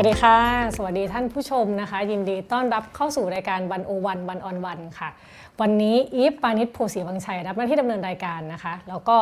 [0.00, 0.38] วัสดีค่ะ
[0.76, 5.08] สวัสดีท่านผู้ชมนะคะ ยินดีต้อนรับเข้าสู่รายการวันโอวันวันออนวันค่ะ
[5.60, 9.16] วันนี้อีฟปานิชโพสีวังชัยรับหน้าที่ดำเนินรายการนะคะ แล้วก็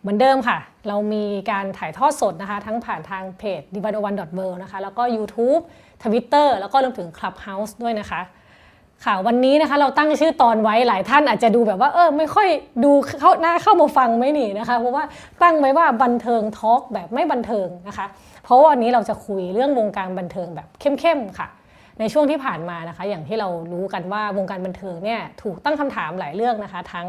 [0.00, 0.58] เหมือนเดิมค่ะ
[0.88, 4.78] เรามีการถ่ายทอดสดนะคะ ทั้งผ่านทางเพจ d i v a n o one w o r l d นะคะ
[4.82, 5.62] แล้วก็ YouTube
[6.02, 8.20] Twitter แล้วก็รวมถึง Clubhouse ด้วยนะคะ
[9.04, 12.48] ค่ะวันนี้นะคะเราตั้งชื่อตอนไว้หลายท่านอาจจะดูแบบว่าเออไม่ค่อย
[12.84, 15.04] ดูเข้าหน้าเข้ามาฟังไม่หนีนะคะ เพราะว่า
[15.42, 18.08] ตั้งไว้ว่าบันเทิงทอล์กแบบไม่บันเทิงนะคะ
[18.46, 21.48] เพราะวันนี้เราจะคุยเรื่องวงการบันเทิงแบบเข้มๆค่ะ
[22.00, 27.08] ในช่วงที่ผ่านมานะคะ อย่างที่เรารู้กันว่าวงการบันเทิงเนี่ยถูกตั้งคำถามหลายเรื่องนะคะ ทั้ง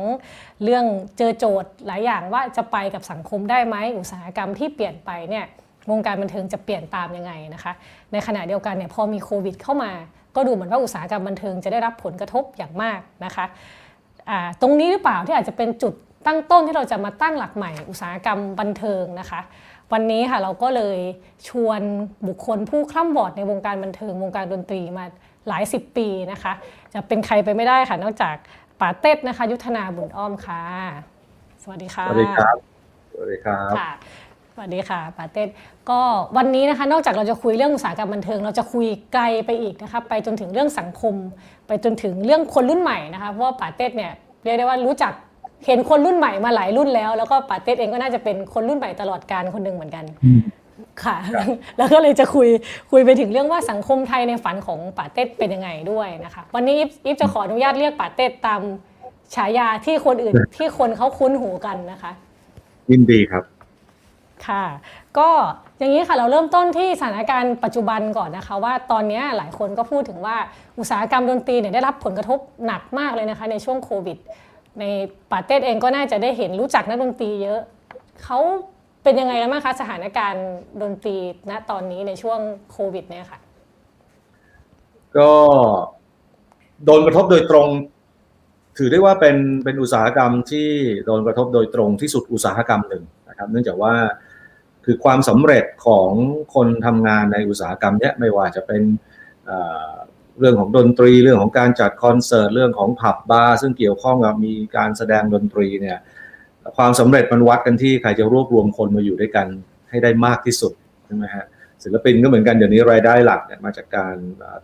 [0.64, 0.86] เรื่อง
[1.18, 5.46] เจอโจทย์หลายอย่างว่าจะไปกับสังคมได้ไหมอุตสาหกรรมที่เปลี่ยนไปเนี่ย
[5.92, 7.74] วงการบันเทิงจะเปลี่ยนตามยังไงนะคะ
[8.12, 9.92] ในขณะเดียวกันเนี่ยพอมีโควิดเข้ามา
[10.36, 13.46] ก็ดูเหมือนว่าอุตสาหกรรมบันเทิงจะได้รับผลกระทบอย่างมากนะคะ
[14.62, 15.94] ตรงนี้หรือเปล่าที่อาจจะเป็นจุด
[16.28, 19.42] ตั้งต้นที่เราจะมาตั้งหลักใหม่อุตสาหกรรมบันเทิงนะคะ
[19.94, 21.00] วันนี้ค่ะเราก็เลย
[21.50, 21.82] ชวน
[22.28, 25.06] บุคคลผู้คล่ำวอดในวงการบันเทิงวงการดนตรีมา
[25.48, 26.54] หลายสิบปีนะคะ
[26.94, 28.36] จะเป็นใครไปไม่ได้ค่ะ นอกจาก
[28.80, 30.64] ป๋าเต้ดนะคะ ยุทธนาบุญอ้อมค่ะ
[31.64, 32.56] สวัสดีค่ะสวัสดีครับ
[33.14, 33.90] สวัสดีครับค่ะ
[34.54, 35.50] สวัสดีค่ะป๋าเต้ด
[35.90, 36.02] ก็
[36.38, 41.16] วันนี้นะคะนอกจากเราจะคุยเรื่องอุตสาหกรรมบันเทิง เราจะคุยไกลไปอีกนะคะไปจนถึงเรื่องสังคม
[41.68, 44.12] ไปจนถึงเรื่องคนรุ่นใหม่นะคะเพราะว่าป๋าเต้ดเนี่ย
[44.44, 45.14] เรียกได้ว่ารู้จัก
[45.66, 50.06] เห็นคนรุ่นใหม่มาหลายรุ่นแล้ว แล้วก็ป๋าเต้ดเองก็น่าจะเป็นคนรุ่นใหม่ตลอดการคนหนึ่งเหมือนกัน
[51.04, 51.18] ค่ะ
[51.78, 52.50] แล้วก็เลยจะคุย
[52.92, 58.62] คุยไปถึงเรื่องว่าสังคมไทยในฝันของป๋าเต้ดเป็นยังไงด้วยนะคะวันนี้อีฟจะขออนุญาตเรียกป๋าเต้ดตาม
[59.36, 62.12] ฉายาที่คนอื่นที่คนเขาคุ้นหูกันนะคะ
[62.90, 63.44] ยินดีครับ
[64.48, 64.64] ค่ะ
[65.18, 65.30] ก็
[65.80, 70.36] อย่างนี้ค่ะเราเริ่มต้นที่สถานการณ์ปัจจุบันก่อนนะคะ ว่าตอนนี้หลายคนก็พูดถึงว่า
[70.80, 74.18] อุตสาหกรรมดนตรีเนี่ยได้รับผลกระทบหนักมากเลยนะคะ ในช่วงโควิด
[74.80, 74.84] ใน
[75.32, 77.60] ปาเต้เองก็น่าจะได้เห็นรู้จักนักดนตรีเยอะ
[78.24, 78.40] เขา
[79.04, 80.48] เป็นยังไงกันบ้างคะสถานการณ์
[80.82, 81.18] ดนตรี
[81.50, 82.40] ณตอนนี้ในช่วง
[82.72, 83.40] โควิดเนี่ยค่ะ
[85.18, 85.32] ก็
[86.86, 87.68] โดนกระทบโดยตรง
[88.78, 90.68] ถือได้ว่าเป็นเป็นอุตสาหกรรมที่
[91.06, 93.94] โดนกระทบโดยตรงที่สุดอุตสาหกรรมหนึ่งนะครับ เนื่องจากว่า
[94.86, 96.12] คือความสำเร็จของ
[96.56, 98.82] คนทำงานในอุตสาหกรรมเนี้ยไม่ว่าจะเป็น
[100.40, 105.98] เรื่องของดนตรีเรื่องของการจัดคอนเสิร์ตเรื่องของผับบาร์ซึ่งเกี่ยวข้องกับมีการแสดงดนตรีเนี่ย
[106.78, 109.48] ความสำเร็จมันวัดกันที่ใครจะรวบรวมคนมาอยู่ด้วยกัน
[109.90, 110.74] ให้ได้มากที่สุด
[111.06, 111.46] ใช่ไหมฮะ
[111.84, 114.16] ศิลปินก็เหมือนกันเดี๋ยวนี้รายได้หลักเนี่ยมาจากการ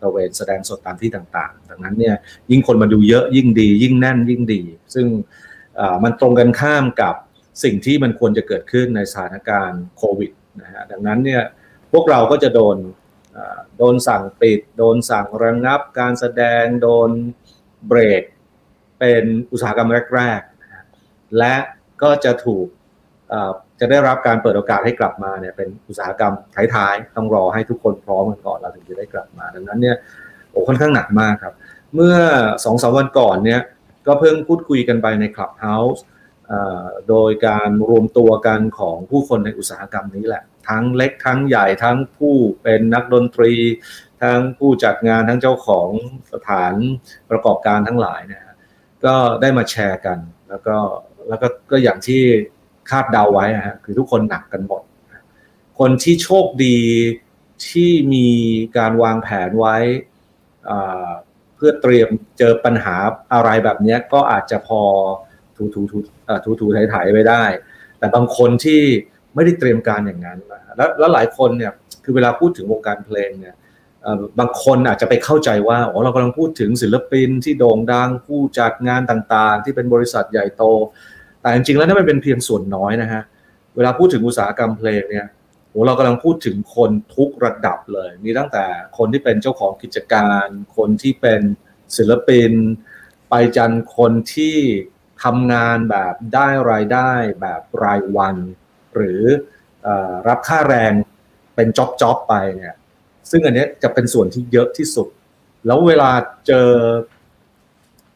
[0.01, 2.15] ตะเวนแสดงสดตามที่ต่างๆ ดังนั้นเนี่ย
[2.51, 4.61] ยิ่งคนมาดูเยอะยิ่งดี ยิ่งแน่นยิ่งดี
[4.93, 5.07] ซึ่ง
[6.03, 7.15] มันตรงกันข้ามกับ
[7.63, 10.31] สิ่งที่มันควรจะเกิดขึ้นในสถานการณ์โควิด
[10.61, 11.41] นะฮะดังนั้นเนี่ย
[11.91, 12.77] พวกเราก็จะโดน
[13.77, 17.09] โดนสั่งปิด โดนสั่งระงงับ การแสดงโดน
[17.87, 18.23] เบรก
[18.99, 21.55] เป็นอุตสาหกรรมแรกๆ และ
[22.01, 22.67] ก็จะถูก
[23.79, 26.33] จะได้รับการเปิดโอกาสให้กลับมาเนี่ยเป็นอุตสาหกรรม
[26.75, 29.95] ท้ายๆ ต้องรอให้ทุกคนพร้อมกันก่อนเราถึงจะได้กลับมา ดังนั้นเนี่ย
[30.51, 31.53] โอ้ค่อนข้างหนักมากครับ
[31.95, 32.15] เมื่อ
[32.65, 33.61] สองสามวันก่อนเนี่ย
[34.07, 36.03] ก็เพิ่งพูดคุยกันไปในคลับเฮาส์
[37.09, 43.53] โดยการรวมตัวกันของผู้คนในอุตสาหกรรมนี้แหละ ทั้งเล็กทั้งใหญ่ทั้งผู้เป็นนักดนตรี
[44.21, 45.89] ทั้งผู้จัดงานทั้งเจ้าของ
[46.33, 46.73] สถาน
[47.29, 48.53] ประกอบการทั้งหลายนะฮะ
[49.05, 50.17] ก็ได้มาแชร์กัน
[50.49, 50.77] แล้วก็
[51.27, 52.21] แล้วก็ก็อย่างที่
[52.89, 54.81] คาดเดาไว้ฮะคือทุกคนหนักกันหมด
[55.79, 56.79] คนที่โชคดี
[57.67, 58.27] ที่มี
[58.77, 59.77] การวางแผนไว้
[61.55, 62.95] เพื่อเตรียมเจอปัญหา
[63.33, 64.81] อะไรแบบนี้ก็อาจจะพอ
[65.55, 65.97] ถูถูถู
[66.45, 67.43] ถูถูถ่ายไปได้
[67.97, 68.81] แต่บางคนที่
[69.35, 70.39] ไม่ได้เตรียมการอย่างนั้น
[70.75, 71.71] แล้วแล้วหลายคนเนี่ย
[72.03, 73.55] คือเวลาพูดถึงวงการเพลงเนี่ย
[74.39, 80.63] บางคนอาจจะไปเข้าใจว่าอ๋อเรากำลังพูดถึงศิลปินที่โด่งดังผู้จัดงานต่างๆ ที่เป็นบริษัทใหญ่โต
[81.41, 83.21] แต่จริงๆแล้วนั่นมันเป็นเพียงส่วนน้อยนะฮะ
[83.75, 85.25] เวลาพูดถึงอุตสาหกรรมเพลงเนี่ย
[85.69, 88.65] โอ้เรากำลังพูดถึงคนทุกระดับเลย มีตั้งแต่
[88.97, 91.41] คนที่เป็นเจ้าของกิจการ คนที่เป็น
[91.97, 92.51] ศิลปิน
[93.29, 94.57] ไปจันคนที่
[95.23, 97.11] ทำงานแบบได้รายได้
[97.41, 98.35] แบบรายวัน
[98.95, 99.21] หรือ
[99.87, 99.89] อ
[100.27, 100.91] รับค่าแรง
[101.55, 102.75] เป็นจ็อบจ็อบไปเนี่ย
[103.31, 105.07] ซึ่งอันนี้จะเป็นส่วนที่เยอะที่สุด
[105.65, 106.09] แล้วเวลา
[106.47, 106.69] เจอ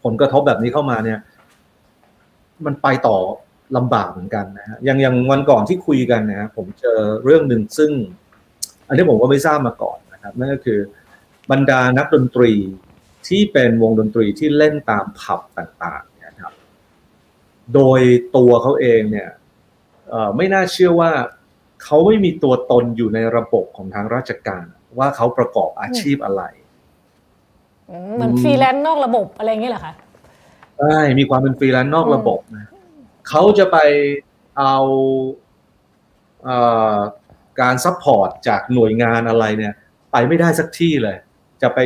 [0.04, 1.20] ผลกระทบแบบนี้เข้ามาเนี่ย
[2.66, 3.18] มันไปต่อ
[3.78, 7.92] ลำบากเหมือนกันนะฮะอย่างอย่างวันก่อนที่คุยกันนะฮะผมเจอเรื่องหนึ่งซึ่ง
[8.88, 10.80] อันนี้ผมก็ไม่ทราบมาก่อนนะครับนั่นก็คือ
[11.52, 12.54] บรรดานักดนตรี
[13.28, 16.54] ที่เป็นวงดนตรีที่เล่นตามผับต่าง ๆ นะครับ
[17.74, 18.00] โดย
[18.36, 19.30] ตัวเขาเองเนี่ย
[20.38, 21.12] ไม่น่าเชื่อว่า
[21.84, 24.66] เขาไม่มีตัวตนอยู่ในระบบของทางราชการ
[25.00, 26.44] ว่าเขาประกอบอาชีพอะไร
[28.16, 29.94] เหมือนฟรีแลนซ์นอกระบบอะไรเงี้ยเหรอคะ
[30.80, 32.68] ใช่มีความเป็นฟรีแลนซ์นอกระบบนะ
[33.30, 33.78] เขาจะไป
[34.58, 34.76] เอา
[37.62, 39.74] การ support จากหน่วยงานอะไรเนี่ย
[40.12, 41.18] ไปไม่ได้สักที่เลย
[41.62, 41.80] จะไป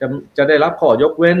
[0.00, 1.38] จะจะได้รับขอยกเว้น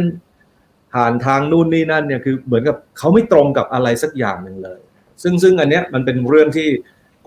[0.94, 4.80] ผ่านทางนู่นนี่นั่นเนี่ยคือเหมือนกับเขาไม่ตรงกับอะไรสักอย่างหนึ่งเลย
[5.22, 6.68] ซึ่งซึ่งอันเนี้ยมันเป็นเรื่องที่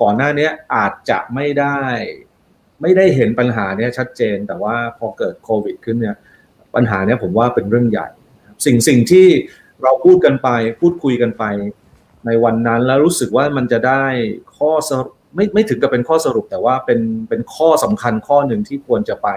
[0.01, 1.79] ก่อนหน้านี้อาจจะไม่ได้
[2.81, 6.15] ไม่ได้เห็นปัญหาเนี้ยชัดเจน แต่ว่าพอเกิดโควิด ขึ้นเนี่ย
[6.75, 8.07] ปัญหาเนี้ยผมว่าเป็นเรื่องใหญ่
[8.65, 9.27] สิ่งสิ่งที่
[9.83, 10.49] เราพูดกันไป
[10.81, 11.43] พูดคุยกันไป
[12.25, 14.03] ในวันนั้นแล้วรู้สึกว่ามันจะได้
[14.57, 16.99] ข้อสรุปไม่ไม่ถึงกับเป็นข้อสรุปแต่ว่าเป็น
[17.29, 19.29] เป็นข้อสำคัญข้อหนึ่งที่ควรจะไป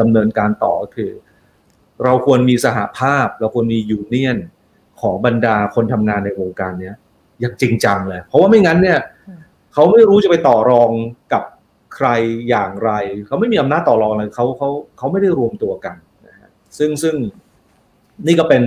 [0.00, 1.10] ดำเนินการต่อก็คือ
[2.04, 4.38] เราควรมีสหภาพ เราควรมียูเนียน
[5.00, 6.96] ของบรรดาคนทำงานในวงการเนี้ย
[7.40, 8.98] อย่างจริงจังเลย เพราะว่าไม่งั้นเนี่ย
[9.72, 10.90] เขาไม่รู้จะไปต่อรอง
[11.32, 11.42] กับ
[11.94, 12.08] ใคร
[12.48, 12.90] อย่างไร
[13.26, 14.68] เขาไม่มีอำนาจต่อรองเลยเขาเขา
[14.98, 15.96] เขาไม่ได้รวมตัวกัน
[16.26, 16.48] นะฮะ
[16.78, 17.14] ซึ่งซึ่ง
[18.26, 18.62] นี่ก็เป็น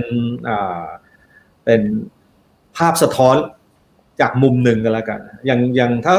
[0.48, 0.84] อ่า
[1.64, 1.80] เป็น
[2.76, 3.36] ภาพสะท้อน
[4.20, 6.14] จากมุมหนึ่งกันแล้วกัน อย่างอย่างถ้า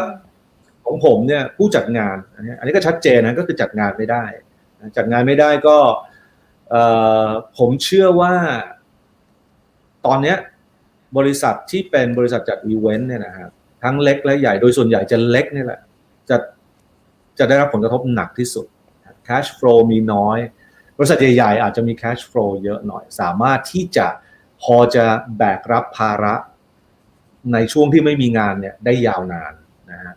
[0.86, 4.24] ของผมเนี่ยผู้จัดงาน อันนี้อันนี้ก็ชัดเจนนะก็คือจัดงานไม่ได้
[4.98, 5.78] จัดงานไม่ได้ก็
[7.58, 8.34] ผมเชื่อว่า
[10.06, 10.36] ตอนนี้
[11.18, 13.52] บริษัทที่เป็นบริษัทจัดอีเวนต์เนี่ยนะครับ
[13.84, 15.82] ทั้งเล็กและใหญ่โดยส่วนใหญ่จะเล็กนี่แหละ
[16.30, 16.38] จะ
[17.40, 18.66] จะได้รับผลกระทบหนักที่สุด
[19.28, 20.38] cash flow มีน้อย
[20.98, 24.08] บริษัทใหญ่ ๆ อาจจะมี cash flow เยอะหน่อย สามารถที่จะ
[24.64, 25.06] พอจะ
[25.38, 26.36] แบกรับภาระ
[27.54, 29.54] ในช่วงที่ไม่มีงานเนี่ยได้ยาวนาน
[29.92, 30.14] นะฮะ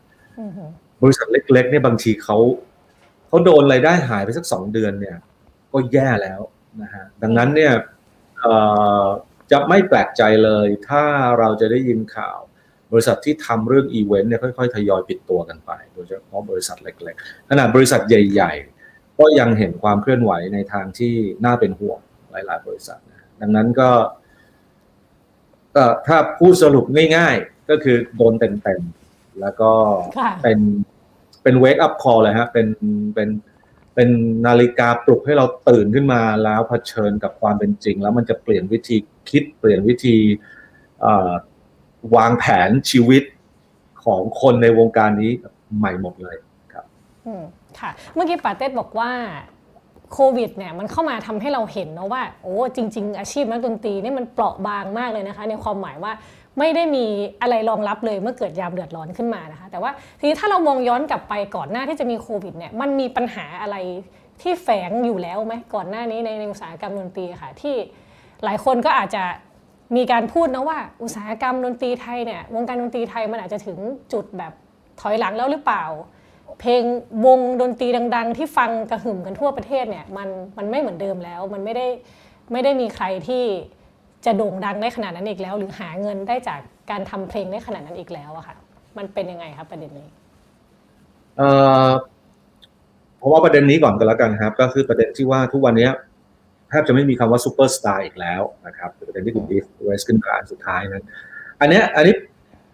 [1.03, 2.39] บริษัทเล็ก ๆ เนี่ยบางทีเขา
[3.27, 5.17] เขาโดนรายได้หายไปสักสองเดือนเนี่ย
[5.73, 6.41] ก็แย่แล้ว
[6.83, 7.73] นะฮะดังนั้นเนี่ย
[9.53, 11.05] จะไม่แปลกใจเลยถ้า
[11.39, 12.39] เราจะได้ยินข่าว
[12.93, 18.53] บริษัทที่ทำเรื่องอีเวนต์เนี่ยค่อยๆ ทยอยปิดตัวกันไป โดยเฉพาะบริษัทเล็กๆขนาดบริษัทใหญ่
[18.87, 21.15] ๆ ก็ยังเห็นความเคลื่อนไหวในทางที่
[21.45, 21.99] น่าเป็นห่วง
[22.31, 23.91] หลายๆ บริษัทนะดังนั้นก็
[26.07, 26.85] ถ้าพูดสรุป
[27.17, 29.71] ง่ายๆ ก็คือโดนเต็มๆ แล้วก็
[30.43, 30.59] เป็น
[31.43, 32.67] เป็น wake-up call เลยฮะเป็น
[33.15, 33.29] เป็น
[33.95, 34.09] เป็น
[34.47, 38.97] นาฬิกาปลุกให้เราตื่นขึ้นมาแล้วเผชิญกับความเป็นจริง แล้วมันจะเปลี่ยนวิธี
[39.31, 40.17] คิดเปลี่ยนวิธี
[42.17, 43.23] วางแผนชีวิต
[44.05, 45.31] ของคนในวงการนี้
[45.79, 46.37] ใหม่หมดเลย
[46.73, 46.85] ครับ
[47.27, 47.43] อืม
[47.79, 49.11] ค่ะ เมื่อกี้ปาเต้บอกว่า
[50.13, 56.13] โควิดเนี่ยมันเข้ามาทำให้เราเห็นนะว่าโอ้จริง ๆ อาชีพนักดนตรีนี่มันเปราะบางมากเลยนะคะ ในความหมายว่า
[56.59, 57.07] ไม่ได้มี
[57.41, 63.77] อะไรรองรับเลยเมื่อเกิดยามเดือดร้อนขึ้นมานะคะ แต่ว่าทีนี้ถ้าเรามองย้อนกลับไปก่อนหน้าที่จะมีโควิดเนี่ยมันมีปัญหาอะไร
[64.43, 67.77] ที่แฝงอยู่แล้วไหมก่อนหน้านี้ในอุตสาหกรรมดนตรีค่ะที่
[68.45, 69.25] หลายคนก็อาจจะ
[69.97, 73.79] มีการพูดนะว่า อุตสาหกรรมดนตรีไทยเนี่ยวงการดนตรีไทยมันอาจจะถึง
[74.13, 74.53] จุดแบบ
[75.01, 75.85] ถอยหลังแล้วหรือเปล่า
[76.61, 76.83] เพลง
[77.27, 80.29] วงดนตรีดัง ๆ ที่ฟังกระหึ่มกันทั่วประเทศเนี่ยมัน
[80.59, 81.87] มันไม่เหมือนเดิมแล้ว มันไม่ได้
[82.53, 83.45] ไม่ได้มีใครที่
[84.27, 86.61] จะโด่งดังได้ขนาดนั้นอีกแล้ว หรือหาเงินได้จาก
[86.91, 88.57] การทำเพลงได้ขนาดนั้นอีกแล้วอะค่ะ
[88.99, 90.09] มันเป็นยังไงครับประเด็นนี้
[91.37, 91.49] เอ่
[91.87, 91.91] อ
[93.19, 95.89] เพราะว่าประเด็นนี้ก่อนกันแล้วกันครับ ก็คือประเด็นที่ว่าทุกวันนี้
[96.69, 101.05] แทบจะไม่มีคำว่าซูเปอร์สตาร์อีกแล้วนะครับประเด็นที่คุณดีฟเวสขึ้นมาอันสุดท้ายนั้น
[101.61, 102.15] อันนี้อันนี้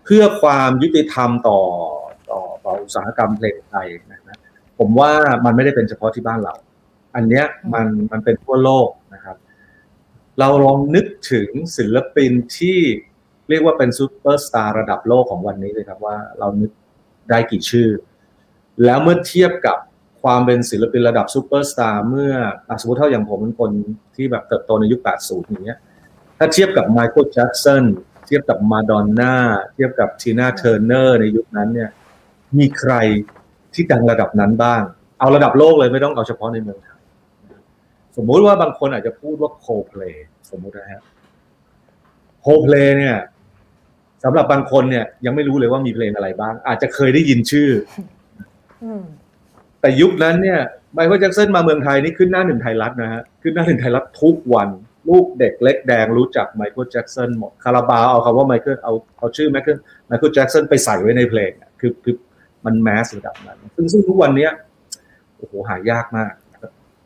[0.05, 1.61] เพื่อความยุติธรรมต่อ
[2.31, 4.39] ต่อต่ออุตสาหกรรมเพลงไทยนะ
[4.79, 5.13] ผมว่า
[5.45, 6.55] มันไม่ได้เป็นเฉพาะที่บ้านเรา
[7.15, 7.45] อันเนี้ย
[7.75, 9.37] มันมันเป็นทั่วโลกนะครับ
[10.39, 12.79] เราลองนึกถึงศิลปินที่
[13.49, 16.71] เรียกว่าเป็นซูเปอร์สตาร์ระดับโลกของวันนี้เลยครับว่าเรานึก
[17.31, 17.89] ได้กี่ชื่อ
[18.85, 19.79] แล้วเมื่อเทียบกับ
[20.23, 22.33] ความเป็นศิลปินระดับซูเปอร์สตาร์เมื่อ
[22.81, 23.71] สมมติเท่าอย่างผมเป็นคน
[24.17, 25.79] ที่แบบเติบโตในยุค 80 อย่างเงี้ย
[26.39, 27.85] ถ้าเทียบกับไมเคิลแจ็กสัน
[28.27, 29.35] เทียบกับมาดอนน่า
[29.75, 31.91] เทียบกับทีน่าเทอร์เนอร์ในยุคนั้นเนี่ย
[32.59, 32.95] มีใคร
[33.75, 34.83] ที่ดังระดับนั้นบ้าง
[35.21, 37.01] เอาระดับโลกเลยไม่ต้องเอาเฉพาะในเมืองไทย
[38.17, 40.03] สมมุติว่าบางคนอาจจะพูดว่าโคเพล
[40.51, 41.03] สมมุตินะฮะ
[42.41, 43.17] โคเพลเนี่ย
[44.25, 47.71] สำหรับบางคนเนี่ย ยังไม่รู้เลยว่ามีเพลงอะไรบ้าง อาจจะเคยได้ยินชื่อ
[49.83, 50.61] แต่ยุคนั้นเนี่ย
[50.95, 54.69] ไมเคิลแจ็คสันมาเมืองไทยนี่ขึ้นหน้าหนึ่งไทยรัฐนะฮะขึ้นหน้าหนึ่งไทยรัฐทุกวัน
[55.09, 62.15] ลูกเด็กเล็กแดงรู้จักไมเคิลแจ็คสันหมดคาราบาเอาคำว่าไมเคิลเอาเอาชื่อไมเคิลไมเคิลแจ็คสันไปใส่ไว้ในเพลงคือคือ
[62.65, 64.49] มันแมสระดับนั้นซึ่งซึ่งทุกวันนี้
[65.37, 66.33] โอ้โหหายากมาก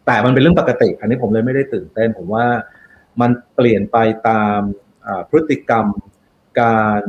[0.07, 2.47] แต่มันเป็นเรื่องปกติ อันนี้ผมเลยไม่ได้ตื่นเต้น ผมว่า
[3.21, 4.61] มันเปลี่ยนไปตาม
[5.31, 5.87] พฤติกรรม
[6.61, 7.03] การ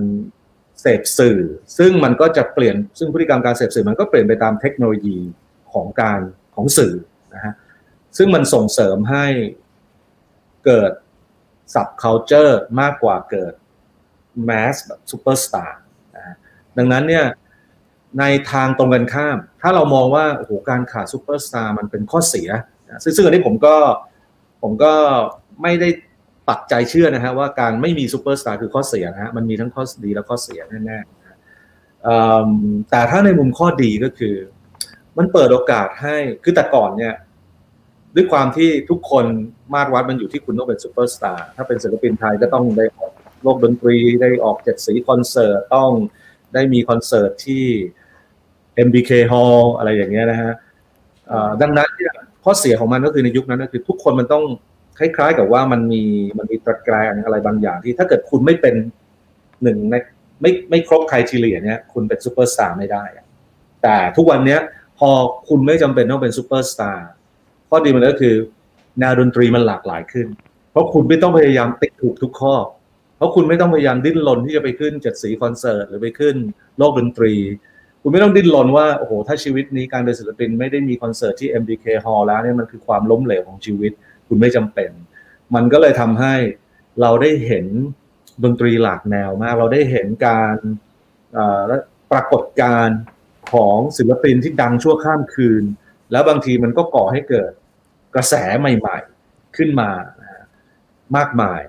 [0.81, 1.39] เสพสื่อ
[1.77, 5.17] ซึ่งมันก็จะเปลี่ยนซึ่งพฤติกรรมการเสพสื่อมันก็เปลี่ยนไปตามเทคโนโลยี
[5.77, 6.19] ของการ
[6.55, 6.93] ของสื่อ
[7.35, 7.53] นะฮะ
[8.17, 9.25] ซึ่งมันส่งเสริมให้
[10.65, 10.91] เกิด
[11.73, 13.53] subculture มากกว่าเกิด
[14.49, 15.79] mass แบบซูเปอร์สตาร์
[16.77, 17.25] ดังนั้นเนี่ย
[18.19, 22.49] ในทางตรงกันข้าม ถ้าเรามองว่าโอ้โหการขาดซูเปอร์สตาร์มันเป็นข้อเสีย
[23.03, 23.75] ซึ่งซึ่งอันนี้ผมก็
[24.61, 24.93] ผมก็
[25.61, 25.89] ไม่ได้
[26.49, 34.35] ปักใจเชื่อนะฮะว่าการไม่มีซูเปอร์สตาร์คือข้อเสียนะฮะมันมีทั้งข้อดีและข้อเสียแน่ๆแต่ถ้าในมุมข้อดีก็คือ
[35.17, 37.13] มันเปิดโอกาสให้คือแต่ก่อนเนี่ย
[38.15, 39.25] ด้วยความที่ทุกคน
[39.73, 43.11] มาตรวัดมันอยู่ที่คุณต้องเป็นซูเปอร์สตาร์ถ้าเป็นศิลปินไทยก็ต้องได้ออก
[43.43, 45.91] โลกดนตรีได้ออกเจ็ดสีคอนเสิร์ตต้อง
[46.53, 47.65] ได้มีคอนเสิร์ตที่
[48.87, 50.53] MBK Hall อะไรอย่างเงี้ยนะฮะ
[51.61, 51.89] ดังนั้น
[52.43, 54.43] ข้อเสียของมันก็คือในยุคนั้นก็คือทุกคนมันต้อง
[54.99, 56.03] คล้ายๆกับว่ามันมี
[56.37, 58.75] มันมีตะแกรงอะไรบางอย่างที่ถ้าเกิดคุณไม่เป็น
[59.63, 59.95] หนึ่งใน
[60.41, 63.03] ไม่ไม่ครบ criteria เนี่ยคุณเป็นซูเปอร์สตาร์ไม่ได้
[63.83, 64.59] แต่ทุกวันเนี้ย
[64.99, 65.09] พอ
[65.49, 67.09] คุณไม่จำเป็นต้องเป็นซูเปอร์สตาร์
[67.69, 68.35] ข้อดีมันก็คือ
[68.99, 70.27] แนวดนตรีมันหลากหลายขึ้น
[70.71, 72.55] เพราะคุณไม่ต้องพยายามติ๊กถูกทุกข้อ
[73.17, 76.35] เพราะคุณไม่ต้องพยายามดิ้นรนที่จะไปขึ้นเจ็ดสีคอนเสิร์ตหรือไปขึ้น
[76.77, 77.33] โลกดนตรี
[78.01, 83.91] คุณไม่ต้องดิ้นรนว่าโอ้โหถ้าชีวิตนี้การเป็นศิลปินไม่ได้มีคอนเสิร์ตที่ MBK Hall แล้วเนี่ยมันคือความล้มเหลวของชีวิต
[84.27, 84.91] คุณไม่จำเป็น
[85.55, 86.35] มันก็เลยทำให้
[87.01, 87.65] เราได้เห็น
[88.43, 90.55] ดนตรีหลากแนวมาก เราได้เห็นการ
[92.11, 92.87] ปรากฏการ
[93.51, 95.63] ของศิลปินที่ดังชั่วข้ามคืน
[96.11, 97.51] แล้วบางทีมันก็ก่อให้เกิด
[98.15, 99.89] กระแสใหม่ๆขึ้นมา
[101.17, 101.61] มากมาย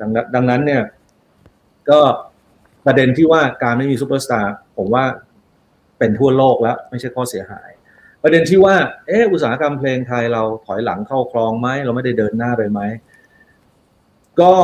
[0.00, 0.82] ดังนั้นดังนั้นเนี่ย
[1.90, 2.00] ก็
[2.86, 5.04] ประเด็นที่ว่าการไม่มีซูเปอร์สตาร์ผมว่า
[5.98, 7.68] เป็นทั่วโลกแล้ว ไม่ใช่ข้อเสียหาย
[8.22, 12.80] ประเด็นที่ว่าเอออุตสาหกรรมเพลงไทยเราถอยหลังเข้าคลองไหมเราไม่ได้เดินหน้าไปไหม
[14.40, 14.54] ก็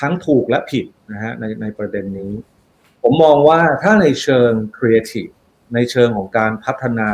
[0.00, 2.32] ทั้งถูกและผิดนะฮะในในประเด็นนี้
[3.02, 5.28] ผมมองว่าถ้าในเชิงครีเอทีฟ
[5.74, 7.10] ในเชิงของการพัฒนา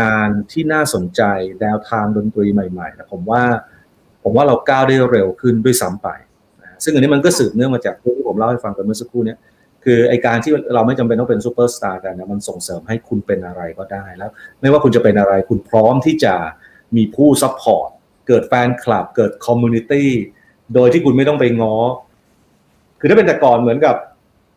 [0.00, 1.22] งานที่น่าสนใจ
[1.60, 3.42] แนวทางดนตรีใหม่ๆนะผมว่า
[4.24, 6.08] ผมว่าเราก้าวได้เร็วขึ้นด้วยซ้ำไป
[6.84, 9.36] ซึ่งอันนี้มันก็สืบเนื่องมาจากที่ผมเล่าให้ฟังกันเมื่อสักครู่นี้
[9.84, 16.34] คือไอการที่เราไม่จำเป็นต้องเป็นซูเปอร์สตาร์กันนะมันส่งเสริมให้คุณเป็นอะไรก็ได้แล้ว ไม่ว่าคุณจะเป็นอะไรคุณพร้อมที่จะ
[16.96, 17.90] มีผู้ support
[18.28, 20.10] เกิดแฟนคลับ เกิดคอมมูนิตี้
[20.74, 21.76] โดยที่คุณไม่ต้องไปง้อ
[23.00, 23.96] คือถ้าเป็นแต่ก่อนเหมือนกับ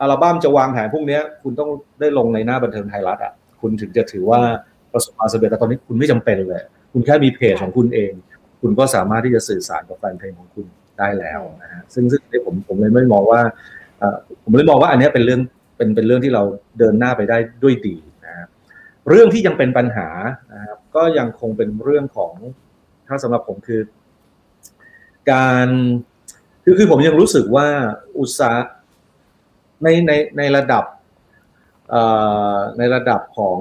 [0.02, 1.70] อัลบั้มจะวางแผนพวกนี้คุณต้อง
[2.00, 4.42] ได้ลงในหน้าบันเทิงไทยรัฐอะคุณถึงจะถือว่า
[4.94, 6.62] ประสบความสำเร็จแต่ตอนนี้คุณไม่จำเป็นเลย
[6.94, 8.12] คุณแค่มีเพจของคุณเอง
[8.62, 10.66] คุณก็สามารถที่จะสื่อสารกับแฟนเพลงของคุณ
[11.00, 13.42] ได้แล้วนะฮะซึ่งซึ่งผมผมเลยไม่มองว่า
[14.44, 15.42] ผมเลยมองว่าอันนี้เป็นเรื่อง
[15.78, 16.44] เป็นเป็นเรื่องที่เรา
[16.80, 17.96] เดินหน้าไปได้ด้วยดี
[18.26, 18.48] นะครับ
[19.10, 20.08] เรื่องที่ยังเป็นปัญหา
[20.54, 22.34] นะครับก็ยังคงเป็นเรื่องของ
[23.08, 23.82] ถ้าสำหรับผมคือ
[25.32, 25.68] การ
[26.64, 27.68] คือคือผมยังรู้สึกว่า
[28.20, 28.58] อุตสาห
[29.84, 30.84] ในในในระดับ
[32.78, 33.60] ในระดับของ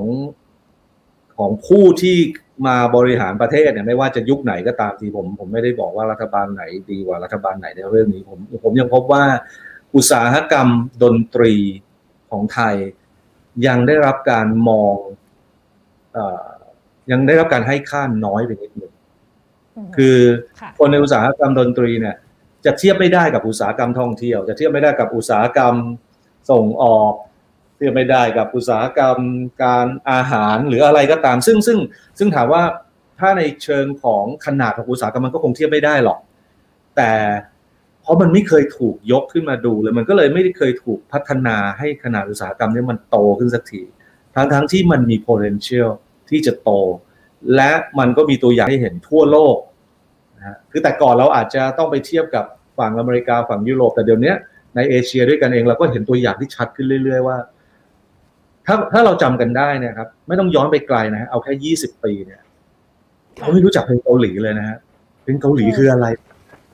[1.39, 2.19] ของผู้ที่
[2.67, 9.25] มาบริหารประเทศเนี่ยไม่ว่าจะยุคไหนก็ตามทีผมผมไม่ได้บอกว่ารัฐบาลไหนดีกว่ารัฐบาลไหนในเรื่องนี้ผมผมยังพบว่า
[9.95, 10.69] อุตสาหกรรม
[11.03, 11.55] ดนตรี
[12.31, 12.77] ของไทย
[13.67, 14.97] ยังได้รับการมอง
[16.17, 16.19] อ
[17.11, 18.93] ยังได้รับการให้ค่าน้อยไปนิดนึง
[19.97, 20.19] คือ
[20.79, 22.17] คนในอุตสาหกรรมดนตรีเนี่ย
[22.65, 25.75] จะเทียบไม่ได้กับอุตสาหกรรมท่องเที่ยว จะเทียบไม่ได้กับอุตสาหกรรม
[26.51, 27.13] ส่งออก
[27.77, 29.19] เทียบไม่ได้กับอุตสาหกรรม
[29.65, 31.79] การอาหารหรืออะไรก็ตาม ซึ่งซึ่ง
[32.19, 32.63] ซึ่งถามว่า
[33.19, 36.19] ถ้าในเชิงของขนาดของอุตสาหกรรมมันก็คงเทียบไม่ได้หรอก
[36.97, 37.13] แต่
[38.03, 43.83] เพราะมันไม่เคยถูกยกขึ้นมาดูเลยมันก็เลยไม่ได้เคยถูกพัฒนาให้ขนาดอุตสาหกรรมนี้มันโตขึ้นสักที
[44.35, 45.91] ทั้งทั้งที่มันมี potential
[46.31, 46.71] ที่จะโต
[47.57, 49.57] และมันก็มีตัวอย่างให้เห็นทั่วโลก
[50.37, 52.45] นะคือแต่ก่อนเราอาจจะต้องไปเทียบกับ
[52.79, 54.35] ฝั่งอเมริกาฝั่งยุโรป แต่เดี๋ยวนี้
[54.77, 57.37] ในเอเชียด้วยกันเองเราก็เห็นตัวอย่างที่ชัดขึ้นเรื่อย ๆ ว่า
[58.67, 62.41] ถ้าถ้าเราจำกันได้เนี่ยครับ ไม่ต้องย้อนไปไกลนะฮะเอาแค่ยี่สิบปีเนี่ย
[63.41, 64.79] เขาไม่รู้จักเพลงเกาหลีเลยนะฮะ
[65.23, 66.07] เพลงเกาหลีคืออะไร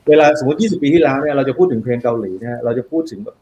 [0.08, 3.36] เวลาสมมติ20ปีที่แล้วเนี่ยเราจะพูดถึงเพลงเกาหลีเนี่ยเราจะพูดถึงแบบ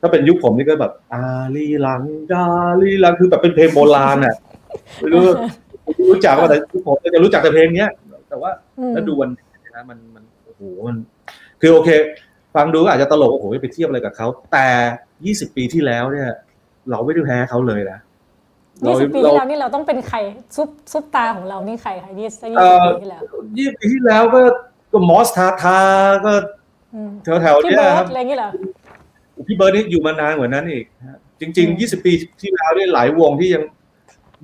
[0.00, 1.22] ถ้าเป็นยุคผมนี่ก็แบบอา
[1.56, 2.02] ลีลัง
[2.32, 2.44] ดา
[2.82, 4.34] ลีลังคือแบบเป็นเพลงโบราณอะ
[5.00, 5.22] ไม่รู้
[6.10, 7.90] รู้จักว่าแต่ผมจะรู้จักแต่เพลงเนี้ย
[8.28, 8.50] แต่ว่า
[8.94, 9.30] ถ้าดูวัน
[9.74, 10.96] นะมันมันโอ้โหมัน
[11.60, 11.90] คือโอเค
[12.54, 14.66] ฟังดูอาจจะตลกโอ้โหไปเทียบอะไรกับเขาแต่
[15.48, 16.28] 20 ปีที่แล้วเนี่ย
[16.90, 17.98] เราไม่ได้แพ้เขาเลยนะ
[18.86, 20.18] ยี่สิบปีที่แล้วนี่เราต้องเป็นใคร
[20.56, 22.48] ซุปซุปตาร์ของเรานี่ใครคะยี่สิบปี
[23.02, 23.22] ที่แล้ว
[23.58, 24.40] ยี่สิบปีที่แล้วก็
[24.92, 25.80] ก็มอสทาทา
[26.26, 26.32] ก็
[27.24, 28.50] แถวแถวเนี้ยครับอะไรเงี้ยเหรอ
[29.46, 30.84] พี่เบิร์ดนี่อยู่มานานกว่านั้นอีก
[31.40, 33.62] จริงๆยี่สิบปีที่แล้วนี่หลายวงที่ยัง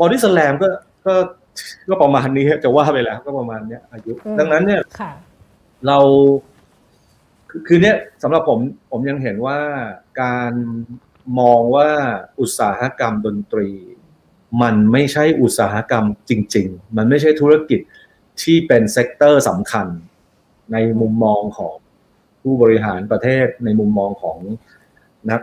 [0.00, 0.68] บอดี้สแลมก็
[1.06, 1.14] ก็
[1.88, 4.80] ก็ประมาณนี้จะว่าไปแล้ว ก็ประมาณเนี้ยอายุ ดังนั้นเนี่ย
[5.87, 5.99] เรา
[7.66, 8.58] คือเนี้ยสำหรับผม
[8.90, 9.58] ผมยังเห็นว่า
[10.23, 10.52] การ
[11.40, 11.88] มองว่า
[12.40, 13.68] อุตสาหกรรมดนตรี
[14.62, 17.80] มันไม่ใช่อุตสาหกรรมจริง ๆ มันไม่ใช่ธุรกิจ
[18.42, 19.87] ที่เป็น sector สำคัญ
[20.73, 21.75] ในมุมมองของ
[22.42, 24.38] ผู้บริหารประเทศในมุมมองของ
[25.30, 25.40] นัก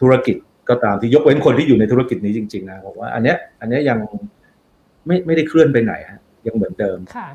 [0.00, 0.36] ธุรกิจ
[0.68, 3.98] ก็ตามที่ยกเว้นคนที่อยู่ในธุรกิจนี้จริง ๆ นะผมว่า อันเนี้ยอันเนี้ยยัง
[5.06, 7.28] ไม่ไม่ได้เคลื่อนไปไหนฮะยังเหมือนเดิมค่ะ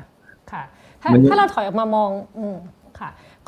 [0.52, 0.62] ค่ะ
[1.02, 2.81] ถ้าถ้าเราถอยออกมามอง อืมค่ะ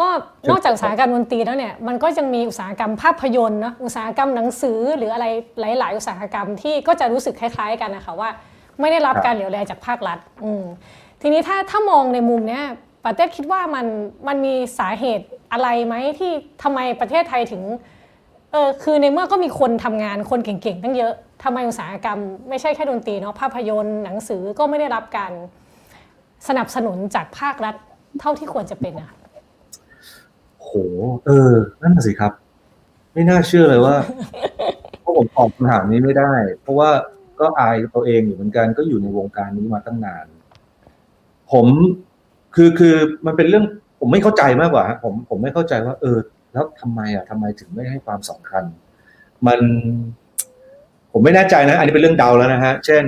[0.00, 0.08] ก็
[0.50, 5.26] นอกจากอุตสาหกรรมดนตรีแล้วเนี่ยมันก็ยังมีอุตสาหกรรมภาพยนตร์เนาะอุตสาหกรรมหนังสือหรืออะไร
[5.60, 8.30] หลาย ๆ อุตสาหกรรมที่ก็จะรู้สึกคล้าย ๆ กันนะคะว่า
[8.80, 10.64] ไม่ได้รับการเหลียวแลจากภาครัฐอืม
[11.22, 12.64] ทีนี้ถ้าถ้ามองในมุมเนี้ย
[13.04, 13.86] ประเทศคิดว่ามัน
[14.28, 16.32] มันมีสาเหตุอะไรไหมที่
[16.62, 17.62] ทำไมประเทศไทยถึง
[18.52, 21.12] เออคือในเมื่อก็มีคนทำงานคนเก่งๆตั้งเยอะ
[21.44, 25.32] ทำไมอุตสาหกรรม ไม่ใช่แค่ดนตรีเนาะภาพยนตร์หนังสือก็ไม่ได้รับการ
[26.48, 27.74] สนับสนุนจากภาครัฐ
[28.20, 30.76] เท่าที่ควรจะเป็นอะโห
[31.26, 31.52] เออ
[31.82, 32.32] นั่นสิครับ
[33.12, 33.96] ไม่น่าเชื่อเลยว่า
[35.00, 36.90] เพราะผมตอบคำถามนี้ไม่ได้ เพราะว่า
[37.40, 40.26] ก็อายตัวเองอยู่เหมือนกันก็อยู่ในวงการนี้มาตั้งนาน
[41.52, 41.66] ผม
[42.54, 42.94] คือคือ
[43.26, 43.64] มันเป็นเรื่อง
[44.00, 46.18] ผมไม่เข้าใจมากกว่าผมผมไม่เข้าใจว่า เออ
[46.52, 48.64] แล้วทำไมอะทำไมถึงไม่ให้ความสำคัญ
[49.46, 49.60] มัน
[51.12, 53.04] ผมไม่แน่ใจนะ อันนี้เป็นเรื่องเดาแล้วนะฮะ เช่น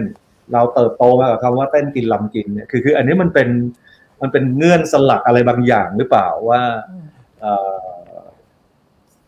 [0.52, 3.48] เราเติบโตมากับคำว่าเต้นกินลำกินเนี่ยคือคือ อันนี้มันเป็น
[4.22, 6.60] มันเป็นเงื่อนสลักอะไรบางอย่างหรือเปล่าว่า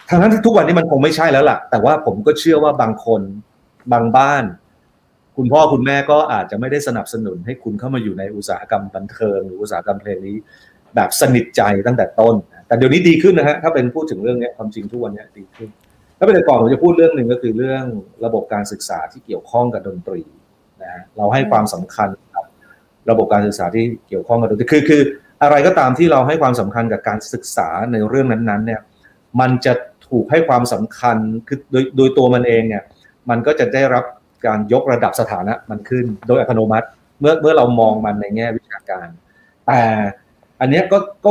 [0.08, 3.20] ทางนั้นที่ทุกวันนี้มันคงไม่ใช่แล้วล่ะ แต่ว่าผมก็เชื่อว่าบางคน
[3.92, 4.44] บางบ้าน
[5.36, 10.36] คุณพ่อคุณแม่ก็อาจจะไม่ได้สนับสนุนให้คุณเข้ามาอยู่ในอุตสาหกรรมบันเทิงหรืออุตสาหกรรมเพลงนี้
[10.94, 12.34] แบบสนิทใจตั้งแต่ต้น
[12.66, 15.68] แต่เดี๋ยวนี้ดีขึ้นนะฮะถ้าเป็นพูดถึงเรื่องนี้ความจริงทุกวันนี้ดีขึ้น
[16.18, 17.84] ถ้าเป็นแต่ก่อนผมจะพูดเรื่องหนึ่งก็คือเรื่อง
[18.24, 20.20] ระบบการศึกษาที่เกี่ยวข้องกับดนตรี
[20.82, 22.44] นะฮะเราให้ความสำคัญกับ
[23.10, 25.02] ระบบการศึกษาที่เกี่ยวข้องกับดนตรีคือคือ
[25.42, 28.80] อะไรก็ตามที่เราให้ความสำคัญกับการศึกษาในเรื่องนั้นๆเนี่ย
[29.40, 29.73] มันจะ
[30.09, 31.16] ถูกให้ความสำคัญ
[31.49, 32.83] คือโดยโดยตัวมันเองเนี่ย
[33.30, 34.04] มันก็จะได้รับ
[34.47, 36.87] การยกระดับสถานะมันขึ้นโดยอัตโนมัติ
[37.21, 39.09] เมื่อเมื่อเรามองมันในแง่วิชาการ
[39.66, 39.80] แต่
[40.61, 41.30] อันนี้ก็ก็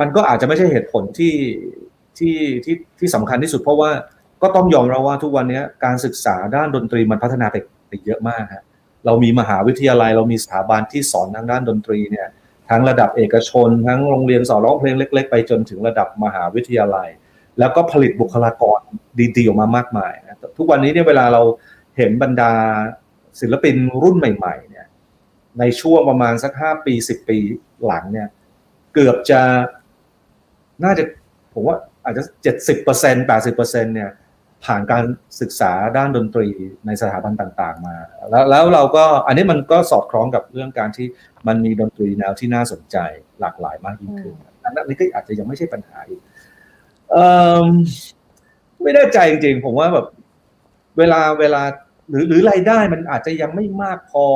[0.00, 1.34] มันก็อาจจะไม่ใช่เหตุผลที่
[2.18, 3.90] ที่ที่ที่สำคัญที่สุด เพราะว่า
[4.42, 7.56] ก็ต้องยอมรับว่าทุกวันนี้การศึกษาด้านดนตรีมันพัฒนาไป
[7.88, 8.64] ไปเยอะมากฮะ
[9.06, 12.28] เรามีมหาวิทยาลัย เรามีสถาบันที่สอนทางด้านดนตรีเนี่ย
[12.72, 17.08] ทั้งระดับเอกชน ทั้งโรงเรียนสอนร้องเพลงเล็ก ๆ ไปจนถึงระดับมหาวิทยาลัย
[17.58, 18.80] แล้วก็ผลิตบุคลากร
[19.36, 21.42] ดีๆออกมามากมายนะทุกวันนี้เนี่ยเวลาเรา
[21.96, 22.52] เห็นบรรดา
[23.40, 24.86] ศิลปินรุ่นใหม่ ๆ เนี่ย
[25.58, 27.38] ในช่วงประมาณสักห้าปีสิบปี
[27.86, 28.28] หลังเนี่ย
[28.94, 29.40] เกือบจะ
[30.84, 31.04] น่าจะ
[31.54, 34.10] ผมว่าอาจจะเจ็ดสิบเปอร์เซ็นแปดสิบเปอร์เซ็นเนี่ย
[34.64, 35.04] ผ่านการ
[35.40, 36.48] ศึกษาด้านดนตรี
[36.86, 37.96] ในสถาบันต่างๆ มา
[38.30, 41.06] แล้วแล้วเราก็อันนี้มันก็สอดคล้องกับเรื่องการที่
[41.46, 42.96] มันมีดนตรีแนวที่น่าสนใจ
[43.40, 46.20] หลากหลายมากยิ่งขึ้นอันนี้ก็อาจจะยังไม่ใช่ปัญหาอีก
[47.10, 47.26] เอ่
[47.64, 47.66] อ
[48.82, 50.06] ไม่แน่ใจจริงๆ ผมว่าแบบ
[50.98, 51.62] เวลาเวลา
[52.10, 54.26] หรือหรือรายได้มันอาจจะยังไม่มากพอ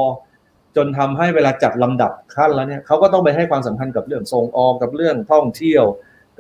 [0.77, 5.85] จนทำให้เวลาจัดลำดับขั้นแล้วเนี่ยเขาก็ต้องไปให้ความสำคัญกับเรื่องส่งออกกับเรื่องท่องเที่ยว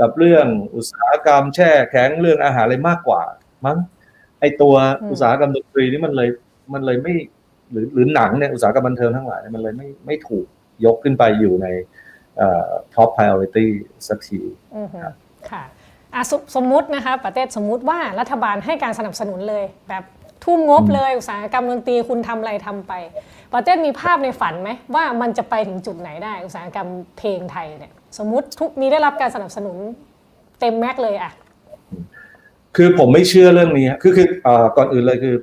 [0.00, 3.22] กับเรื่องอุตสาหกรรมแช่แข็งเรื่องอาหารอะไรมากกว่า
[3.66, 3.78] มั้ง
[4.40, 4.74] ไอตัว
[5.10, 6.28] อุตสาหกรรมดนตรีนี่มันเลย
[6.74, 7.14] มันเลยไม่
[7.70, 10.46] หรือหรือหนังเนี่ยอุตสาหกรรมบันเทิงทั้งหลายมันเลยไม่ไม่ถูก
[10.84, 11.66] ยกขึ้นไปอยู่ใน
[12.94, 13.66] ท็อป priority
[14.08, 14.40] สักที
[15.50, 15.64] ค่ะ
[16.14, 20.04] อะสสมมุตินะคะประเทศสมมุติว่ารัฐบาลให้การสนับสนุนเลย แบบ
[20.44, 22.92] ทุ่มงบเลยอุตสาหกรรมดนตรีคุณทำอะไรทำไป
[23.54, 26.88] ประเทศมีภาพในฝันไหมว่ามันจะไปถึงจุดไหนได้ อุตสาหกรรม
[27.18, 29.76] เพลงไทยเนี่ยสมมติทุกมีได้รับการสนับสนุน
[30.60, 31.32] เต็มแม็กเลยอะ
[32.76, 34.28] คือผมไม่เชื่อเรื่องนี้คือคือ
[34.76, 35.34] ก่อนอื่นเลยคือ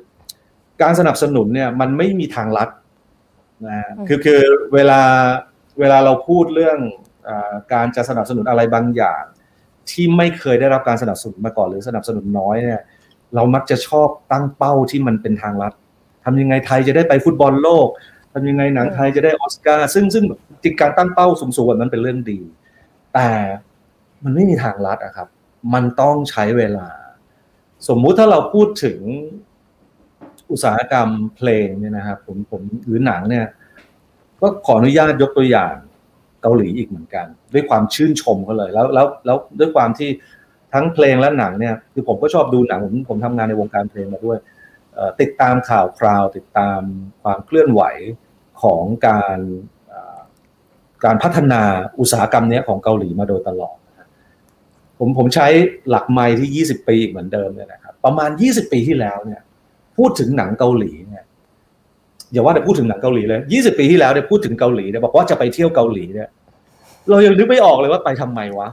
[0.81, 2.69] การสนับสนุนเนี่ยมันไม่มีทางลัด
[3.67, 4.41] นะคือคือ
[4.73, 5.01] เวลา
[5.79, 6.77] เวลาเราพูดเรื่อง
[7.27, 7.29] อ
[7.73, 9.23] การจะสนับสนุนอะไรบางอย่าง
[9.89, 12.81] ที่ไม่เคยได้รับการสนับสนุนมาก่อนหรือสนับสนุนน้อยเนี่ย
[13.35, 15.73] เรามักจะชอบตั้งเป้าที่มันเป็นทางลัด
[16.25, 17.87] ทำยังไงไทยจะได้ไปฟุตบอลโลก
[18.33, 20.23] ทำยังไงหนังไทยจะได้ออสการ์ซึ่งซึ่ง
[20.63, 22.39] จริงการตั้งเป้าสูงๆแบบนั้นเป็นเรื่องดี
[23.13, 23.29] แต่
[24.23, 25.27] มันไม่มีทางลัดอะครับ
[25.73, 26.87] มันต้องใช้เวลา
[27.87, 28.99] สมมุติถ้าเราพูดถึง
[30.51, 33.45] อุตสาหกรรมเพลงเนี่ยนะครับผมผมหรือหนังเนี่ย
[34.41, 35.75] ก็ขออนุญาตยกตัวอย่าง
[36.41, 40.09] เกาหลีอีกเหมือนกัน ด้วยความชื่นชมเขาเลย แล้วแล้วแล้วด้วยความที่
[40.73, 44.37] ทั้งเพลงและหนังเนี่ยคือผมก็ชอบดูหนังผมผมทำงานในวงการเพลงมาด้วย
[45.21, 46.81] ติดตามข่าวคราว ติดตาม
[47.23, 47.81] ความเคลื่อนไหว
[48.63, 49.39] ของการ
[51.05, 51.61] การพัฒนา
[51.99, 53.77] อุตสาหกรรมนี้ของเกาหลีมาโดยตลอด
[55.03, 55.47] ผมผมใช้
[55.89, 59.41] หลักไม้ที่ 20 ปีอีกเหมือนเดิมเนี่ยนะครับประมาณ 20 ปีที่แล้วเนี่ย
[59.97, 61.23] พูดถึงหนังเกาหลีเนี่ย
[62.31, 66.29] อย่าว่าแต่พูดถึงหนังเกาหลีเลย 20 ปีที่แล้วเนี่ยพูดถึงเกาหลีเนี่ยบอกว่าจะไปเที่ยวเกาหลีเนี่ย
[67.09, 68.69] เรายังนึกไม่ออกเลยว่าไปทำไมวะ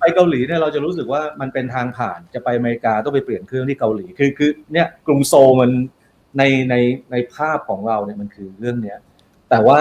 [0.00, 5.70] ไปเกาหลีเนี่ยเราจะรู้สึกว่ามันเป็นทางผ่านจะไปอเมริกาต้องไปเปลี่ยนเครื่องที่เกาหลีคือคือเนี่ยกรุงโซลมัน
[6.38, 6.74] ในใน
[7.12, 8.98] ในภาพของเราเนี่ยมันคือเรื่องเนี้ย
[9.50, 9.80] แต่ว่า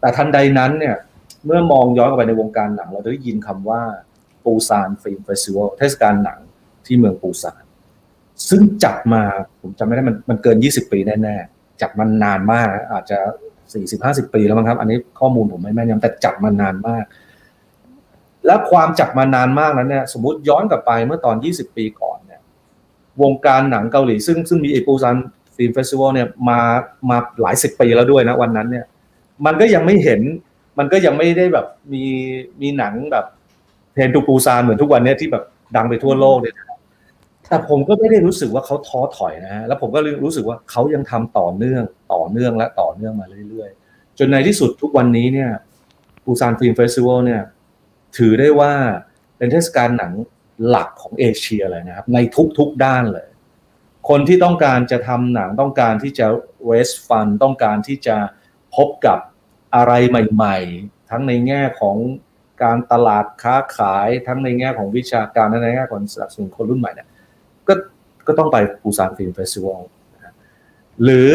[0.00, 0.96] แต่ทันใดนั้นเนี่ย
[1.46, 3.80] เมื่อมองย้อนกลับไปในวงการหนัง เราได้ยินคำว่า
[4.44, 6.38] ปูซาน Film Festival เทศกาลหนัง
[6.86, 7.62] ที่เมืองปูซาน
[8.48, 9.22] ซึ่งจัดมา
[9.60, 13.18] ผมจำไม่ได้มันมันเกิน 20 ปีแน่ๆ จัดมันนานมาก อาจจะ
[13.76, 17.04] 40-50 ปีแล้วมั้งครับ อันนี้ข้อมูลผมไม่แม่นยำแต่จัดมานานมาก
[18.46, 22.40] และความจัดมานานมากนั้นเนี่ยสมมติย้อนกลับไปเมื่อตอน 20 ปีก่อนเนี่ย
[23.22, 25.16] วงการหนังเกาหลี ซึ่งซึ่งมีเอปูซาน
[25.56, 26.58] Film Festival เนี่ยมา
[27.10, 28.84] มาหลายสิบปีแล้วด้วยนะวันนั้นเนี่ย
[29.44, 30.20] มันก็ยังไม่เห็น
[30.78, 32.04] มันก็ยังไม่ได้แบบมี
[32.62, 33.26] มีหนังแบบ
[33.92, 35.44] Train to Busan เหมือนทุกวันเนี้ยที่แบบ
[35.76, 36.78] ดังไปทั่วโลกเนี่ยนะครับ
[37.48, 41.82] แต่ผมก็ไม่ได้รู้สึกว่าเขาท้อถอยนะฮะแล้วผมก็รู้สึกว่าเขายังทำต่อเนื่อง
[42.14, 45.50] ต่อเนื่องและต่อเนื่องมาเรื่อยๆ จนในที่สุดทุกวันนี้เนี่ย
[46.24, 47.42] ปูซาน Film Festival เนี่ย
[48.16, 48.72] ถือได้ว่า
[49.36, 50.12] เป็นเทศกาลหนัง
[50.68, 52.18] หลักของเอเชียเลยนะครับ ใน
[52.58, 53.28] ทุกๆด้านเลย
[54.08, 56.26] คนที่ต้องการจะทำหนังต้องการที่จะ
[56.70, 58.16] raise fund ต้องการที่จะ
[58.76, 59.18] พบกับ
[59.74, 61.96] อะไรใหม่ๆ ทั้งในแง่ของ
[62.62, 67.08] การตลาดค้าขายทั้งในแง่ของวิชาการและในแง่ของสนับสนุนคนรุ่นใหม่เนี่ย
[67.68, 67.74] ก็
[68.26, 69.82] ก็ต้องไปปูซาน Film Festival
[71.02, 71.30] หรือ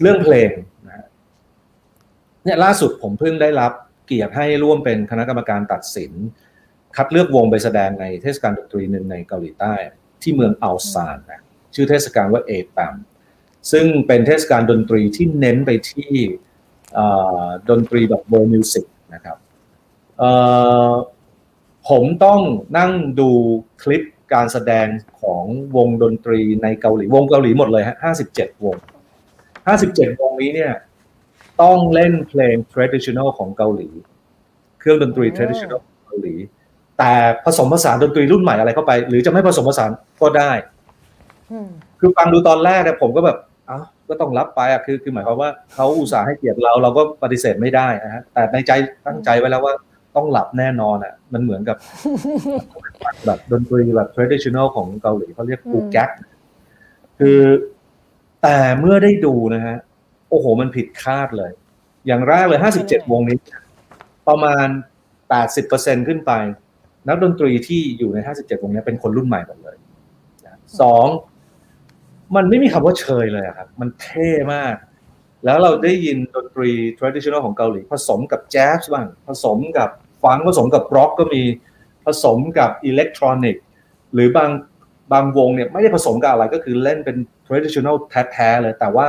[0.00, 0.50] เรื่องเพลง
[0.86, 1.06] นะ
[2.44, 3.72] เนี่ยล่าสุดผมเพิ่งได้รับ
[4.06, 6.12] เกียรติให้ร่วมเป็นคณะกรรมการตัดสิน
[6.96, 9.74] คัดเลือกวงไปแสดงในเทศกาลดนตรีหนึ่งในเกาหลีใต้
[10.22, 11.42] ที่เมืองอุลซานนะ
[11.74, 12.94] ชื่อเทศกาลว่า APaMM
[13.72, 16.12] ซึ่งเป็นเทศกาลดนตรีที่เน้นไปที่
[17.70, 19.36] ดนตรีแบบ world music นะครับ
[21.88, 22.40] ผมต้อง
[22.78, 23.30] นั่งดู
[23.82, 24.02] คลิป
[24.34, 24.86] การแสดง
[25.20, 25.44] ของ
[25.76, 28.76] วงดนตรีในเกาหลี วงเกาหลีหมดเลยฮะห้าสิบเจ็ดวง
[29.66, 30.72] ห้าสิบเจ็ดวงนี้เนี่ย
[31.62, 33.88] ต้องเล่นเพลง traditional ของเกาหลี
[34.78, 36.34] เครื่องดนตรี traditional ของเกาหลี
[36.98, 37.12] แต่
[37.44, 40.52] ผสมผสานดนตรีรุ่นใหม่อะไรเข้าไป หรือจะไม่ผสมผสานก็ได้
[42.00, 43.55] คือฟังดูตอนแรกเนี่ยผมก็แบบอ้า
[44.08, 48.72] ก็ต้องรับไปอะคือคือหมายความว่าเขาอุตส่าห์ให้เกียรติเราเราก็ปฏิเสธไม่ได้นะฮะแต่ในใจ
[49.06, 49.74] ตั้งใจไว้แล้วว่า
[50.16, 51.76] ต้องหลับแน่นอนอะ มันเหมือนกับ
[53.26, 56.10] แบบดนตรีแบบ traditional ของเกาหลีเขาเรียกกูแก๊ก
[57.18, 57.40] คือ
[58.42, 59.76] แต่เมื่อได้ดูนะฮะ
[60.30, 61.52] โอ้โห มันผิดคาดเลย
[62.06, 63.36] อย่างแรกเลยห้าสิบเจ็ดวงนี้
[64.28, 64.66] ประมาณ
[65.28, 66.32] แปดสิบเปอร์เซ็นขึ้นไป
[67.08, 69.76] นักดนตรีที่อยู่ในห้าสิบเจ็ดวงนี้เป็นคนรุ่นใหม่หมดเลย
[70.80, 71.06] สอง
[72.34, 74.74] มันไม่มีคำว่าเชยเลยครับ มันเท่มาก
[75.44, 79.90] แล้วเราได้ยินดนตรี traditional ของเกาหลี ผสมกับแจ๊สบ้าง ผสมกับ
[80.24, 81.42] ฟังผสมกับร็อกก็มี
[82.06, 83.64] ผสมกับอิเล็กทรอนิกส์
[84.14, 84.50] หรือบาง
[85.12, 87.96] บางวงเนี่ยไม่ได้ผสมกับอะไรก็คือเล่นเป็น traditional
[88.32, 89.08] แท้ๆเลย แต่ว่า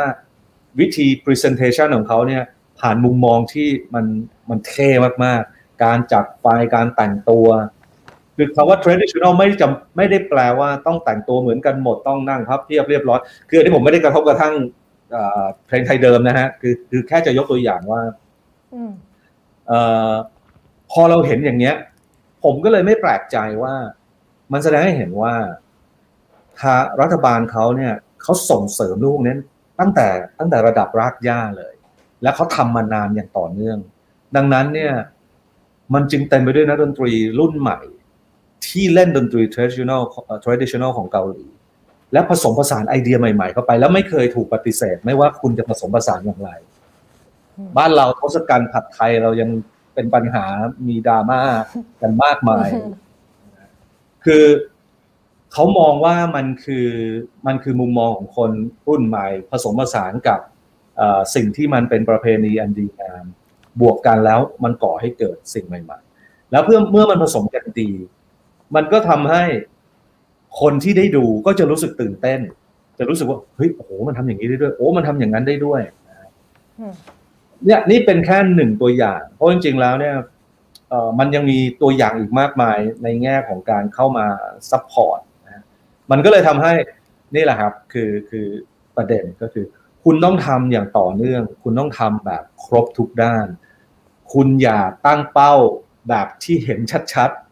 [0.79, 2.43] วิธี presentation ของเขาเนี่ย
[2.79, 4.05] ผ่านมุมมองที่มัน
[4.49, 4.89] มันเท่
[5.25, 7.47] มากๆ การจัดไฟการแต่งตัว
[8.37, 13.19] คือคำว่า traditional ไม่จำไม่ได้แปลว่าต้องแต่งตัวเหมือนกันหมดต้องนั่งพับเพียบเรียบร้อย
[13.49, 14.53] คืออันนี้ผมไม่ได้กระทบกระทั่ง
[15.67, 18.01] เพลงไทยเดิมนะฮะคือคือแค่จะยกตัวอย่างว่า
[20.91, 21.75] พอเราเห็นอย่างเนี้ย
[22.43, 23.75] ผมก็เลยไม่แปลกใจว่า
[24.51, 25.33] มันแสดงให้เห็นว่า
[26.59, 29.35] ทารัฐบาลเขาเนี่ยเขาส่งเสริมลูกนี้
[29.79, 30.07] ตั้งแต่
[30.39, 31.73] ตั้งแต่ระดับรากหญ้าเลย
[32.21, 33.77] และเขาทำมานานอย่างต่อเนื่อง
[34.35, 34.93] ดังนั้นเนี่ย
[35.93, 37.79] มันจึงเต็มไปด้วยนักดนตรีรุ่นใหม่
[38.69, 40.01] ที่เล่นดนตรี traditional
[40.45, 41.45] traditional ของเกาหลี
[42.13, 46.51] และผสมผสานไอเดียใหม่ๆ เข้าไป แล้วไม่เคยถูกปฏิเสธ ไม่ว่าคุณจะผสมผสานอย่างไร
[47.77, 49.49] บ้านเราทศกัณฐ์ผัดไทยเรายัง
[49.93, 50.45] เป็นปัญหา
[50.87, 51.41] มีดราม่า
[52.01, 52.67] กันมากมาย
[54.25, 54.45] คือ
[55.53, 56.87] เขามองว่ามันคือ
[57.47, 58.51] มันคือมุมมองของคน
[58.87, 60.39] รุ่นใหม่ ผสมผสานกับ
[61.35, 63.25] สิ่งที่มันเป็นประเพณีอันดีงาม
[63.81, 67.89] บวกกันแล้วมันก่อให้เกิดสิ่งใหม่ ๆ แล้วเพื่อเมื่อมันผสมกันดี
[68.75, 69.43] มันก็ทำให้
[70.61, 72.39] คนที่ได้ดูก็จะรู้สึกตื่นเต้น
[72.99, 75.81] จะรู้สึกว่าเฮ้ยโอ้โหมันทำอย่างนี้ได้ด้วย โอ้มันทำอย่างนั้นได้ด้วย
[77.65, 80.15] เนี่ยนี่เป็นแค่หนึ่งตัวอย่าง เพราะจริงๆแล้วเนี่ย
[80.89, 84.25] เอ่อมันยังมีตัวอย่างอีกมากมายในแง่ของการเข้ามา
[84.71, 85.63] support นะ
[86.11, 86.73] มันก็เลยทำให้
[87.35, 88.47] นี่แหละครับคือคือ
[88.95, 89.65] ประเด็นก็คือ
[90.03, 93.47] คุณต้องทำอย่างต่อเนื่อง คุณต้องทำแบบครบทุกด้าน
[94.33, 95.53] คุณอย่าตั้งเป้า
[96.09, 96.79] แบบที่เห็น
[97.13, 97.46] ชัดๆ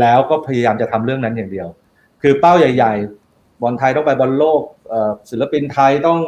[0.00, 1.68] แล้วก็พยายามจะทำเรื่องนั้นอย่างเดียว
[2.22, 2.94] คือเป้าใหญ่
[3.28, 4.62] ๆ บอลไทยต้องไปบอลโลก
[5.30, 6.20] ศิลปินไทยต้อง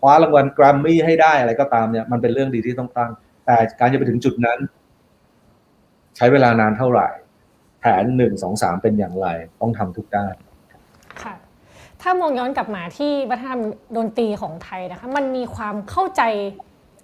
[0.00, 3.10] คว้ารางวัลแกรมมี่ให้ได้อะไรก็ตามเนี่ยมันเป็นเรื่องดีที่ต้องตั้ง
[3.46, 4.58] แต่การจะไปถึงจุดนั้น
[6.16, 7.08] ใช้เวลานานเท่าไหร่
[7.80, 9.26] แผนหนึ่งสองสามเป็นอย่างไร
[9.60, 10.34] ต้องทำทุกด้าน
[11.22, 11.34] ค่ะ
[12.02, 13.60] ถ้ามองย้อนกลับมาที่วัฒนธรรม
[13.96, 16.22] ดนตรีของไทยนะคะมันมีความเข้าใจ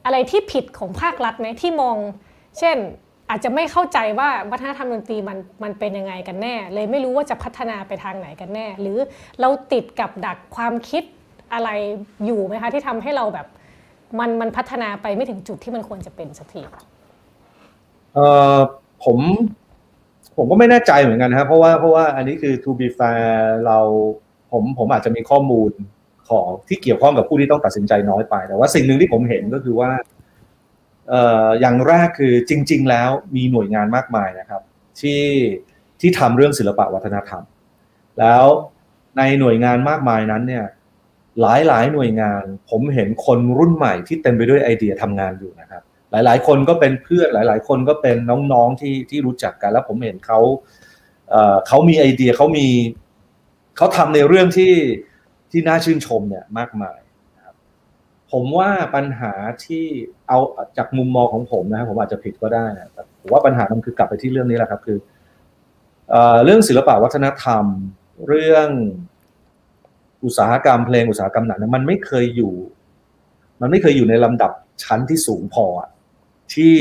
[0.04, 1.96] อะไรที่ผิดของภาครัฐไหมที่มอง
[2.58, 2.76] เช่น
[3.30, 8.98] อาจจะไม่เข้าใจว่าวัฒนธรรมดนตรีมันมันเป็นยังไงกันแน่ เลยไม่รู้ว่าจะพัฒนาไปทางไหนกันแน่ หรือ
[9.40, 11.02] เราติดกับดักความคิด
[11.52, 11.70] อะไร
[12.26, 13.46] อยู่ไหมคะที่ทำให้เราแบบ
[14.18, 16.62] มันมันพัฒนาไปไม่ถึงจุดที่มันควรจะเป็นสักที
[18.14, 18.58] เอ่อ
[19.04, 19.18] ผม
[20.36, 23.28] ผมก็ไม่แน่ใจเหมือนกันครับเพราะว่าเพราะว่าอันนี้คือ to be fair
[23.66, 23.78] เรา
[24.52, 25.70] ผมผมอาจจะมีข้อมูล
[26.28, 29.90] ของที่เกี่ยวข้องกับผู้ที่ต้องตัดสินใจน้อยไป แต่ว่าสิ่งหนึ่งที่ผมเห็นก็คือว่า
[31.60, 34.62] อย่างแรกคือจริง ๆ แล้วมีหน่วยงานมากมายนะครับ
[35.00, 35.22] ที่
[36.00, 37.42] ที่ทำเรื่องศิลปะวัฒนธรรม
[38.20, 38.44] แล้ว
[39.16, 40.64] ในหน่วยงานมากมายนั้นเนี่ย
[41.40, 48.16] หลายหลายหน่วยงานผมเห็นคนรุ่นใหม่ที่เต็มไปด้วยไอเดียทำงานอยู่นะครับ หลายๆ คนก็เป็นเพื่อนหลาย ๆ คนก็เป็น
[48.52, 50.40] น้องๆที่ที่รู้จักกันแล้วผมเห็นเขา
[51.30, 52.66] เเขามีไอเดียเขามี
[53.76, 54.74] เขาทำในเรื่องที่
[55.50, 56.98] ที่น่าชื่นชมเนี่ยมากมาย
[57.36, 57.56] นะครับ
[58.32, 59.32] ผมว่าปัญหา
[59.66, 59.86] ที่
[60.28, 60.38] เอา
[60.76, 64.98] จากมุมมองของผมนะครับผมอาจจะผิดก็ได้นะแต่ผมว่าปัญหามันคือกลับไปที่เรื่องนี้แหละครับ คือ
[66.44, 67.64] เรื่องศิลปะวัฒนธรรม
[68.28, 68.68] เรื่อง
[70.24, 72.54] อุตสาหกรรมเพลงอุตสาหกรรมหนังมันไม่เคยอยู่
[73.60, 74.52] มันไม่เคยอยู่ในลำดับ
[74.84, 75.66] ชั้นที่สูงพอ
[76.54, 76.76] ที่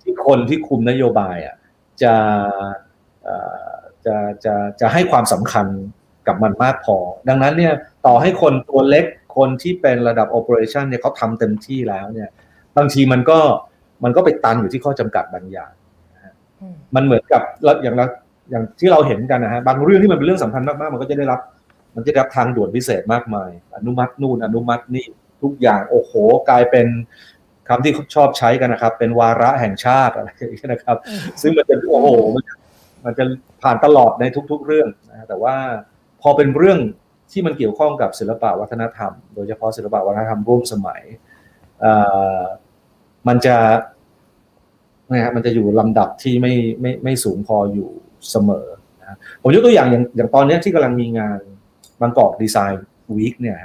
[0.00, 1.56] ที่คนที่คุมนโยบายอะ
[2.02, 2.14] จะ
[4.06, 5.66] จะจะจะให้ความสำคัญ
[6.26, 6.96] กับมันมากพอ
[7.28, 7.72] ดังนั้นเนี่ย
[8.06, 9.04] ต่อให้คนตัวเล็ก
[9.36, 12.28] คนที่เป็นระดับ operation เนี่ยเขาทำเต็มที่แล้วเนี่ย
[12.76, 13.38] บางทีมันก็
[14.04, 15.72] มันก็ไปตันอยู่ที่ข้อจำกัดบางอย่าง
[16.60, 18.06] อืมมันเหมือนกับแล้วอย่างเรา
[18.50, 21.40] อย่างที่เราเห็นกันนะฮะบางเรื่องที่มันเป็นเรื่องสำคัญมากๆมันก็จะได้รับ
[21.96, 25.06] มันจะได้รับทางด่วนพิเศษมากมาย อนุมัตินู่นอนุมัตินี่
[25.42, 26.12] ทุกอย่างโอ้โห
[26.48, 26.86] กลายเป็น
[27.68, 32.54] คำที่เขาชอบใช้กันนะครับ เป็นวาระแห่งชาติอะไรอย่างเงี้ยนะครับอืมซึ่งมันจะโอ้โหมันจะ
[33.04, 33.24] มันจะ
[33.62, 35.56] ผ่านตลอดในทุก ๆ เรื่องนะแต่ว่า
[36.22, 36.78] พอเป็นเรื่อง
[37.32, 41.02] ที่มันเกี่ยวข้องกับศิลปะวัฒนธรรม โดยเฉพาะศิลปะวัฒนธรรมร่วมสมัย
[41.80, 41.92] เอ่
[42.38, 42.40] อ
[43.28, 43.56] มันจะ
[45.10, 47.88] นะฮะมันจะอยู่ลำดับที่ไม่ไม่ไม่สูงพออยู่
[48.30, 48.66] เสมอ
[49.00, 51.38] นะผมยกตัวอย่างอย่างอย่างตอนนี้ที่กำลังมีงาน
[52.00, 52.84] บางกอกดีไซน์
[53.16, 53.56] วีคเนี่ย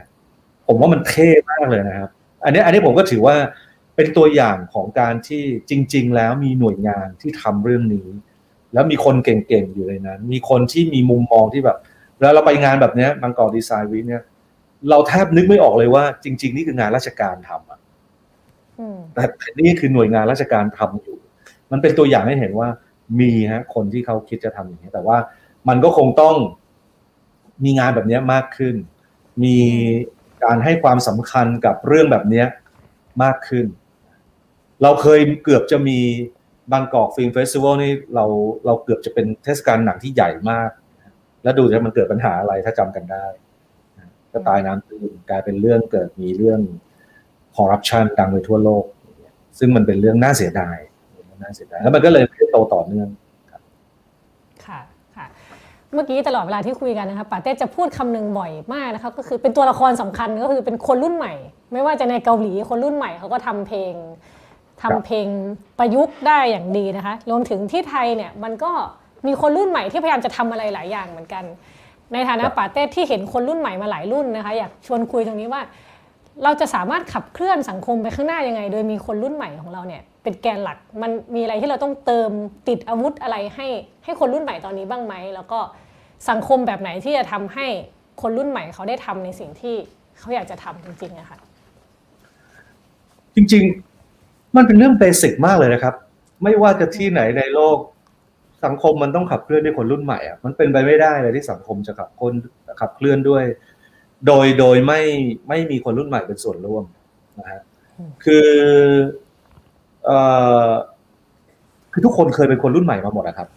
[0.67, 2.09] ผมว่ามันเท่มากเลยนะครับ
[2.45, 3.35] อันนี้อันนี้ผมก็ถือว่า
[3.95, 8.07] เป็นตัวอย่างของการที่จริง ๆ แล้วมีหน่วยงานที่ทำเรื่องนี้
[8.73, 11.77] แล้วมีคนเก่งๆอยู่ในนั้น มีคนที่มีมุมมองที่แบบ
[12.17, 14.23] เวลาเราไปงานแบบนี้บางกอกดีไซน์วีคเนี่ย
[14.89, 17.76] เราแทบนึกไม่ออกเลยว่าจริง ๆ นี่คืองานราชการทำอะ
[19.13, 21.17] แต่แต่นี่คือหน่วยงานราชการทำอยู่
[21.71, 22.69] มันเป็นตัวอย่างให้เห็นว่า
[23.19, 25.17] มีฮะคนที่เขาคิดจะทำอย่างนี้ แต่ว่า
[25.67, 26.35] มันก็คงต้อง
[27.63, 28.75] มีงานแบบนี้มากขึ้น
[29.43, 29.57] มี
[30.43, 32.43] การให้ความสำคัญกับเรื่องแบบนี้
[33.23, 33.65] มากขึ้น
[34.81, 35.99] เราเคยเกือบจะมี
[36.71, 38.25] บางกอกฟิล์มเฟสติวัลนี่เรา
[38.65, 40.69] เราเกือบจะเป็นเทศกาลหนังที่ใหญ่มาก
[41.43, 43.25] แล้วดูจะมันเกิดปัญหาอะไรถ้าจำกันได้
[44.31, 46.61] ก็ตายน้ำตื้นกลายเป็นเรื่องเกิดมีเรื่อง
[47.57, 48.83] คอร์รัปชันดังไปทั่วโลก
[49.59, 50.77] ซึ่งมันเป็นเรื่องน่าเสียดาย
[51.43, 53.07] น่าเสียดายแล้วมันก็เลยไม่ได้โตต่อเนื่อง
[54.65, 54.79] ค่ะ
[55.15, 55.27] ค่ะ
[55.93, 61.33] เมื่อกี้ตลอดเวลาที่คุยกันนะคะปาเต้จะพูดคำหนึ่งบ่อยมากนะคะก็คือเป็นตัวละครสำคัญก็คือเป็นคนรุ่นใหม่
[61.73, 63.93] ไม่ว่าจะในเกาหลีคนรุ่นใหม่เขาก็ทำเพลง
[64.81, 65.27] ทำเพลง
[65.79, 68.71] ประยุกต์ได้อย่างดีนะคะรวมถึงที่ไทยเนี่ยมันก็
[69.27, 71.43] มีคนรุ่นใหม่ที่พยายามจะทำอะไรหลายอย่างเหมือนกัน
[72.13, 75.61] ในฐานะครับปาเต้ที่เห็นคนรุ่นใหม่มาหลายรุ่นนะคะ อยากชวนคุยตรงนี้ว่า
[76.43, 82.29] เราจะสามารถขับเคลื่อนสังคมไปข้างหน้ายังไง โดยมีคนรุ่นใหม่ของเราเนี่ยเป็นแกนหลัก มันมีอะไรที่เราต้องเติม
[82.67, 83.67] ติดอาวุธอะไรให้
[84.03, 85.59] ให้คนรุ่นใหม่ตอนนี้บ้างไหม แล้วก็
[86.29, 87.65] สังคมแบบไหนที่จะทำให้
[88.21, 89.75] คนรุ่นใหม่เขาได้ทำในสิ่งที่
[90.19, 91.37] เขาอยากจะทำจริงๆอะค่ะ
[93.35, 95.93] จริงๆ มันเป็นเรื่องเบสิกมากเลยนะครับ
[96.43, 97.77] ไม่ว่าจะที่ไหนในโลก
[98.65, 102.33] สังคมมันต้องขับเคลื่อนด้วยคนรุ่นใหม่อะมันเป็นไปไม่ได้เลยที่สังคมจะขับคน
[102.81, 103.43] ขับเคลื่อนด้วย
[104.27, 105.01] โดยโดยไม่
[105.49, 106.83] ไม่มีคนรุ่นใหม่เป็นส่วนร่วม
[107.39, 107.61] นะฮะ
[107.97, 108.47] อืมคือ
[110.05, 110.19] เอ่
[110.67, 110.69] อ
[111.91, 113.47] คือทุกคนเคยเป็นคนรุ่นใหม่มาหมดนะครับ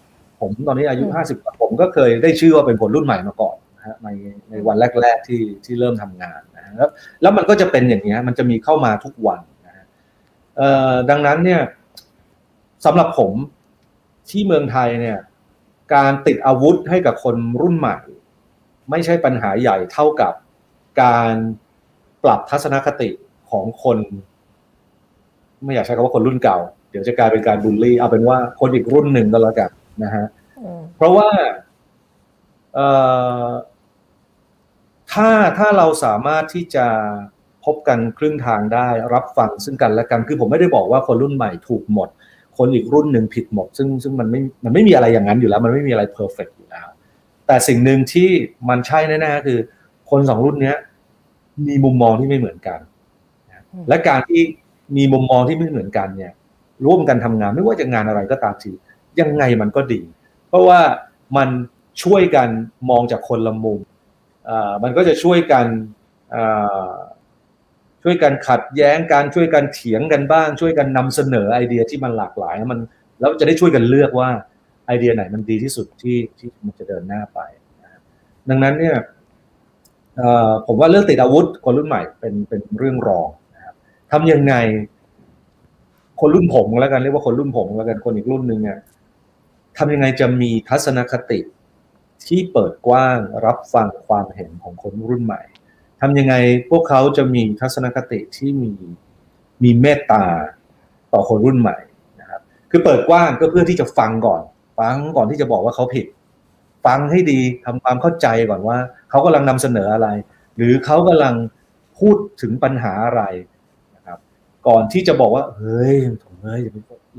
[0.40, 4.09] ผมตอนนี้อายุห้าสิบผมก็เคยได้ชื่อว่าเป็นคนรุ่นใหม่มาก่อนนะฮะใน
[4.51, 6.90] ในวันแรก ๆที่ที่เริ่มทำงานนะฮะแล้ว
[7.23, 9.85] แล้วมันก็จะเป็นอย่างนี้ยมันจะมีเข้ามาทุกวันนะฮะ
[10.57, 11.61] เอ่อดังนั้นเนี่ย
[12.85, 13.33] สำหรับผม
[14.31, 15.18] ที่เมืองไทยเนี่ย
[15.94, 17.96] การติดอาวุธให้กับคนรุ่นใหม่
[18.90, 20.33] ไม่ใช่ปัญหาใหญ่เท่ากับ
[21.01, 21.33] การ
[22.25, 23.09] ปรับทัศนคติ
[23.51, 23.99] ของคน
[25.65, 26.59] ไม่อยากใช้คำว่าคนรุ่นเก่า
[26.91, 29.71] เดี๋ยวจะกลายเป็นการบูลลี่ เอาเป็นว่าคนอีกรุ่นหนึ่งก็แล้วกัน
[30.03, 30.27] นะฮะ
[30.61, 31.29] อืมเพราะว่า
[32.75, 32.89] เอ่
[33.45, 33.47] อ
[35.13, 36.87] ถ้าถ้าเราสามารถที่จะ
[37.65, 42.09] พบกันครึ่งทางได้รับฟังซึ่งกันและกันคือผมไม่ได้บอกว่าคนรุ่นใหม่ถูกหมด
[42.59, 46.89] คนอีกรุ่นหนึ่งผิดหมด ซึ่งซึ่งมันไม่มันไม่มีอะไรอย่างนั้นอยู่แล้ว มันไม่มีอะไรเพอร์เฟกอยู่แล้ว
[47.47, 48.29] แต่สิ่งหนึ่งที่
[48.69, 49.59] มันใช่แน่ๆคือ
[50.11, 50.77] คนสองรุ่นเนี้ย
[51.69, 52.81] มีมุมมองที่ไม่เหมือนกัน
[53.89, 54.43] และการที่
[54.97, 56.33] มีมุมมองที่ไม่เหมือนกันเนี่ย
[56.87, 58.71] ร่วมกันทำงานไม่ว่าจะงานอะไรก็ตามที
[59.21, 60.01] ยังไงมันก็ดี
[60.49, 60.81] เพราะว่า
[61.37, 61.49] มัน
[62.03, 62.49] ช่วยกัน
[62.91, 63.81] มองจากคนละมุม
[64.49, 65.67] อ่ามันก็จะช่วยกัน
[66.35, 66.93] อ่า
[68.03, 72.81] ช่วยกันขัดแย้งการช่วยกันเถียงกันบ้าง ช่วยกันนำเสนอไอเดียที่มันหลากหลายมัน
[73.21, 74.29] แล้วจะได้ช่วยกันเลือกว่า
[74.87, 77.41] ไอเดียไหนมันดีที่สุดที่ที่มันจะเดินหน้าไป
[77.83, 78.03] นะครับ
[78.49, 79.05] ดังนั้นเนี่ยเอ่อ
[80.66, 83.74] ผมว่าเรื่องติดอาวุธคนรุ่นใหม่เป็นเป็นเรื่องรองนะครับ
[84.12, 84.54] ทำยังไง
[86.20, 88.78] คนรุ่นผมแล้วกันเรียกว่าคนรุ่นผมแล้วกันคนอีกรุ่นหนึ่งเนี่ย
[89.78, 91.40] ทำยังไงจะมีทัศนคติ
[92.26, 95.42] ที่เปิดกว้างรับฟังความเห็นของคนรุ่นใหม่
[96.00, 96.35] ทำยังไง
[96.70, 98.72] พวกเขาจะมีทัศนคติที่มี
[99.62, 100.24] มีเมตตา
[101.12, 101.76] ต่อคนรุ่นใหม่
[102.20, 104.42] นะครับ คือเปิดกว้างก็เพื่อที่จะฟังก่อน
[104.78, 106.06] ฟังก่อนที่จะบอกว่าเขาผิด
[106.87, 108.78] ฟังให้ดีทำความเข้าใจก่อนว่า
[109.11, 110.09] เขากำลังนำเสนออะไร
[110.57, 111.35] หรือเขากำลัง
[111.99, 113.23] พูดถึงปัญหาอะไร
[113.96, 114.18] นะครับ
[114.68, 116.61] ก่อนที่จะบอกว่า เฮ้ยโถ่เฮ้ย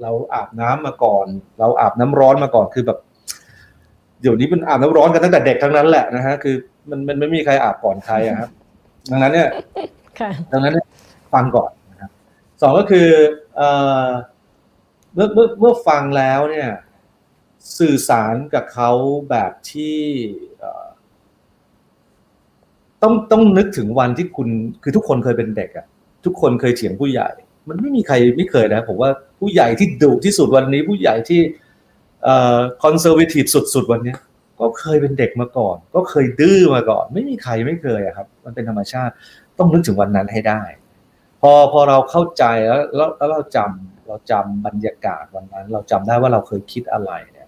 [0.02, 1.26] เราอาบน้ำมาก่อน
[1.60, 3.00] เราอาบน้ำร้อนมาก่อนคือแบบ
[4.22, 6.56] เดี๋ยวนี้มันอาบน้ำร้อนกันตั้งแต่เด็กทั้งนั้นแหละนะฮะคือ
[6.90, 8.50] มันมันไม่มีใครอาบก่อนใครอะครับ
[9.12, 9.50] ดังนั้นเนี่ย
[10.20, 10.88] ค่ะดังนั้นเนี่ย
[11.34, 12.12] ฟังก่อนนะครับ
[12.62, 13.10] สองก็คือ
[13.56, 13.70] เอ่
[14.04, 14.08] อ
[15.14, 16.70] เมื่อเมื่อเมื่อฟังแล้วเนี่ย
[17.80, 18.92] สื่อสารกับเขา
[19.30, 19.98] แบบที่
[20.50, 20.51] เอ่อ
[23.04, 24.50] ต้องต้องนึกถึงวันที่คุณ
[24.84, 25.86] คือทุกคนเคยเป็นเด็กอะ
[26.26, 27.30] ทุกคนเคยเถียงผู้ใหญ่
[27.70, 29.10] มันไม่มีใครไม่เคยนะผมว่า
[29.40, 31.40] ผู้ใหญ่ที่ดุที่สุดวันนี้ผู้ใหญ่ที่
[32.24, 34.16] เอ่อคอนเซอร์วทีฟสุด ๆ วันนี้
[34.60, 39.14] ก็เคยเป็นเด็กมาก่อน ก็เคยดื้อมาก่อน ไม่มีใครไม่เคยอะครับ มันเป็นธรรมชาติ
[39.58, 40.62] ต้องนึกถึงวันนั้นให้ได้
[41.42, 47.48] พอพอเราเข้าใจแล้วแล้วแล้วเราจำเราจำบรรยากาศวันนั้น เราจำได้ว่าเราเคยคิดอะไรเนี่ย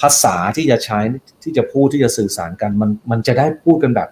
[0.00, 0.98] ภาษาที่จะใช้
[1.42, 4.08] ที่จะพูดที่จะสื่อสารกันมันมันจะได้พูดกันแบบ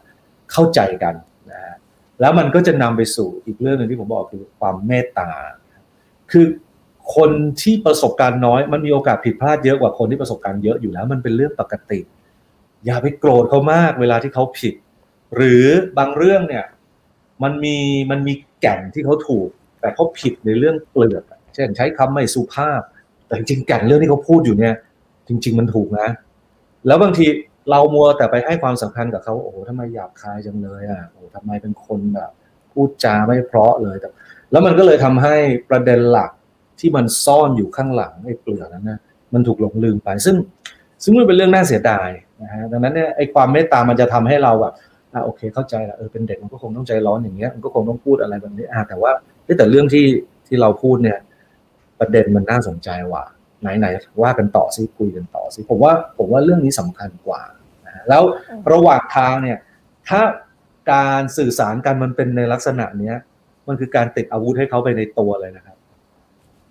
[0.53, 1.15] เข้าใจกัน
[1.51, 1.75] นะฮะ
[2.21, 5.31] แล้วมันก็จะนำไปสู่อีกเรื่องหนึ่งที่ผมบอกคือความเมตตา
[6.31, 6.47] คือ
[7.17, 7.31] คน
[7.63, 12.01] ที่ประสบการณ์น้อยมันมีโอกาสผิดพลาดเยอะกว่าคนที่ประสบการณ์เยอะอยู่แล้ว มันเป็นเรื่องปกติ
[12.85, 14.75] อย่าไปโกรธเขามากเวลาที่เขาผิด
[15.37, 15.65] หรือ
[15.99, 16.65] บางเรื่องเนี่ย
[17.43, 17.77] มันมี
[18.11, 19.49] มันมีแก่นที่เขาถูก
[19.81, 22.81] แต่เขาผิดในเรื่องเปลือกเช่นใช้คำไม่สุภาพ
[23.27, 24.75] แต่จริงแก่นเรื่องที่เขาพูดอยู่เนี่ย
[25.29, 26.09] จริง ๆ มันถูกนะ
[26.87, 27.27] แล้วบางที
[27.71, 32.31] เรามัวแต่ไปให้ความสำคัญกับเขาโอ้โหทำไมหยาบคายจังเลยอะโอ้โหทำไมเป็นคนแบบ
[32.73, 34.09] พูดจาไม่เพราะเลยแต่
[34.51, 35.37] แล้วมันก็เลยทำให้
[35.71, 36.31] ประเด็นหลัก
[36.81, 39.01] ที่มันซ่อนอยู่ข้างหลังไอ้เปลือกนั้นนะ
[39.35, 40.37] มันถูกหลงลืมไป ซึ่ง
[41.03, 42.09] ซึ่งมันเป็นเรื่องน่าเสียดาย
[42.43, 44.75] นะฮะดังนั้นเนี่ยไอ้ความเมตตามันจะทำให้เราแบบ
[45.13, 49.11] อ่าโอเค เข้าใจละเออเป็นเด็กมันก็คงต้องใจร้อนอย่างเงี้ยมันก็คงต้องพูดอะไรแบบนี้อ่าแต่ว่า
[49.59, 50.07] แต่เรื่องที่
[50.47, 51.19] ที่เราพูดเนี่ย
[51.99, 53.25] ประเด็นมันน่าสนใจว่ะ
[53.61, 53.87] ไหนไหน
[54.23, 57.41] ว่ากันต่อซิคุยกันต่อซิผมว่าผมว่าเรื่องนี้สำคัญกว่า
[57.89, 58.23] นะฮะแล้ว
[58.73, 59.59] ระหว่างทางเนี่ย
[60.09, 60.21] ถ้า
[60.93, 63.17] การสื่อสารกันมันเป็นในลักษณะเนี้ย
[63.69, 65.77] มันคือการติดอาวุธให้เขาไปในตัวเลยนะครับ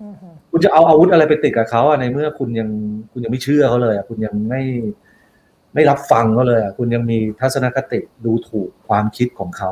[0.04, 2.70] อือฮึคุณจะเอาอาวุธอะไรไปติดกับเขาอะในเมื่อคุณยัง
[3.12, 4.62] คุณยังไม่เชื่อเขาเลยอะคุณยังไม่
[5.74, 9.72] ไม่รับฟังเขาเลยอะคุณยังมีทัศนคติดูถูกความคิดของเขา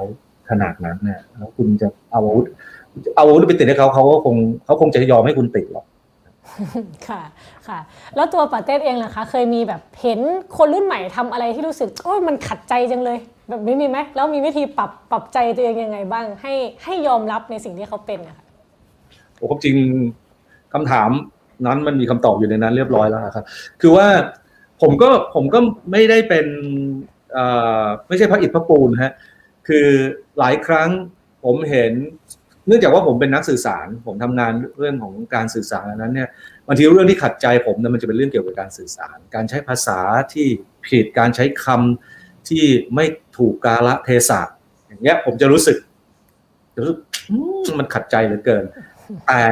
[0.50, 2.46] ขนาดนั้นเนี่ยแล้วคุณจะเอาอาวุธ
[3.16, 5.86] เอาอาวุธไปติดให้เขาเขาก็คงเขาคงจะยอมให้คุณติดหรอก
[7.08, 7.22] ค่ะ
[7.68, 7.80] ค่ะ
[8.16, 10.20] แล้วตัวปาเต้เองล่ะคะ เคยมีแบบเห็น
[10.58, 13.18] คนรุ่นใหม่ทำอะไรที่รู้สึกโอ้ยมันขัดใจจังเลย
[13.50, 16.54] แบบนี้มีไหมแล้วมีวิธีปรับปรับใจตัวเองยังไงบ้าง ให้
[16.84, 18.46] ให้ยอมรับในสิ่งที่เขาเป็นนะคะ
[19.36, 19.76] โอ้ความจริง
[20.74, 21.10] คำถาม
[21.66, 23.46] นั้นมันมีคำตอบอยู่ในนั้นเรียบร้อยแล้วครับ
[23.82, 24.08] คือว่า
[24.82, 25.60] ผมก็ผมก็
[25.92, 26.46] ไม่ได้เป็น
[28.08, 29.14] ไม่ใช่พระอิฐพระปูนฮะ
[29.68, 29.88] คือ
[30.40, 30.90] หลายครั้ง
[31.44, 31.94] ผมเห็น
[32.67, 36.30] เนื่องจากว่าผมเป็นนักสื่อสาร ผมทำงานเรื่องของการสื่อสารนั้นเนี่ย
[36.67, 39.99] บางทีเรื่องที่ขัดใจผมเนี่ยมันจะเป็นเรื่องเกี่ยวกับการสื่อสาร การใช้ภาษา
[40.34, 40.47] ที่
[40.88, 43.06] ผิดการใช้คำที่ไม่
[43.38, 44.41] ถูกกาละเทศะ
[44.88, 45.78] อย่างเงี้ย ผมจะรู้สึก
[46.75, 48.63] จะรู้สึกมันขัดใจเหลือเกิน
[49.28, 49.43] แต่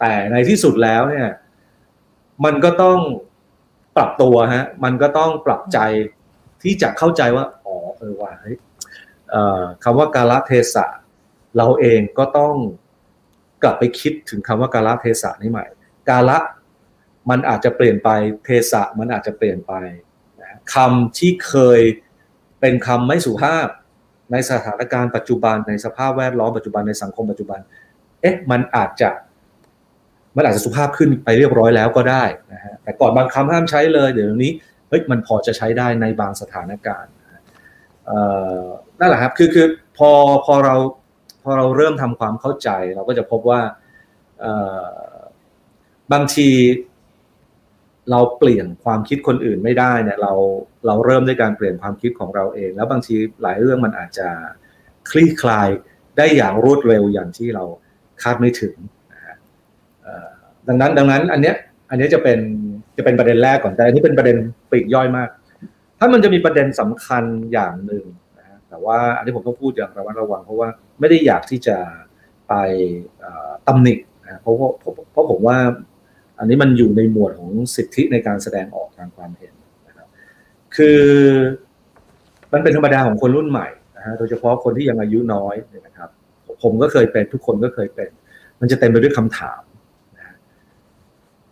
[0.00, 1.28] แต่ในที่สุดแล้วเนี่ย
[2.44, 2.98] มันก็ต้อง
[3.96, 5.78] ปรับตัวฮะ มันก็ต้องปรับใจ
[6.62, 8.56] ที่จะเข้าใจว่า อ๋อเออว่าเฮ้ย
[9.84, 10.86] คำว่ากาลเทศะ
[11.56, 12.54] เราเองก็ต้อง
[13.62, 15.66] กลับไปคิดถึงคำว่ากาลเทศะนี้ใหม่
[16.08, 16.38] กาละ
[17.30, 18.08] มันอาจจะเปลี่ยนไป
[18.44, 19.72] เทศะมันอาจจะเปลี่ยนไป
[20.74, 21.80] คำที่เคย
[22.60, 23.66] เป็นคำไม่สุภาพ
[24.32, 27.60] ในสถานการณ์ปัจจุบันในสภาพแวดล้อมปัจจุบันในสังคมปัจจุบัน
[28.20, 29.10] เอ๊ะมันอาจจะ
[30.36, 34.52] มันอาจจะสุภาพขึ้นไปเรียบร้อยแล้วก็ได้นะฮะแต่ก่อนบางคำห้ามใช้เลย เดี๋ยวนี้
[34.88, 37.12] เฮ้ยมันพอจะใช้ได้ในบางสถานการณ์
[39.00, 39.66] นั่นแหละครับคือคือ
[39.98, 40.10] พอ
[40.46, 40.74] พอเรา
[41.42, 43.60] พอเราเริ่มทำความเข้าใจ เราก็จะพบว่า
[46.12, 46.48] บางที
[48.10, 50.32] เราเปลี่ยนความคิดคนอื่นไม่ได้เนี่ยเรา
[50.86, 54.28] เราเริ่มด้วยการเปลี่ยนความคิดของเราเอง แล้วบางทีหลายเรื่องมันอาจจะ
[55.10, 55.68] คลี่คลาย
[56.18, 57.64] ได้อย่างรวดเร็วอย่างที่เรา
[58.22, 58.74] คาดไม่ถึง
[59.12, 59.36] นะฮะ
[60.68, 61.56] ดังนั้นดังนั้นอันเนี้ย
[61.90, 62.38] อันนี้จะเป็น
[62.96, 64.36] จะเป็นประเด็นแรกก่อนแต่อันนี้เป็นประเด็น
[64.70, 65.28] ปลีกย่อยมาก
[65.98, 68.04] ถ้ามันจะมีประเด็นสำคัญอย่างหนึ่ง
[68.38, 70.68] นะฮะแต่ว่าอันนี้ผมต้องพูดอย่างระมัดระวังเพราะว่า
[71.02, 71.76] ไม่ได้อยากที่จะ
[72.48, 72.54] ไป
[73.20, 73.94] เอ่อตำหนิ
[74.24, 74.68] นะเพราะว่า
[75.12, 75.58] เพราะผมว่า
[76.38, 79.54] อันนี้มันอยู่ในหมวดของสิทธิในการแสดงออกทางความเห็น
[79.88, 80.08] นะครับ
[80.76, 81.00] คือ
[82.52, 86.10] มันเป็นธรรมดาของคนรุ่นใหม่นะฮะโดยเฉพาะคนที่ยังอายุน้อยเนี่ยนะครับ
[86.62, 88.10] ผมก็เคยเป็นทุกคนก็เคยเป็น
[88.60, 89.62] มันจะเต็มไปด้วยคำถาม
[90.18, 90.36] นะ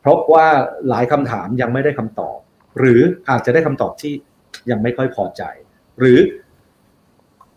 [0.00, 0.46] เพราะว่า
[0.88, 2.38] หลายคำถามยังไม่ได้คำตอบ
[2.78, 4.12] หรืออาจจะได้คำตอบที่
[4.70, 5.42] ยังไม่ค่อยพอใจ
[5.98, 6.18] หรือ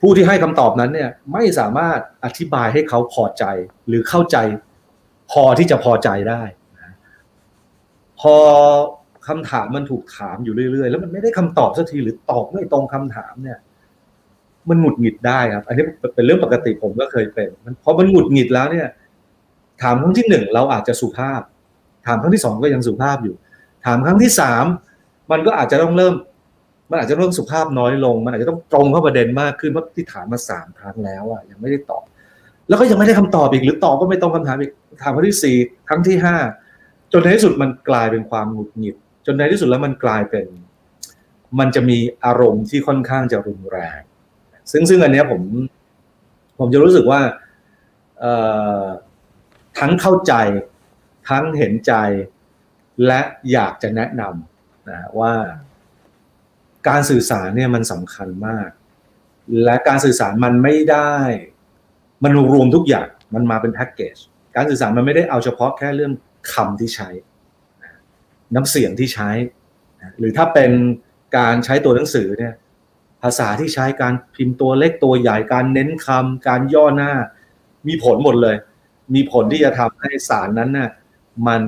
[0.05, 3.43] ผู้ที่ให้คำตอบนั้นเนี่ยไม่สามารถอธิบายให้เขาพอใจ
[3.87, 4.37] หรือเข้าใจ
[5.31, 6.41] พอที่จะพอใจได้
[6.79, 6.93] นะ
[8.19, 8.35] พอ
[9.27, 13.59] คำถามมันถูกถามอยู่เรื่อยๆ แล้วมันไม่ได้คำตอบสักทีหรือตอบไม่ตรงคำถามเนี่ย
[14.69, 15.83] มันหงุดหงิดได้ครับ อันนี้
[16.15, 18.87] เป็นเรื่องปกติผมก็เคยเป็นมันพอมันหงุดหงิดแล้วเนี่ย
[19.81, 21.41] ถามครั้งที่หนึ่งเราอาจจะสุภาพ
[22.05, 23.35] ถามครั้งที่สองก็ยังสุภาพอยู่
[23.85, 24.65] ถามครั้งที่สาม
[25.31, 26.13] มันก็อาจจะต้องเริ่ม
[26.93, 32.03] มันอาจจะเริ่มสุภาพน้อยลง มันอาจจะต้องตรงเข้าประเด็นมากขึ้นเพราะที่ถามมาสามครั้งแล้วอะยังไม่ได้ตอบ
[32.67, 34.71] แล้วก็ยังไม่ได้คำตอบอีกหรือตอบก็ไม่ตรงคำถามอีก
[35.03, 35.55] ถามครั้งที่สี่
[35.87, 36.35] ครั้งที่ห้า
[37.11, 40.47] จนในที่สุดมันกลายเป็นความหงุดหงิด จนในที่สุดแล้วมันกลายเป็น
[41.59, 43.99] มันจะมีอารมณ์ที่ค่อนข้างจะรุนแรง
[44.71, 45.41] ซึ่งซึ่งอันเนี้ยผม
[46.59, 47.21] ผมจะรู้สึกว่า
[48.19, 48.33] เอ่
[48.81, 48.85] อ
[49.79, 50.33] ทั้งเข้าใจ
[51.29, 51.93] ทั้งเห็นใจ
[53.05, 53.21] และ
[53.51, 55.33] อยากจะแนะนำนะว่า
[56.89, 58.69] การสื่อสารเนี่ยมันสำคัญมาก
[59.63, 61.13] และการสื่อสารมันไม่ได้
[62.23, 64.15] มันรวมทุกอย่างมันมาเป็นแพ็กเกจ
[64.55, 66.13] การสื่อสารมันไม่ได้เอาเฉพาะแค่เรื่อง
[66.53, 67.09] คำที่ใช้
[68.55, 69.29] น้ำเสียงที่ใช้
[70.19, 70.71] หรือถ้าเป็น
[71.37, 72.53] การใช้ตัวหนังสือเนี่ย
[73.23, 77.11] ภาษาที่ใช้การพิมพ์ตัวเล็กตัวใหญ่การเน้นคำการย่อหน้า
[77.87, 78.55] มีผลหมดเลย
[79.15, 80.89] มีผลที่จะทำให้สารนั้นน่ะ
[81.47, 81.63] มัน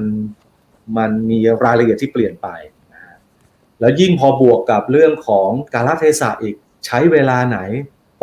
[0.98, 2.48] มันมีรายละเอียดที่เปลี่ยนไป
[3.80, 6.56] แล้วยิ่งพอบวกกับเรื่องของการละเทศะอีก
[6.86, 7.60] ใช้เวลาไหน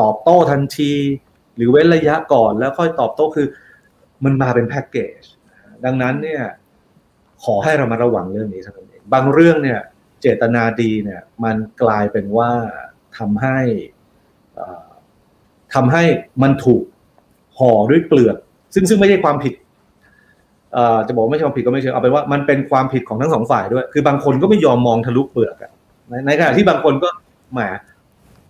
[0.01, 0.93] ตอบโต้ทันที
[1.57, 3.47] หรือเว้นระยะก่อนแล้วค่อยตอบโต้คือ
[4.25, 5.21] มันมาเป็นแพ็กเกจ
[5.85, 6.43] ดังนั้นเนี่ย
[7.45, 9.81] ขอให้เรามาระวังเรื่องนี้สักนิดเองบางเรื่องเนี่ย
[10.21, 12.51] เจตนาดีเนี่ยมันกลายเป็นว่า
[13.19, 13.59] ทำให้
[14.55, 14.89] เอ่อ
[15.75, 16.05] ทำให้
[16.43, 16.83] มันถูก
[17.59, 18.37] ห่อด้วยเปลือก
[18.75, 19.55] ซึ่งซึ่งไม่ใช่ความผิด
[21.07, 25.73] จะบอกว่าไม่ใช่ความผิดก็ไม่ใช่เอาเป็นว่ามันเป็นความผิดของทั้งสองฝ่ายด้วย คือบางคนก็ไม่ยอมมองทะลุเปลือกอะ
[26.09, 27.09] ในในขณะที่บางคนก็
[27.53, 27.61] แหม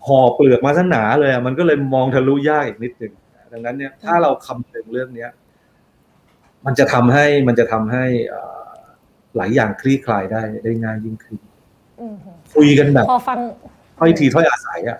[0.06, 3.12] ห่อเปลือกมาซะหนาเลยอะมันก็เลยมองทะลุยากอีกนิดหนึ่ง
[3.52, 5.30] ดังนั้นเนี่ยถ้าเราคำนึงเรื่องเนี้ย
[6.66, 8.60] มันจะทำให้มันจะทำให้เอ่อ
[9.36, 11.38] หลายอย่างคลี่คลายได้ได้ง่ายยิ่งขึ้น
[12.00, 12.16] อืม
[12.54, 13.38] คุยกันแบบพอฟัง
[13.98, 14.98] ถ้อยทีถ้อยอาศัยอะ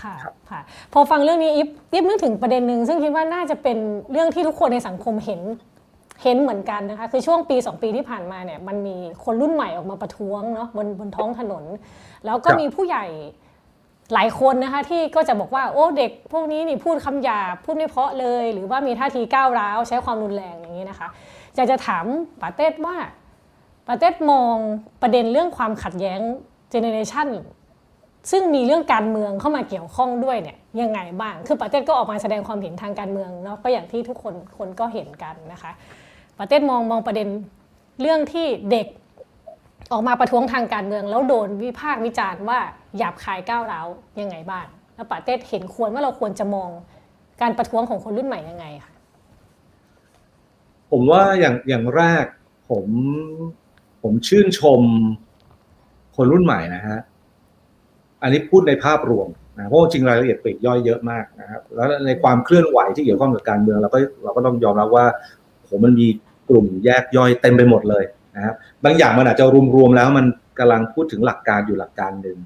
[0.00, 0.60] ค่ะครับค่ะ
[0.92, 3.78] พอฟังเรื่องนี้อิฟอิฟนึกถึงประเด็นหนึ่งซึ่งคิดว่าน่าจะเป็น
[4.12, 5.40] เรื่องที่ทุกคนในสังคมเห็น
[6.24, 11.64] เห็นเหมือนกันนะคะคือช่วงปี 2 ปีที่ผ่านมาเนี่ยมันมีคนรุ่นใหม่ออกมาประท้วงเนาะบนบนท้องถนน
[12.24, 13.06] แล้วก็ครับมีผู้ใหญ่
[14.14, 21.08] หลายคนนะคะที่ก็จะบอกว่าโอ้เด็กพวกนี้นี่พูดคำหยาบพูดไม่เพราะเลย หรือว่ามีท่าทีก้าวร้าวใช้ความรุนแรงอย่างนี้นะคะ
[21.56, 22.04] อยากจะถาม
[22.40, 22.96] ปาเต้ว่า
[23.86, 24.56] ปาเต้มอง
[25.02, 26.20] ประเด็นเรื่องความขัดแย้ง
[26.70, 27.28] เจเนเรชัน
[28.30, 35.72] ซึ่งมีเรื่องการเมืองเข้ามาเกี่ยวข้องด้วยเนี่ยยังไงบ้าง คือปาเต้ก็ออกมาแสดงความเห็นทางการเมืองเนาะก็อย่างที่ทุกคนคนก็เห็นกันนะคะ
[36.38, 37.28] ปาเต้มองมองประเด็น
[38.00, 38.86] เรื่องที่เด็ก
[39.92, 42.58] ออกมาประท้วงทางการเมือง แล้วโดนวิพากษ์วิจารณ์ว่า
[42.98, 43.86] หยาบคายก้าวร้าว
[44.20, 46.70] ยังไงบ้างแล้วปาเต้เห็นควรว่าเราควรจะมอง
[47.42, 48.92] การประท้วงของคนรุ่นใหม่ยังไงคะ
[50.90, 52.24] ผมว่าอย่างอย่างแรก
[52.70, 52.86] ผม
[54.02, 54.80] ผมชื่นชม
[56.16, 56.98] คนรุ่นใหม่นะฮะ
[58.22, 65.06] อันนี้พูดในภาพรวมนะเพราะจริงรายละเอียดปลีกย่อยเยอะมากนะครับแล้วในความเคลื่อนไหวที่เกี่ยวข้องกับการเมืองเราก็เราก็ต้องยอมรับว่า
[65.64, 66.06] โหมันมี
[66.48, 68.04] กลุ่มแยกย่อยเต็มไปหมดเลย
[68.36, 68.54] นะครับ
[68.84, 69.44] บางอย่างมันอาจจะ
[69.76, 70.26] รวมๆแล้วมัน
[70.58, 72.38] กำลังพูดถึงหลักการอยู่หลักการหนึ่ง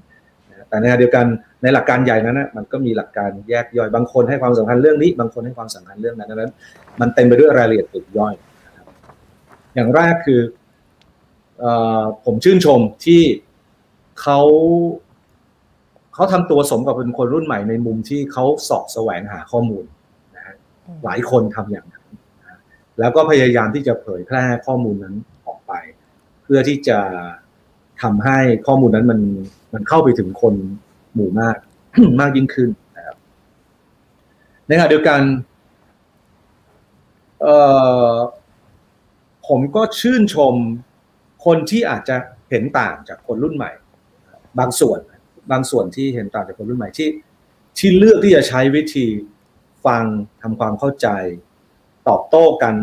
[0.49, 1.25] นะแต่ในขณะเดียวกัน
[1.61, 6.51] ในหลักการใหญ่นั้นนะมันก็มีหลักการแยกย่อยบางคนให้ความสำคัญเรื่องนี้ บางคนให้ความสำคัญเรื่องนั้นดังนั้น
[7.01, 8.33] มันเต็มไปด้วยรายละเอียดปลีกย่อย
[8.65, 8.85] นะครับ
[9.75, 10.41] อย่างแรกคือ
[11.59, 13.21] เอ่อผมชื่นชมที่
[14.21, 14.39] เขา
[16.13, 19.85] เขาทำตัวสมกับเป็นคนรุ่นใหม่ในมุมที่เขาเสอบแสวงหาข้อมูล
[20.35, 20.55] นะฮะ
[21.03, 21.98] หลายคนทำอย่างนั้นนะ
[22.99, 25.73] แล้วก็พยายามที่จะเผยแพร่ข้อมูลนั้นออกไป
[26.43, 26.99] เพื่อที่จะ
[28.01, 28.37] ทำให้
[28.67, 29.19] ข้อมูลนั้นมัน
[29.73, 30.53] มันเข้าไปถึงคน
[31.13, 31.55] หมู่มาก
[32.21, 33.17] มากยิ่งขึ้นนะครับ
[34.67, 35.21] ในขณะเดียวกัน
[37.41, 37.57] เอ่
[38.11, 38.13] อ
[39.47, 40.53] ผมก็ชื่นชม
[41.45, 42.15] คนที่อาจจะ
[42.49, 43.71] เห็นต่างจากคนรุ่นใหม่
[44.59, 44.99] บางส่วน
[45.51, 47.09] บางส่วนที่เห็นต่างจากคนรุ่นใหม่ที่
[47.77, 49.05] ที่เลือกที่จะใช้วิธี
[49.85, 50.03] ฟัง
[50.41, 51.07] ทำความเข้าใจ
[52.09, 52.75] ตอบโต้กัน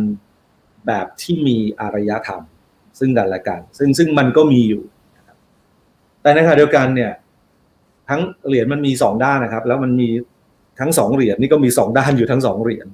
[0.86, 2.42] แบบที่มีอารยธรรม
[2.98, 4.82] ซึ่งกันและกัน ซึ่งซึ่งมันก็มีอยู่
[5.16, 5.36] นะครับ
[6.22, 7.12] แต่ในขณะเดียวกันเนี่ย
[8.08, 10.08] ทั้งเหรียญมันมีสองด้านนะครับ แล้วมันมี
[10.80, 12.86] ทั้งสองเหรียญนี่ก็มีสองด้านอยู่ทั้งสองเหรียญ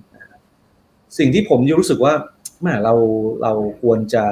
[1.18, 2.14] สิ่งที่ผมรู้สึกว่า
[2.60, 2.94] แหมเรา
[3.42, 3.52] เรา
[3.82, 4.24] ควรจะ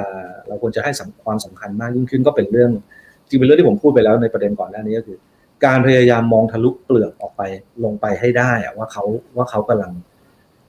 [0.47, 0.91] เราควรจะให้
[1.25, 2.71] ความสำคัญมากยิ่งขึ้นก็เป็นเรื่อง
[3.27, 5.17] จริงเป็นเรื่องที่ผมพูดไปแล้วในประเด็นก่อนหน้านี้ก็คือ
[5.65, 7.41] การพยายามมองทะลุเปลือกออกไป
[7.83, 9.03] ลงไปให้ได้อะว่าเขา
[9.37, 9.91] ว่าเขากำลัง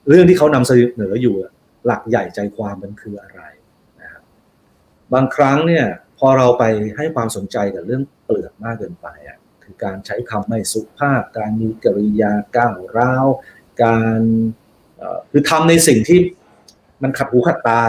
[0.09, 1.35] เรื่องที่เขานำเสนออยู่
[1.87, 3.41] หลักใหญ่ใจความมันคืออะไร
[4.01, 4.23] นะครับ
[5.13, 5.87] บางครั้งเนี่ย
[6.19, 6.65] พอเราไป
[6.97, 13.27] ให้ความสนใจกับเรื่องเปลือกมากเกินไปอะคือการใช้คำไม่สุภาพ การมีกริยาก้าวร้าว
[13.83, 14.21] การ
[15.31, 16.19] คือทำในสิ่งที่
[17.03, 17.83] มันขัดหูขัดตา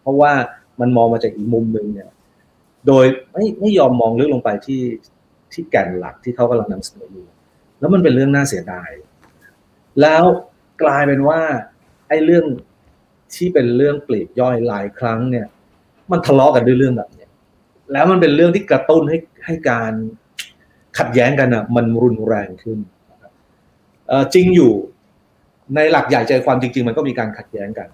[0.00, 0.32] เพราะว่า
[0.80, 2.10] มันมองมาจากอีกมุมหนึ่งเนี่ย
[2.86, 4.82] โดยไม่ไม่ยอมมองลึกลงไปที่
[5.52, 7.26] ที่แก่นหลักที่เขากำลังนำเสนออยู่
[7.78, 8.90] แล้วมันเป็นเรื่องน่าเสียดาย
[10.00, 10.24] แล้ว
[10.82, 11.40] กลายเป็นว่า
[12.08, 12.44] ไอ้เรื่อง
[13.34, 15.46] ที่เป็นเรื่องปลีกย่อยหลายครั้งเนี่ย
[16.10, 17.26] มันทะเลาะกันด้วยเรื่องแบบนี้
[17.92, 19.92] แล้วมันเป็นเรื่องที่กระตุ้นให้ให้การ
[20.98, 22.78] ขัดแย้งกันอะ มันรุนแรงขึ้น
[24.34, 24.72] จริงอยู่
[25.74, 27.88] ในหลักใหญ่ใจความจริง ๆ มันก็มีการขัดแย้งกัน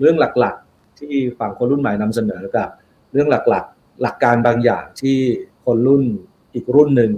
[0.00, 2.68] เรื่องหลักๆ ที่ฝั่งคนรุ่นใหม่นำเสนอกับ
[3.12, 5.18] เรื่องหลักๆ หลักการบางอย่างที่
[5.64, 6.02] คนรุ่น
[6.54, 7.10] อีกรุ่นหนึ่ง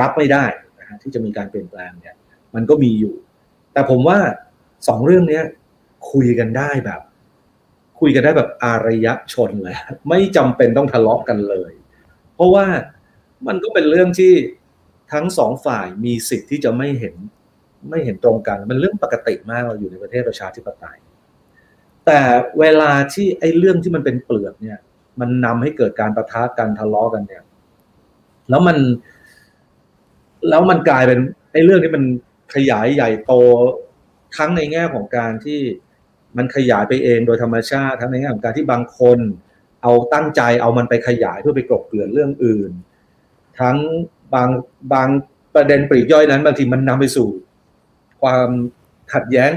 [0.00, 0.44] รับไม่ได้
[0.78, 2.16] นะฮะที่จะมีการเปลี่ยนแปลงเนี่ย
[2.54, 3.14] มันก็มีอยู่
[3.74, 4.18] แต่ผมว่า
[4.88, 5.40] สองเรื่องนี้
[6.12, 7.00] คุยกันได้แบบ
[8.00, 9.76] คุยกันได้แบบอารยชนเลย
[10.08, 11.72] ไม่จำเป็นต้องทะเลาะกันเลย
[12.34, 12.66] เพราะว่า
[13.46, 14.32] มันก็เป็นเรื่องที่
[15.12, 17.14] ทั้งสองฝ่ายมีสิทธิ์ที่จะไม่เห็น
[17.90, 20.98] ไม่เห็นตรงกัน มันเรื่องปกติมากเราอยู่ในประเทศประชาธิปไตย
[22.06, 22.20] แต่
[22.60, 24.78] เวลาที่ไอ้เรื่องที่มันเป็นเปลือกเนี่ย
[25.20, 27.42] มันนำให้เกิดการประทะกันทะเลาะกันเนี่ย
[28.50, 28.76] แล้วมัน
[30.48, 31.18] แล้วมันกลายเป็น
[31.52, 32.04] ไอ้เรื่องที่มัน
[32.54, 33.32] ขยายใหญ่โต
[34.36, 35.60] ทั้งในแง่ของการที่
[36.36, 39.18] มันขยายไปเองโดยธรรมชาติทั้งในแง่ของการที่บางคน
[39.82, 42.70] เอาตั้งใจเอามันไปขยายเพื่อไปกลบเกลื่อนเรื่องอื่น
[43.60, 43.76] ทั้ง
[44.34, 44.48] บาง
[44.92, 45.08] บาง
[45.54, 47.28] ประเด็นปลีกย่อยนั้นบางทีมันนำไปสู่
[48.22, 48.48] ความ
[49.12, 49.50] ขัดแย้ง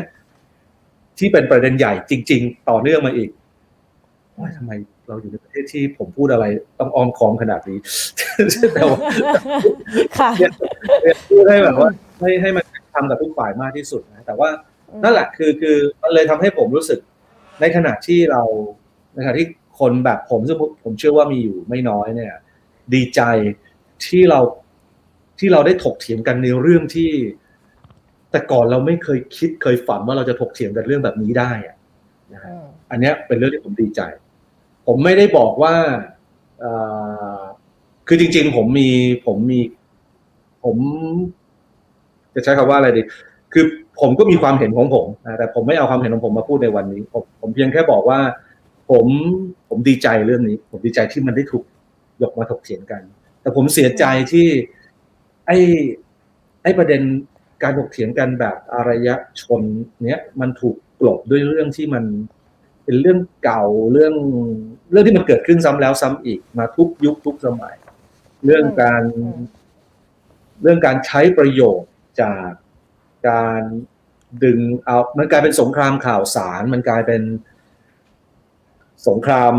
[1.20, 3.30] ที่เป็นประเด็นใหญ่จริง ๆ ต่อเนื่องมาอีก
[4.38, 4.72] ว่าทำไม
[5.08, 6.46] เราอยู่ในประเทศที่ผมพูดอะไร
[6.80, 7.78] ต้องออมคอมขนาดนี้
[8.74, 9.00] แต่ว่า
[11.30, 11.90] พูดให้แบบว่า
[12.20, 12.66] ให้ให้มัน
[12.98, 14.50] ทำกับทุกฝ่ายมากที่สุดนะแต่ว่า
[15.04, 17.00] นั่นแหละคือคือมันเลยทำให้ผมรู้สึก
[17.62, 18.44] ในขณะที่เรา
[19.14, 19.48] ในขณะที่
[19.80, 22.34] คนแบบผมซึ่งผมเชื่อว่ามีอยู่ไม่น้อยเนี่ย
[22.94, 23.22] ดีใจ
[24.06, 24.40] ที่เรา
[25.40, 27.12] ที่เราได้ถกเถียงกันในเรื่องที่
[28.32, 31.76] แต่ก่อนเราไม่เคยคิดเคยฝันว่าเราจะถกเถียงกันเรื่องแบบนี้ได้อะ
[32.34, 32.42] นะ
[32.92, 34.02] อันนี้เป็นเรื่องที่ผมดีใจ
[34.88, 35.76] ผมไม่ได้บอกว่า
[38.08, 38.90] คือจริง ๆ ผมมี
[39.26, 39.60] ผมมี
[40.64, 40.78] ผม
[42.38, 43.02] จะใช้คำว่าอะไรดี
[43.54, 43.66] คือ
[44.00, 48.20] ผมก็มีความเห็นของผมนะแต่ผมไม่เอาความเห็นของผมมาพูดในวันนี้ ผมผมเพียงแค่บอกว่า
[48.90, 49.06] ผม
[49.70, 51.64] ผมดีใจเรื่องนี้ ผมดีใจที่มันได้ถูก
[52.22, 53.02] ยกมาถกเถียงกัน
[53.42, 54.48] แต่ผมเสียใจที่
[55.48, 55.58] ไอ้
[56.64, 57.02] ไอ้ประเด็น
[57.64, 59.62] การถกเถียงกันแบบอารยะชน
[60.06, 62.04] เนี้ยมันถูกกลบด้วยเรื่องที่มัน
[62.84, 64.14] เป็นเรื่องเก่าเรื่อง
[64.92, 67.76] เรื่องที่มันเกิดขึ้นซ้ำแล้วซ้ำอีกมาทุกยุคทุกสมัย
[68.46, 69.04] เรื่องการ
[70.62, 71.90] เรื่องการใช้ประโยชน์
[72.22, 72.50] จาก
[73.30, 73.62] การ
[74.44, 77.22] ดึงเอามันกลายเป็นสงครามข่าวสาร มันกลายเป็น
[79.08, 79.54] สงคราม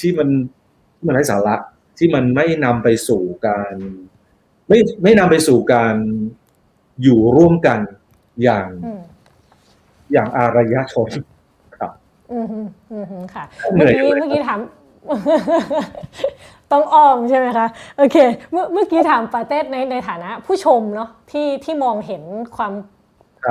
[0.00, 0.28] ที่มัน
[1.06, 1.56] มันไร้สาระ
[1.98, 3.74] ที่มันไม่นำไปสู่การ
[4.68, 5.94] ไม่ไม่นำไปสู่การ
[7.02, 7.80] อยู่ร่วมกัน
[8.42, 8.68] อย่าง
[10.12, 11.10] อย่างอารยชน
[11.76, 11.92] ครับ
[12.32, 12.46] อืม
[12.90, 14.60] อืมค่ะ เมื่อกี้เมื่อกี้ถาม
[16.72, 17.66] ต้องอ้อมใช่ไหมคะ
[17.98, 18.16] โอเค
[18.50, 22.22] เมื่อเมื่อกี้ถามปาเต้ในในฐานะ ผู้ชมเนาะที่ที่มองเห็น
[22.56, 22.72] ความ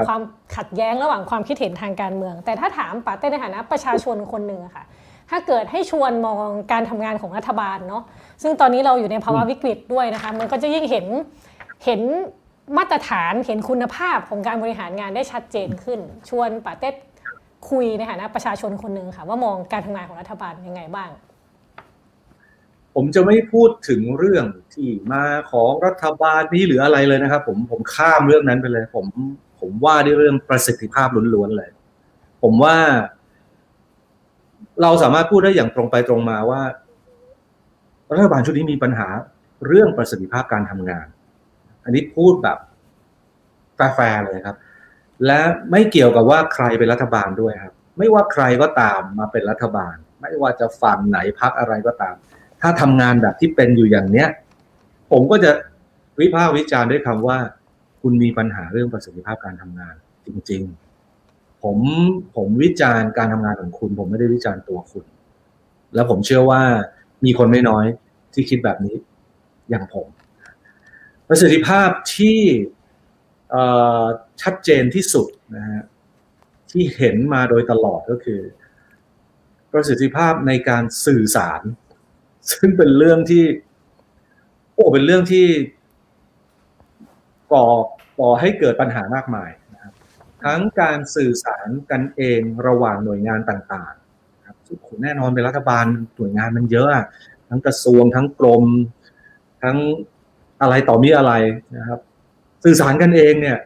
[0.08, 0.22] ความ
[0.56, 4.86] ขัดแย้งระหว่างความคิดเห็นทางการเมือง แต่ถ้าถามปาเต้ในฐานะประชาชนคนหนึ่งอะค่ะ
[5.30, 8.04] ถ้าเกิดให้ชวนมองการทำงานของรัฐบาลเนาะ
[8.44, 11.06] ซึ่งตอนนี้เราอยู่ในภาวะวิกฤตด้วยนะคะ มันก็จะยิ่งเห็น
[11.86, 12.02] เห็น
[12.78, 16.00] มาตรฐานเห็นคุณภาพของการบริหารงานได้ชัดเจนขึ้น
[16.30, 16.90] ชวนปาเต้
[17.70, 21.10] คุยในฐานะประชาชนคนหนึ่งค่ะ ว่ามองการทำงานของรัฐบาลยังไงบ้าง
[22.96, 29.06] ผมจะไม่พูดถึงเรื่องที่มาของรัฐบาลนี้หรืออะไรเลยนะครับ ผมผมข้ามเรื่องนั้นไปเลย ผม
[29.60, 31.70] ผมว่าด้วยเรื่องประสิทธิภาพล้วนๆเลย
[32.44, 32.76] ผมว่า
[34.82, 36.62] เราสามารถพูดได้อย่างตรงไปตรงมาว่า
[38.14, 39.08] รัฐบาลชุดนี้มีปัญหา
[39.68, 41.08] เรื่องประสิทธิภาพการทำงาน
[41.84, 42.58] อันนี้พูดแบบ
[43.96, 44.58] แฟร์เลยครับ
[45.26, 45.40] และ
[45.72, 52.16] ไม่เกี่ยวกับว่าใครเป็นรัฐบาลด้วยครับ ไม่ว่าใครก็ตามมาเป็นรัฐบาล ไม่ว่าจะฝั่งไหนพักอะไรก็ตาม
[52.68, 54.30] ถ้าทำงานแบบที่เป็นอยู่อย่างเนี้ย
[55.12, 55.52] ผมก็จะ
[56.20, 57.38] วิพากษ์วิจารณ์ด้วยคำว่า
[58.02, 59.96] คุณมีปัญหาเรื่องประสิทธิภาพการทำงาน
[60.26, 60.62] จริง
[61.14, 61.78] ๆ ผม
[62.36, 65.06] ผมวิจารณ์การทำงานของคุณ ผมไม่ได้วิจารณ์ตัวคุณ
[65.96, 66.62] แล้วผมเชื่อว่า
[67.26, 67.86] มีคนไม่น้อย
[68.34, 68.96] ที่คิดแบบนี้
[69.70, 70.08] อย่างผม
[71.28, 72.40] ประสิทธิภาพที่
[74.42, 75.84] ชัดเจนที่สุดนะฮะ
[76.72, 78.42] ที่เห็นมาโดยตลอดก็คือ
[79.72, 81.62] ประสิทธิภาพในการสื่อสาร
[82.52, 83.44] ซึ่งเป็นเรื่องที่
[84.74, 85.48] โอ้เป็นเรื่องที่
[87.54, 87.66] ก่อ
[88.20, 89.94] ก่อให้เกิดปัญหามากมายนะครับ
[90.44, 94.56] ทั้งการสื่อสารกันเองระหว่างหน่วยงานต่างๆครับ
[95.04, 95.86] แน่นอนเป็นรัฐบาล
[96.18, 96.90] หน่วยงานมันเยอะ
[97.50, 98.66] ทั้งกระทรวงทั้งกรม
[99.64, 99.78] ทั้ง
[100.62, 101.34] อะไรต่อมีอะไร
[101.78, 102.00] นะครับ
[102.64, 103.58] สื่อสารกันเองเนี่ย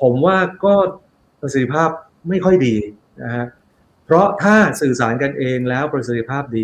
[0.00, 0.74] ผมว่าก็
[1.40, 1.90] ประสิทธิภาพ
[2.28, 2.76] ไม่ค่อยดี
[3.22, 3.46] นะฮะ
[4.04, 6.62] เพราะถ้าสื่อสารกันเองแล้วประสิทธิภาพดี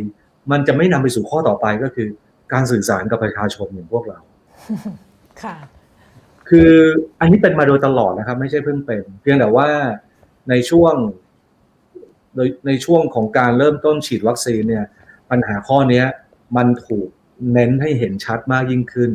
[0.51, 2.09] มันจะไม่นำไปสู่ข้อต่อไปก็คือ
[2.53, 4.19] การสื่อสารกับประชาชนอย่างพวกเรา
[5.43, 5.57] ค่ะ
[6.49, 6.73] คือ
[7.21, 9.69] อันนี้เป็นมาโดยตลอดนะครับ ไม่ใช่เพิ่งเป็น เพียงแต่ว่า
[10.51, 10.95] ในช่วง
[12.35, 14.87] โดยในช่วงของการเริ่มต้นฉีดวัคซีนเนี่ย
[15.31, 16.07] ปัญหาข้อเนี้ย
[16.57, 17.09] มันถูก
[17.53, 19.11] เน้นให้เห็นชัดมากยิ่งขึ้น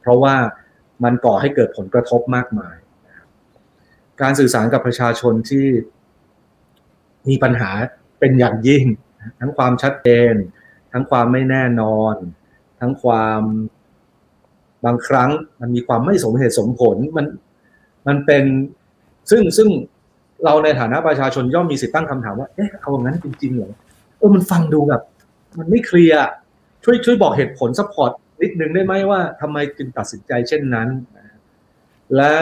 [0.00, 0.36] เพราะว่า
[1.04, 2.76] มันก่อให้เกิดผลกระทบมากมาย
[4.20, 5.66] การสื่อสารกับประชาชนที่
[7.28, 7.70] มีปัญหา
[8.20, 8.84] เป็นอย่างยิ่ง
[9.40, 10.34] ทั้งความชัดเจน
[10.92, 12.14] ทั้งความไม่แน่นอน
[12.80, 13.42] ทั้งความ
[14.84, 15.30] บางครั้ง
[15.60, 17.26] มันมีความไม่สมเหตุสมผลมัน
[18.06, 18.44] มันเป็น
[19.30, 19.68] ซึ่งซึ่ง
[20.44, 23.72] เราในฐานะประชาชนย่อมมีสิทธิตั้งคำถามว่า เอ๊ะเอาอย่างนั้นจริงๆเหรอ
[24.18, 25.02] เออมันฟังดูแบบ
[25.58, 26.20] มันไม่เคลียร์
[26.84, 28.12] ช่วยช่วยบอกเหตุผล support
[28.42, 30.88] นิดนึงได้ไหมว่าทำไมจึงตัดสินใจเช่นนั้น
[32.16, 32.34] และ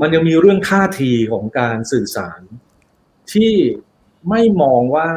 [0.00, 2.40] มันยังมีเรื่องท่าทีของการสื่อสาร
[3.32, 3.52] ที่
[4.30, 5.10] ไม่มองว่า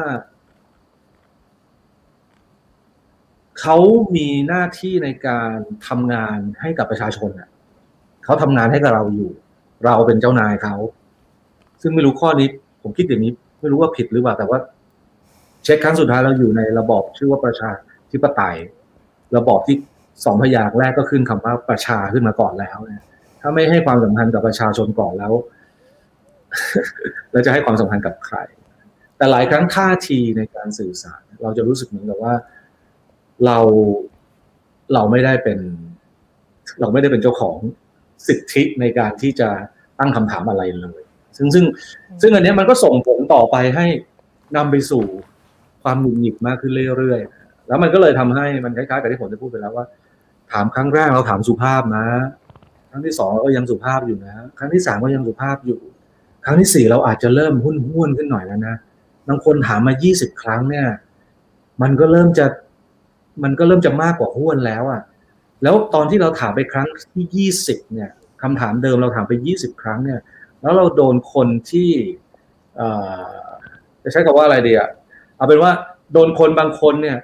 [3.60, 3.76] เขา
[4.16, 5.54] มีหน้าที่ในการ
[5.88, 7.48] ทำงานให้กับประชาชนอะ
[8.24, 9.30] เขาทำงานให้กับเราอยู่
[9.84, 10.76] เราเป็นเจ้านายเขา
[11.82, 12.48] ซึ่งไม่รู้ข้อนี้
[12.82, 14.58] ผมคิดอย่างนี้ ไม่รู้ว่าผิดหรือเปล่า แต่ว่า
[15.64, 17.70] เช็คครั้งสุดท้ายเราอยู่ในระบอบชื่อว่าประชา
[18.12, 18.56] ธิปไตย
[19.36, 19.76] ระบอบที่
[20.24, 23.02] สองพยางค์แรกก็ขึ้นคำว่าประชาขึ้นมาก่อนแล้วเนี่ย
[23.40, 25.32] ถ้าไม่ให้ความสำคัญกับประชาชนก่อนแล้ว
[27.32, 28.36] แล้วจะให้ความสำคัญกับใคร
[29.16, 32.34] แต่หลายครั้งท่าทีในการสื่อสาร เราจะรู้สึกเหมือนกับว่า
[33.46, 33.58] เรา
[34.94, 35.58] เราไม่ได้เป็น
[36.80, 37.56] เราไม่ได้เป็นเจ้าของ
[38.26, 39.48] สิทธิในการที่จะ
[39.98, 41.00] ตั้งคำถามอะไรเลย
[41.36, 41.64] ซึ่งซึ่ง
[42.22, 43.86] ซึ่งอันนี้มันก็ส่งผลต่อไปให้
[44.56, 45.04] นำไปสู่
[45.82, 49.86] ความหงุดหงิดมากขึ้นเรื่อยๆ แล้วมันก็เลยทำให้มันคล้ายๆกับที่ผมจะพูดไปแล้วว่า
[50.52, 52.06] ถามครั้งแรกเราถามสุภาพนะ
[52.90, 55.80] ครั้งที่สองเราก็ยังสุภาพอยู่นะ ครั้งที่สามก็ยังสุภาพอยู่
[56.44, 58.74] ครั้งที่สี่เราอาจจะเริ่มหุ้นหุ้นขึ้นหน่อยแล้วนะ
[59.28, 60.86] บางคนถามมายี่สิบครั้งเนี่ย
[61.82, 62.46] มันก็เริ่มจะ
[63.42, 65.00] มันก็เริ่มจะมากกว่าหุ้นแล้วอะ่ะ
[65.62, 68.10] แล้วตอนที่เราถามไปครั้งที่ยี่สิบเนี่ย
[68.42, 70.20] คำถามเดิมเราถามไปยี่สิบครั้งเนี่ย
[70.62, 71.90] แล้วเราโดนคนที่
[74.02, 74.88] จะใช้คำว่าอะไรดีอะ
[75.36, 75.72] เอาเป็นว่า
[76.12, 77.16] โดนคนบางคนเนี่ย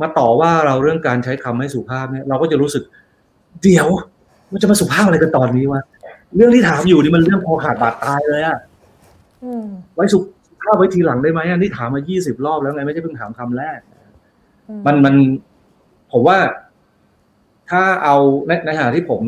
[0.00, 2.82] มาต่อว่าเราเรื่องการใช้คำไม่สุภาพเนี่ย เราก็จะรู้สึก
[3.62, 3.88] เดี๋ยว
[4.52, 5.82] มันจะมาสุภาพอะไรกันตอนนี้วะ
[6.36, 8.58] เรื่องที่ถามอยู่นี่มันเรื่องพอขาดบาดตายเลยอะ
[9.94, 10.18] ไว้สุ
[10.62, 13.78] ภาพไว้ทีหลังได้ไหมอันนี้ถามมายี่สิบรอบแล้วไงไม่ใช่เพิ่งถามคำแรก
[14.86, 15.14] มันมัน
[16.12, 16.38] ผมว่า
[17.70, 18.16] ถ้าเอา
[18.46, 19.22] ในในขณะที่ผม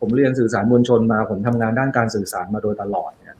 [0.00, 3.36] ผมเรียนสื่อสารมวลชนมา ผมทำงานด้านการสื่อสารมาโดยตลอดเนี่ย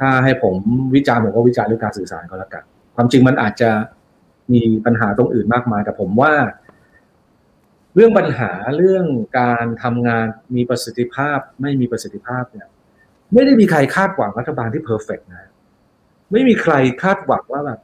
[0.00, 0.54] ถ้าให้ผม
[0.94, 2.64] วิจารณ์ผมก็วิจารณ์เรื่องการสื่อสารก็แล้วกัน
[2.96, 3.70] ความจริงมันอาจจะ
[4.52, 6.32] มีปัญหาตรงอื่นมากมาย แต่ผมว่า
[7.94, 9.04] เรื่องปัญหาเรื่อง
[9.40, 10.26] การทำงาน
[10.56, 12.66] มีประสิทธิภาพ ไม่มีประสิทธิภาพเนี่ย
[13.32, 15.50] ไม่ได้มีใครคาดหวังรัฐบาลที่เพอร์เฟกนะ
[16.32, 17.80] ไม่มีใครคาดหวังว่าแบบ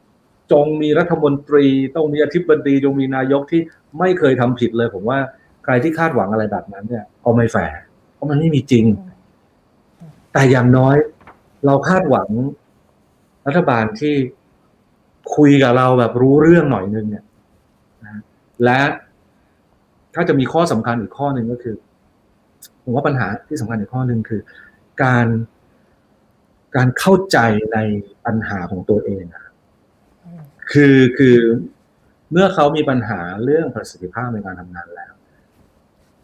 [0.53, 3.61] จงมีรัฐมนตรี ต้องมีอธิบดีจงมีนายกที่
[3.99, 5.19] ไม่เคยทำผิดเลย ผมว่า
[5.65, 7.73] ใครที่คาดหวังอะไรแบบนั้นเนี่ยก็ไม่แฝง
[8.15, 8.85] เพราะมันไม่มีจริง
[10.33, 10.97] แต่อย่างน้อย
[11.67, 12.29] เราคาดหวัง
[13.47, 14.15] รัฐบาลที่
[15.37, 17.25] คุยกับเราแบบรู้เรื่องหน่อยนึงเนี่ย
[18.65, 18.81] และ
[20.15, 21.75] ถ้าจะมีข้อสำคัญอีกข้อหนึ่งก็คือ
[22.83, 24.41] ผมว่าปัญหาที่สำคัญอีกข้อหนึ่งคือ
[25.03, 25.27] การ
[26.77, 27.39] การเข้าใจ
[27.73, 27.79] ใน
[28.27, 29.45] ปัญหาของตัวเองอะ
[30.73, 31.39] คือคือ
[32.33, 35.13] เมื่อเขามีปัญหาเรื่องประสิทธิภาพในการทำงานแล้ว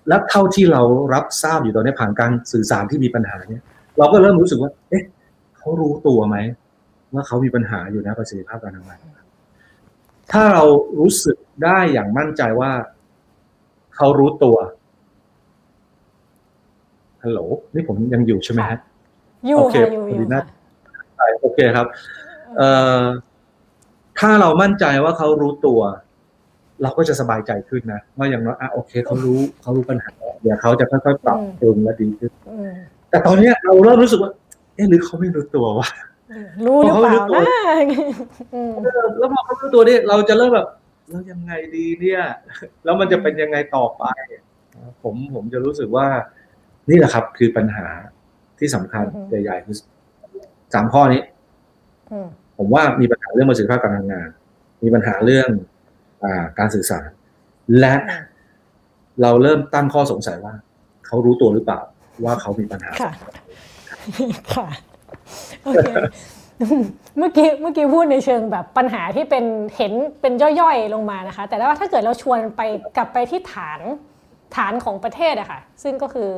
[0.09, 0.83] และเท่าที่เรา
[1.15, 3.63] รับทราบอยู่ตอนนี้ผ่านการสื่อสารที่มีปัญหาเนี่ย
[3.99, 5.05] เราก็เริ่มรู้สึกว่า เอ๊ะ
[5.57, 6.37] เขารู้ตัวไหม
[7.15, 8.99] ว่าเขามีปัญหาอยู่นะประสิทธิภาพการทำงาน
[10.33, 10.65] ถ้าเรา
[10.99, 12.73] รู้สึกได้อย่างมั่นใจว่า
[13.97, 14.57] เขารู้ตัว
[17.23, 17.41] ฮัลโหล
[17.75, 18.79] นี่ผมยังอยู่ใช่ไหมฮะ
[19.47, 20.27] อยู่ค่ะอยู่อยู่
[21.41, 21.87] โอเคครับ
[22.57, 23.03] เอ่อ
[24.19, 25.81] ถ้าเรามั่นใจว่าเขารู้ตัว
[26.83, 30.13] เราก็จะสบายใจขึ้นนะว่าอย่างน้อยอะโอเคเขารู้เขารู้ปัญหา
[30.43, 32.33] เดี๋ยวเขาจะค่อยๆปรับปรุงและดีขึ้น
[33.11, 34.31] แต่ตอนนี้เราเริ่มรู้สึกว่า
[34.75, 35.89] เอ๊ะหรือเขาไม่รู้ตัววะ
[36.67, 37.45] รู้หรือเปล่านะ
[39.19, 40.69] แล้วพอเขารู้ตัวนี่เราจะเริ่มแบบ
[41.09, 42.23] แล้วยังไงดีเนี่ย
[42.85, 44.05] แล้วมันจะเป็นยังไงต่อไป
[45.03, 46.07] ผมผมจะรู้สึกว่า
[46.91, 47.87] นี่แหละครับ คือปัญหา
[48.59, 49.77] ที่สำคัญใหญ่ๆคือ
[50.75, 51.23] สามข้อนี้
[52.59, 54.29] ผมว่ามีปัญหาเรื่องประสิทธิภาพการทำงาน
[54.85, 55.49] มีปัญหาเรื่อง
[56.25, 56.27] อ
[56.59, 57.09] การสื่อสาร
[57.81, 57.95] และ
[59.23, 60.55] เราเริ่มตั้งข้อสงสัยว่า
[61.07, 61.81] เขารู้ตัวหรือเปล่า
[62.25, 63.13] ว่าเขามีปัญหา ค่ะ
[64.55, 64.67] ค่ะ
[65.65, 65.87] โอเค
[67.19, 69.45] เมื่อกี้เมื่อกี้พูดในเชิงแบบปัญหาที่เป็น
[69.77, 72.63] เห็นเป็นย่อยๆลงมานะคะ แต่ว่าถ้าเกิดเราชวนไป
[72.97, 73.81] กลับไปที่ฐาน
[74.57, 76.29] ฐานของประเทศอะค่ะ ซึ่งก็คือ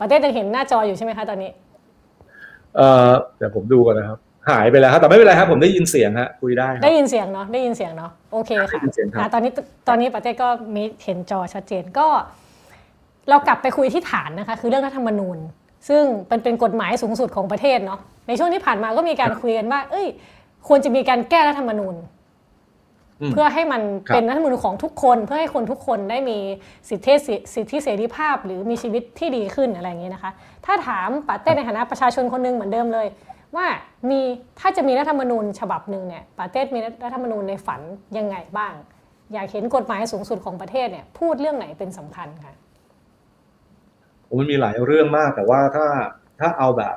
[0.00, 1.50] ประเทศยังเห็นหน้าจออยู่ใช่ไหมคะตอนนี้
[2.76, 4.18] เอ่อเดี๋ยวผมดูก่อนนะครับ
[4.50, 9.50] หายไปแล้วครับแต่ไม่เป็นไรครับผมได้ยินเสียงฮะคุยได้ครับได้ยินเสียงเนาะได้ยินเสียงเนาะโอเคค่ะได้ยินเสียงครับอะตอนนี้
[9.88, 12.06] ตอนนี้ประเทศก็มีเห็นจอชัดเจนก็
[13.28, 15.38] เรากลับไปคุยที่ฐานนะคะ คือเรื่องรัฐธรรมนูญ
[15.88, 20.06] ซึ่งเป็นเป็นกฎหมายสูงสุดของประเทศเนาะในช่วงที่ผ่านมาก็มีการคุยกันว่า เอ้ย
[20.68, 21.94] ควรจะมีการแก้รัฐธรรมนูญ
[23.20, 26.38] อืมเพื่อให้มันครับเป็นรัฐธรรมนูญของทุกคน เพื่อให้คนทุกคนได้มี
[26.88, 30.32] สิทธิเสสิทธิเสรีภาพ หรือมีชีวิตที่ดีขึ้นอะไรอย่างนี้นะคะ
[30.66, 33.06] ถ้าถามปาเต้ในฐานะประชาชนคนหนึงเหมือนเดิมเลย
[33.56, 33.66] ว่า
[34.10, 34.20] มี
[34.60, 37.80] ถ้าจะมีรัฐธรรมนูญฉบับหนึ่งเนี่ยปาเต้มีรัฐธรรมนูญในฝัน
[38.18, 38.72] ยังไงบ้าง
[39.32, 42.54] อยากเห็นกฎหมายสูงสุดของประเทศเนี่ยพูดเรื่องไหนเป็นสำคัญคะ
[44.26, 45.86] ผมมันมีหลายเรื่องมากแต่ว่าถ้า
[46.40, 46.96] ถ้าเอาแบบ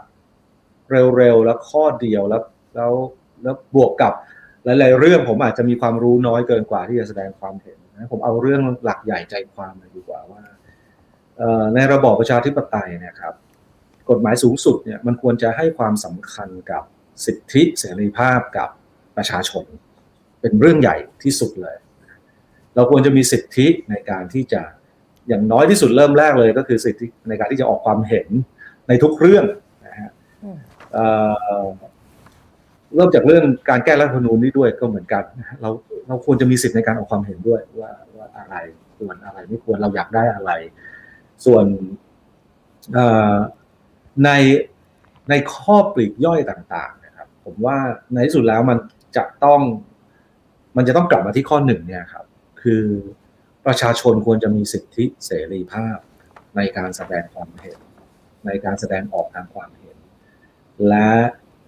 [1.18, 2.42] เร็วๆแล้วข้อเดียวแล้ว
[2.76, 2.92] แล้ว
[3.44, 4.14] แล้วบวกกับ
[4.64, 10.42] หลายๆเรื่องผมอาจจะมีความรู้น้อยเกินกว่าที่จะแสดงความเห็นนะผมเอาเรื่องหลักใหญ่ใจความเลยดีกว่าว่า
[11.76, 13.34] ในระบอบประชาธิปไตยเนะครับ
[14.10, 16.84] กฎหมายสูงสุดเนี่ยมันควรจะให้ความสำคัญกับ
[17.26, 18.70] สิทธิเสรีภาพกับ
[19.18, 19.66] ประชาชน
[20.42, 21.78] เป็นเรื่องใหญ่ที่สุดเลย
[22.76, 24.62] เราควรจะมีสิทธิในการที่จะ
[25.28, 28.28] อย่างน้อยที่สุดเริ่มแรกเลยก็คือสิทธิในการที่จะออกความเห็น
[28.88, 29.46] ในทุกเรื่อง
[29.88, 30.12] นะฮะ
[30.44, 30.58] อืม
[30.94, 31.06] เอ่
[31.62, 31.66] อ
[32.96, 35.70] เริ่มจากเรื่องการแก้รัฐธรรมนูญนี่ด้วยก็เหมือนกันนะฮะเรา
[36.08, 38.56] เราควรจะมีสิทธิในการออกความเห็นด้วยว่าว่าอะไร
[38.98, 40.52] ควรอะไรไม่ควรเราอยากได้อะไร
[41.46, 41.66] ส่วน
[42.94, 43.36] เอ่อ
[44.26, 44.30] ใน
[45.30, 47.78] ในข้อปลีกย่อยต่างๆนะครับ ผมว่า
[48.14, 48.78] ในที่สุดแล้วมัน
[49.18, 49.62] จะต้อง
[50.78, 52.26] มันจะต้องกลับมาที่ข้อหนึ่งเนี่ยครับ
[52.62, 52.84] คือ
[53.66, 55.98] ประชาชนควรจะมีสิทธิเสรีภาพ
[56.56, 57.80] ในการแสดงความเห็น
[58.46, 59.98] ในการแสดงออกทางความเห็น
[60.90, 61.12] และ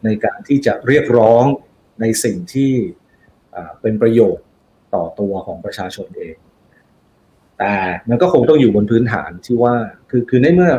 [0.05, 1.45] ในการที่จะเรียกร้อง
[2.01, 2.73] ในสิ่งที่
[3.81, 4.45] เป็นประโยชน์
[4.93, 6.35] ต่อตัวของประชาชนเอง
[7.59, 7.73] แต่
[8.09, 9.73] มันก็คงต้องอยู่บนพื้นฐานที่ว่า
[10.09, 10.71] คือคือในเมื่อ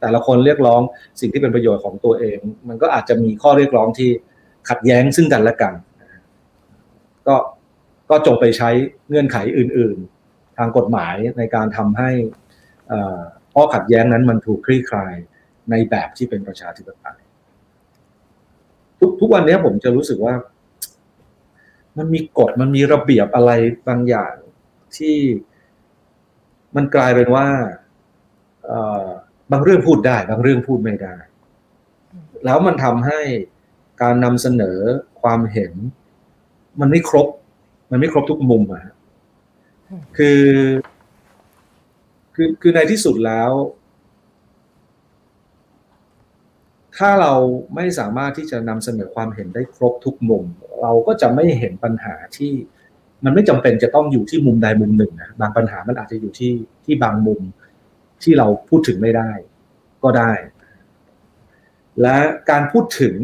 [0.00, 0.80] แต่ละคนเรียกร้อง
[1.20, 2.38] สิ่งที่เป็นประโยชน์ของตัวเอง
[2.68, 4.10] มันก็อาจจะมีข้อเรียกร้องที่
[4.68, 5.74] ขัดแย้งซึ่งกันและกัน
[7.26, 7.36] ก็
[8.10, 8.70] ก็จงไปใช้
[9.08, 9.96] เงื่อนไขอื่น
[10.28, 12.10] ๆ ทางกฎหมายในการทำให้
[13.54, 15.14] อ้อขัดแย้งนั้นมันถูกคลี่คลาย
[15.70, 17.20] ในแบบที่เป็นประชาธิปไตย
[18.98, 20.34] ทุกทุกวันนี้ผมจะรู้สึกว่า
[21.98, 23.50] มันมีกฎมันมีระเบียบอะไร
[23.88, 24.34] บางอย่าง
[24.96, 25.16] ที่
[26.76, 27.46] มันกลายเป็นว่า
[29.52, 31.14] บางเรื่องพูดได้ บางเรื่องพูดไม่ได้
[32.44, 33.20] แล้วมันทำให้
[34.02, 34.78] การนำเสนอ
[35.22, 35.72] ความเห็น
[36.80, 37.28] มันไม่ครบ
[37.90, 38.82] มันไม่ครบทุกมุมอะ
[40.16, 40.42] คือ
[42.34, 43.50] คือคือในที่สุดแล้ว
[46.96, 47.32] ถ้าเรา
[47.74, 50.44] ไม่สามารถที่จะนำเสนอความเห็นได้ครบทุกมุม
[50.82, 52.52] เราก็จะไม่เห็นปัญหาที่
[53.24, 56.52] มันไม่จำเป็นจะต้องอยู่ที่มุมใดมุมหนึ่งนะบางปัญหามันอาจจะอยู่ที่
[56.84, 57.40] ที่บางมุม
[58.22, 59.30] ที่เราพูดถึงไม่ได้
[60.02, 60.32] ก็ได้
[62.02, 62.18] และ
[62.50, 63.14] การพูดถึง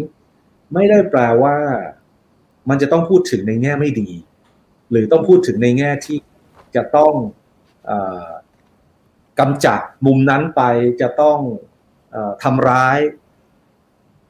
[0.75, 1.57] ไม่ได้แปลว่า
[2.69, 4.11] มันจะต้องพูดถึงในแง่ไม่ดี
[4.91, 6.19] หรือต้องพูดถึงในแง่ที่
[6.77, 7.13] จะต้อง
[7.91, 7.93] อ
[9.41, 10.63] กำจัดมุมนั้นไป
[11.01, 11.39] จะต้อง
[12.15, 12.99] อทำร้าย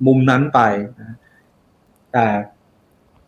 [0.07, 0.61] มุมนั้นไป
[2.13, 2.27] แต่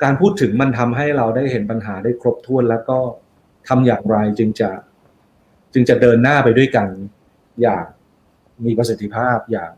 [0.03, 2.99] การพูดถึงมันทำให้เราได้เห็นปัญหาได้ครบถ้วนแล้วก็
[3.69, 4.71] ทำอย่างไรจึงจะ
[5.73, 6.89] จึงจะเดินหน้าไปด้วยกัน
[7.61, 7.85] อย่าง
[8.65, 9.73] มีประสิทธิภาพอย่าง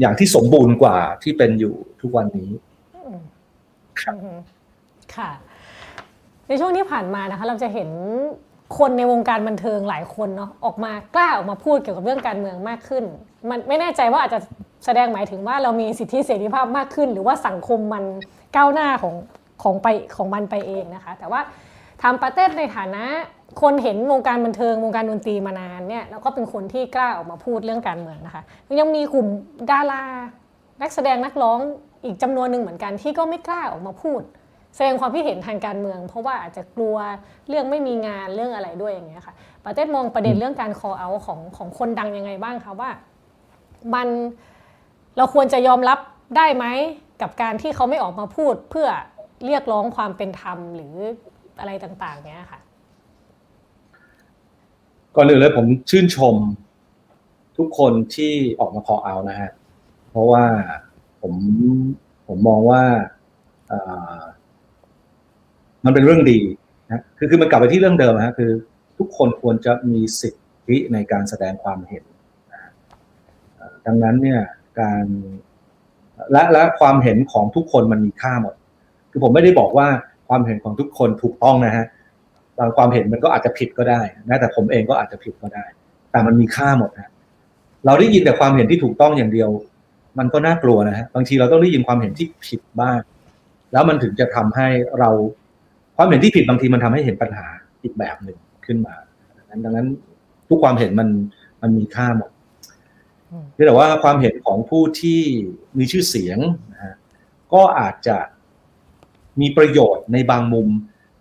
[0.00, 2.50] อย่างที่สมบูรณ์กว่าที่เป็นอยู่ทุกวันนี้
[5.16, 5.30] ค่ะ
[6.48, 7.90] ในช่วงที่ผ่านมานะคะ เราจะเห็น
[8.78, 13.04] คนในวงการบันเทิงหลายคนเนาะออกมากล้าออกมาพูดเกี่ยวกับเรื่องการเมืองมากขึ้น
[13.50, 14.40] มันไม่แน่ใจว่าอาจจะ
[14.84, 18.04] แสดงหมายถึงว่าเรามีสิทธิเสรีภาพมากขึ้น หรือว่าสังคมมัน
[18.56, 19.14] ก้าวหน้าของ
[19.62, 19.86] ของไป
[20.16, 21.40] ของมันไปเองนะคะ แต่ว่า
[22.06, 23.04] ทำประเทศในฐานะ
[23.62, 28.42] คนเห็นวงการบันเทิงวงการดนตรีมานานเนี่ยแล้วก็เป็นคนที่กล้าออกมาพูดเรื่องการเมืองนะคะ
[28.80, 29.26] ยังมีกลุ่ม
[29.70, 30.02] ดารา
[30.82, 31.58] นักแสดงนักร้อง
[32.04, 34.22] อีกจำนวนหนึ่งเหมือนกันที่ก็ไม่กล้าออกมาพูด
[34.76, 36.96] แสดงความคิดเห็นทางการเมือง เพราะว่าอาจจะกลัว
[37.48, 39.34] เรื่องไม่มีงานเรื่องอะไรด้วยอย่างเงี้ยค่ะ
[39.64, 42.90] ประเทศมองประเด็นเรื่องการ call out ของของคนดังยังไงบ้างคะว่า
[43.94, 44.08] มัน
[45.16, 45.98] เราควรจะยอมรับ
[46.36, 46.66] ได้ไหม
[47.22, 48.88] กับการที่เขาไม่ออกมาพูดเพื่อ
[49.46, 50.96] เรียกร้องความเป็นธรรมหรือ
[51.60, 52.60] อะไรต่างๆ เนี้ยค่ะ
[55.16, 56.36] ก่อนอื่นเลยผมชื่นชม
[57.56, 59.50] ทุกคนที่ออกมาคอเอานะฮะ
[60.10, 60.44] เพราะว่า
[61.20, 61.34] ผม
[62.28, 62.82] ผมมองว่า
[63.70, 63.78] อ่
[64.18, 64.20] อ
[65.84, 66.40] มันเป็นเรื่องดี
[66.86, 68.50] นะคือคือมันกลับไปที่เรื่องเดิมฮะคือ
[68.98, 72.04] ทุกคนควรจะมีสิทธิในการแสดงความเห็น
[73.86, 74.40] ดังนั้นเนี่ย
[74.80, 75.04] การ
[76.32, 78.54] และและความเห็นของทุกคนมันมีค่าหมด
[79.10, 79.88] คือผมไม่ได้บอกว่า
[80.28, 81.84] ความเห็นของทุกคนถูกต้องนะฮะ
[82.58, 85.64] บางความเห็นมันก็อาจจะผิดก็ได้แม้แต่ผมเองก็อาจจะผิดก็ได้
[86.10, 87.10] แต่มันมีค่าหมดนะ
[87.86, 89.48] เราได้ยินแต่ความเห็นที่ถูกต้องอย่างเดียว
[90.18, 93.00] มันก็น่ากลัวนะฮะบางทีเราต้องได้ยินความเห็นที่ผิดบ้าง
[93.72, 94.68] แล้วมันถึงจะทำให้
[94.98, 95.10] เรา
[95.96, 97.46] ความเห็นที่ผิดบางทีมันทำให้เห็นปัญหา
[97.82, 98.94] อีกแบบหนึ่งขึ้นมา
[99.64, 99.88] ดังนั้น
[100.48, 101.08] ทุกความเห็นมัน
[101.62, 102.30] มันมีค่าหมด
[103.66, 105.20] แต่ว่าความเห็นของผู้ที่
[105.78, 106.38] มีชื่อเสียง
[106.72, 106.94] นะฮะ
[107.52, 108.16] ก็อาจจะ
[109.40, 110.68] มีประโยชน์ในบางมุม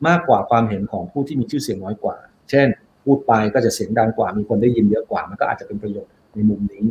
[0.07, 2.15] มากกว่าความเห็นของผู้ที่มีชื่อเสียงน้อยกว่า
[2.49, 2.67] เช่น
[3.05, 6.85] พูดไปก็จะเสียงดังกว่า มีคนได้ยินเยอะกว่า มันก็อาจจะเป็นประโยชน์ในมุมนี้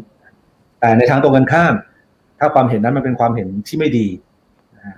[0.80, 1.74] แต่ในทางตรงกันข้าม
[2.38, 4.06] ถ้าความเห็นนั้นมันเป็นความเห็นที่ไม่ดี
[4.74, 4.96] นะฮะ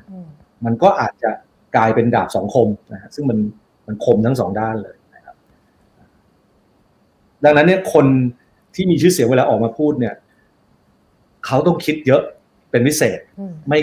[0.64, 1.30] มันก็อาจจะ
[1.76, 3.38] กลายเป็นดาบสองคมนะฮะซึ่งมัน
[3.86, 5.36] มันคมทั้งสองด้านเลยนะครับ
[7.44, 8.06] ดังนั้นเนี่ยคน
[8.74, 10.14] ที่มีชื่อเสียงเวลาออกมาพูดเนี่ย
[11.46, 12.22] เขาต้องคิดเยอะ
[12.70, 13.18] เป็นพิเศษ
[13.68, 13.78] ไม่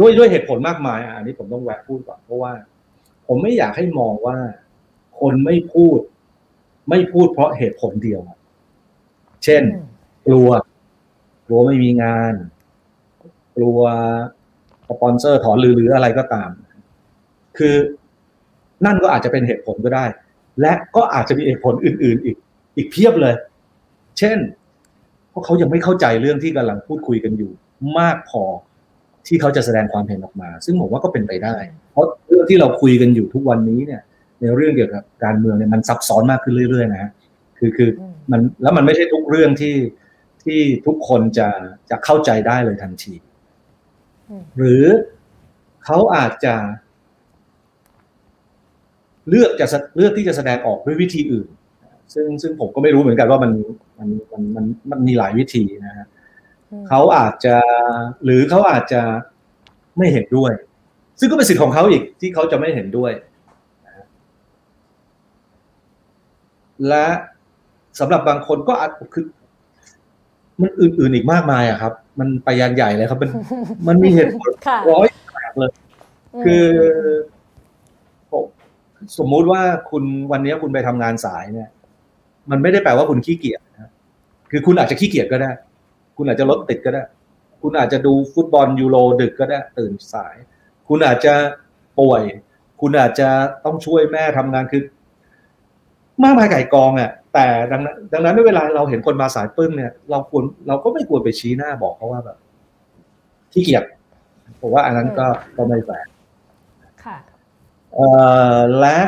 [0.00, 2.52] ด้วยด้วยเหตุผลมากมายอันนี้ผมต้องแวะพูดก่อนเพราะว่า
[3.26, 4.38] ผมไม่อยากให้มองว่า
[5.20, 5.98] คนไม่พูด
[6.90, 8.20] ไม่พูดเพราะเหตุผลเดียว
[9.44, 9.62] เช่น
[10.26, 10.50] กลัว
[11.46, 12.34] กลัวไม่มีงาน
[13.56, 13.80] กลัว
[14.88, 16.50] สปอนเซอร์ถอนหรือหรืออะไรก็ตาม
[17.58, 17.74] คือ
[18.84, 20.04] นั่นก็อาจจะเป็นเหตุผลก็ได้
[20.60, 22.36] และก็อาจจะมีเหตุผลอื่น ๆ อีก
[22.76, 23.34] อีกเพียบเลย
[24.18, 24.38] เช่น
[25.30, 27.52] เพราะเขายังไม่เข้าใจเรื่องที่กำลังพูดคุยกันอยู่
[27.98, 28.42] มากพอ
[29.26, 31.56] ที่เขาจะแสดงความเห็นออกมา ซึ่งผมว่าก็เป็นไปได้
[31.92, 34.02] เพราะเรื่องที่เราคุยกันอยู่ทุกวันนี้เนี่ย
[34.40, 37.10] ในเรื่องเกี่ยวกับการเมืองเนี่ยมันซับซ้อนมากขึ้นเรื่อยๆนะฮะ
[37.58, 37.90] คือคือ
[38.30, 39.76] มันแล้วมันไม่ใช่ทุกเรื่องที่
[40.44, 41.48] ที่ทุกคนจะ
[41.90, 43.14] จะเข้าใจได้เลยทันที
[44.58, 44.84] หรือ
[45.84, 46.54] เขาอาจจะ
[49.28, 49.66] เลือกจะ
[49.96, 51.48] เลือกที่จะแสดงออกด้วยวิธีอื่น
[52.14, 53.52] ซึ่งซึ่งผมก็ไม่รู้เหมือนกันว่ามัน
[53.98, 56.06] มันมันมันมันมีหลายวิธีนะฮะ
[56.88, 57.56] เขาอาจจะ
[58.24, 59.02] หรือเขาอาจจะ
[59.98, 60.52] ไม่เห็นด้วย
[61.18, 63.12] ซึ่งก็เป็นสิทธิ์ของเขาอีกที่เขาจะไม่เห็นด้วย
[66.88, 67.06] และ
[67.98, 69.24] สำหรับบางคนก็อาจคือ
[70.60, 73.30] มันอื่นๆอีกมากมายอะครับ มันไปยันใหญ่เลยครับ มัน
[73.88, 74.52] มันมีเหตุผล
[74.90, 75.72] ร้อยแปดเลย
[76.44, 76.66] คือ
[79.18, 81.70] สมมุติว่าคุณวันนี้คุณไปทำงานสายเนี่ย
[82.50, 83.90] มันไม่ได้แปลว่าคุณขี้เกียจนะ
[84.50, 85.50] คือคุณอาจจะขี้เกียจก็ได้
[86.16, 87.02] คุณอาจจะรถติดก็ได้
[87.62, 90.34] คุณอาจจะดูฟุตบอลยูโรดึกก็ได้ ตื่นสาย
[90.88, 91.34] คุณอาจจะ
[92.00, 92.22] ป่วย
[92.80, 93.28] คุณอาจจะ
[93.64, 94.82] ต้องช่วยแม่ทำงานคือ
[96.22, 102.38] มากมายไก่กองอะแต่ดังนั้นดังนั้นเวลาเราเห็นคนมาสายปึ้งเนี่ย เราควรเราก็ไม่ควรไปชี้หน้าบอกเขาว่าแบบ
[103.52, 103.84] ขี้เกียจ
[104.60, 106.08] ผมว่าอันนั้นก็ก็ไม่แฟร์
[107.04, 107.16] ค่ะ
[107.94, 108.08] เอ่
[108.56, 108.98] อและ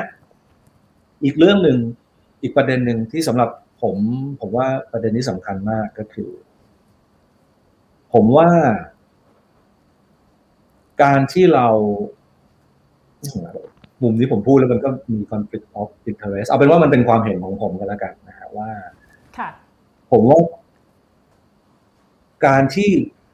[1.25, 1.79] อีกเรื่องหนึ่ง
[2.43, 3.51] อีกประเด็นหนึ่งที่สำหรับ
[3.83, 3.97] ผม
[4.41, 6.31] ผมว่าประเด็นนี้สำคัญมากก็คือ
[8.17, 8.51] ผมว่า
[11.03, 11.69] การที่เรา
[14.03, 18.71] มุมนี้ผมพูดแล้วมันก็มี conflict of interest เอาเป็นว่ามันเป็นความเห็นของผมกันแล้วกันนะฮะว่า
[19.39, 19.49] ค่ะ
[20.12, 20.41] ผมว่า
[22.47, 22.91] การที่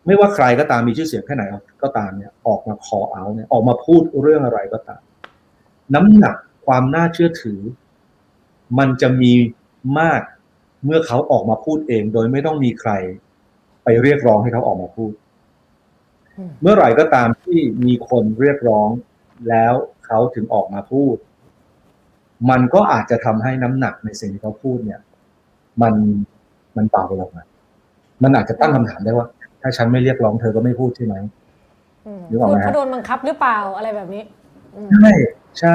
[0.07, 1.43] ไม่ว่าใครก็ตามมีชื่อเสียงแค่ไหน
[1.83, 5.03] ก็ตามเนี่ยออกมา call out เนี่ยออกมาพูดเรื่องอะไรก็ตาม
[5.95, 7.61] น้ำหนักความน่าเชื่อถือ
[8.79, 9.33] มันจะมี
[9.99, 10.23] มาก
[10.85, 12.93] เมื่อเขาออกมาพูดเอง โดยไม่ต้องมีใคร
[13.85, 15.13] ไปเรียกร้องให้เขาออกมาพูด
[16.63, 18.89] เมื่อไหร่ก็ตามที่มีคนเรียกร้อง
[19.49, 19.75] แล้ว
[20.07, 21.17] เขาถึงออกมาพูด
[22.51, 25.01] มันก็อาจจะทำให้น้ำหนักในสิ่งที่เขาพูดเนี่ย
[25.83, 25.95] มัน
[26.77, 27.45] มันเบาลงมา
[28.23, 29.27] มันอาจจะตั้งคำถามได้ว่า
[29.63, 31.15] ถ้าฉันไม่เรียกร้องเธอก็ไม่พูดใช่ไหม
[32.49, 34.23] พูดเพราะโดนบังคับหรือเปล่าอะไรแบบนี้
[35.01, 35.11] ใช่
[35.59, 35.75] ใช่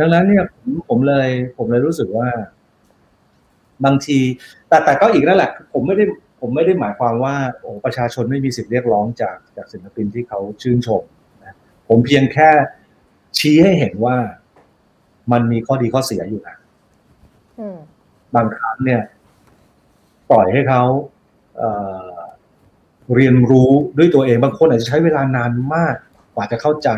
[0.00, 2.28] ดังนั้นเนี่ยผมผมเลย ผมเลยรู้สึกว่า
[3.84, 4.18] บางที
[4.68, 6.04] แต่แต่ก็อีกนั่นแหละ ผมไม่ได้
[6.40, 11.02] ผมไม่ได้หมายความว่าโอ้ประชาชนไม่มีสิทธิ์เรียกร้องจากจากศิลปินที่เขาชื่นชม
[11.44, 11.54] นะ
[11.88, 12.50] ผมเพียงแค่
[13.38, 14.16] ชี้ให้เห็นว่า
[15.32, 16.56] มันมีข้อดีข้อเสียอยู่นะ
[18.34, 19.02] บางครั้งเนี่ย
[20.30, 20.82] ปล่อยให้เขา
[21.56, 25.96] เเรียนรู้ด้วยตัวเอง บางคนอาจจะใช้เวลานานมาก
[26.34, 26.88] กว่าจะเข้าใจ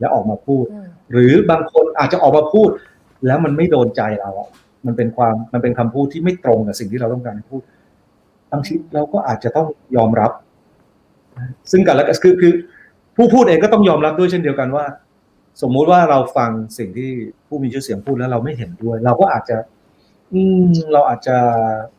[0.00, 0.64] และออกมาพูด
[1.12, 2.70] หรือบางคนอาจจะออกมาพูด
[3.26, 4.50] แล้วมันไม่โดนใจเราอะ
[4.86, 7.60] มันเป็นความมันเป็นคำพูดที่ไม่ตรงกับสิ่งที่เราต้องการพูด
[8.52, 10.32] บางทีเราก็อาจจะต้องยอมรับ
[11.70, 12.52] ซึ่งกันแล้วก็คือคือ
[13.16, 14.84] ผู้พูดเองก็ต้องยอมรับด้วยเช่นเดียวกันว่า
[15.62, 17.10] สมมุติว่าเราฟังสิ่งที่
[17.46, 19.56] ผู้มีชื่อเสียงพูดแล้วเราไม่เห็นด้วย เราก็อาจจะ
[20.32, 21.36] อืมเราอาจจะ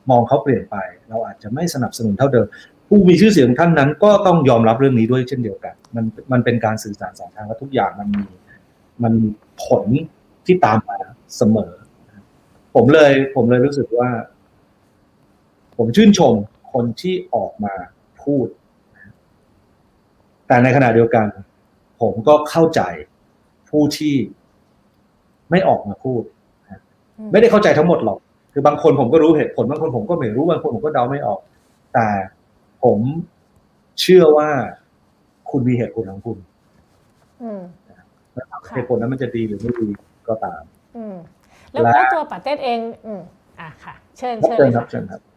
[0.10, 0.76] มองเขาเปลี่ยนไป
[1.10, 2.47] เราอาจจะไม่สนับสนุนเท่าเดิม
[2.88, 8.26] ผู้มีชื่อเสียงท่านนั้น ก็ต้องยอมรับเรื่องนี้ด้วยเช่นเดียวกัน มันมันเป็นการสื่อสารสองทางและทุกอย่างมันมี
[9.04, 9.14] มัน
[9.64, 9.84] ผล
[10.45, 10.97] ที่ตามมา
[11.38, 11.72] เสมอ
[12.76, 14.10] ผมเลยผมเลยรู้สึกว่า
[15.84, 16.34] ผมชื่นชม
[16.74, 17.74] คนที่ออกมา
[18.24, 18.48] พูด
[20.48, 21.28] แต่ในขณะเดียวกัน
[22.02, 22.82] ผมก็เข้าใจ
[23.70, 24.16] ผู้ที่
[25.52, 26.22] ไม่ออกมาพูด
[27.32, 28.20] ไม่ได้เข้าใจทั้งหมดหรอก
[28.54, 31.40] คือบางคนผมก็รู้เหตุผล บางคนผมก็ไม่รู้ บางคนผมก็เดาไม่ออก
[31.94, 32.08] แต่
[32.84, 33.00] ผม
[34.02, 34.50] เชื่อว่า
[35.52, 36.38] คุณมีเหตุผลของคุณ
[37.42, 37.62] อืม
[38.76, 39.90] เหตุผลนั้นมันจะดีหรือไม่ดี
[40.28, 40.62] ก็ตาม
[40.98, 41.16] อืม
[41.72, 43.22] แล้วและแล้วตัวปาเต้เอง อืม
[43.60, 45.31] อะค่ะ เชิญครับเชิญเชิญเลยครับค่ะเชิญครับค่ะ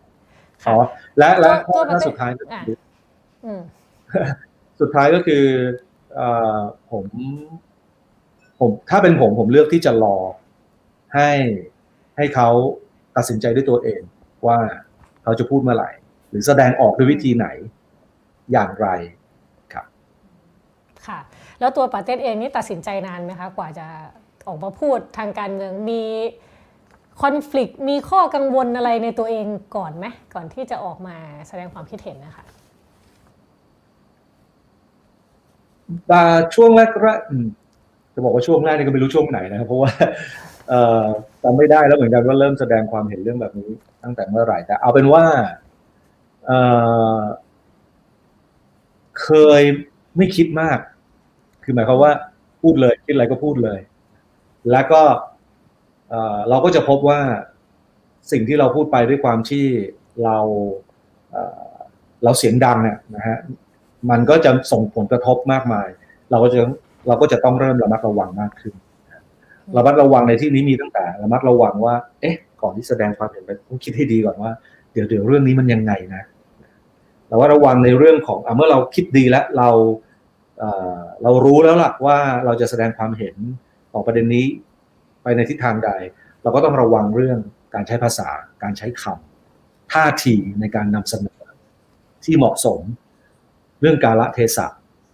[0.67, 0.77] อ๋อ
[1.19, 2.77] และและตัวข้อตัวสุดท้ายก็อะคือ
[3.45, 3.63] อืม
[4.81, 5.45] สุดท้ายก็คือ
[6.15, 6.59] เอ่อ
[6.93, 7.05] ผม
[8.59, 10.17] ผม ถ้าเป็นผมผมเลือกที่จะรอ
[11.15, 11.31] ให้
[12.17, 12.49] ให้เขา
[13.17, 14.01] ตัดสินใจด้วยตัวเอง
[14.47, 14.59] ว่า
[15.23, 15.91] เขาจะพูดเมื่อไหร่
[16.31, 17.47] หรือแสดงออกด้วยวิธีไหน
[18.53, 18.89] อย่างไร
[19.73, 19.87] ครับ
[21.07, 21.19] ค่ะ
[21.61, 23.87] แล้วตัวปาเต้เองนี่ตัดสินใจนานไหมคะ กว่าจะ
[24.49, 26.03] ออกมาพูดทางการเมืองมี
[27.23, 29.47] คอน FLICT มีข้อกังวลอะไรในตัวเอง
[29.77, 31.17] ก่อนไหมก่อนที่จะออกมา
[31.49, 32.45] แสดงความคิดเห็นนะคะ
[36.55, 37.07] ช่วงแรกแร
[38.15, 39.93] จะบอกว่าช่วงแรกนี่ก็ไม่รู้ช่วงไหนนะครับ เพราะว่า
[41.43, 43.71] จำไม่ได้แล้วเหมือนกันว่าเริ่มแสดงความเห็นเรื่องแบบนี้
[44.03, 45.25] ตั้งแต่เมื่อไหร่แต่เอาเป็นว่า
[49.23, 49.63] เคย
[50.17, 50.79] ไม่คิดมาก
[51.65, 52.13] คือหมายความว่า
[52.63, 53.79] พูดเลยคิดอะไรก็พูดเลย
[54.71, 55.03] แล้วก็
[56.49, 57.21] เราก็จะพบว่า
[58.33, 59.67] สิ่งที่เราพูดไปด้วยความที่
[60.25, 60.39] เรา
[62.25, 63.39] เราเสียงดังเนี่ยนะฮะ
[64.11, 65.89] มันก็จะส่งผลกระทบมากมาย
[66.31, 66.59] เราก็จะ
[67.09, 68.75] เราก็จะต้องเริ่มระมัดระวังมากขึ้น
[69.77, 74.51] ระมัดระวังในที่นี้มีตั้งแต่ระมัดระวังว่า เอ๊ะ ก่อนที่แสดงความเห็นไปต้องคิดให้ดีก่อนว่า
[74.93, 76.23] เดี๋ยวเดี๋ยวเรื่องนี้มันยังไงนะ
[77.27, 79.69] เราว่าระวังในเรื่องของอเมื่อเราคิดดีแล้วเรา
[80.59, 83.37] เอ่อเรารู้แล้วล่ะว่าเราจะแสดงความเห็น
[83.93, 84.45] ของประเด็นนี้
[85.25, 85.91] ไปในทิศทางใด
[86.43, 87.39] เราก็ต้องระวังเรื่อง
[87.75, 88.29] การใช้ภาษา
[88.63, 91.41] การใช้คำท่าทีในการนำเสนอ
[92.25, 92.81] ที่เหมาะสม
[93.81, 94.67] เรื่องกาละเทศะ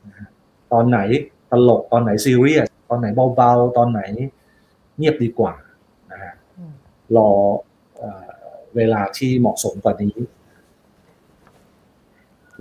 [0.07, 0.29] นะฮะ
[0.73, 0.99] ตอนไหน
[1.51, 3.07] ตลกตอนไหนซีเรียสตอนไหน
[3.37, 4.01] เบาๆ ตอนไหน
[4.97, 5.55] เงียบดีกว่า
[6.13, 6.75] นะฮะอืม
[7.17, 7.31] รอ
[7.97, 8.29] เอ่อ
[8.77, 10.17] เวลาที่เหมาะสมกว่านี้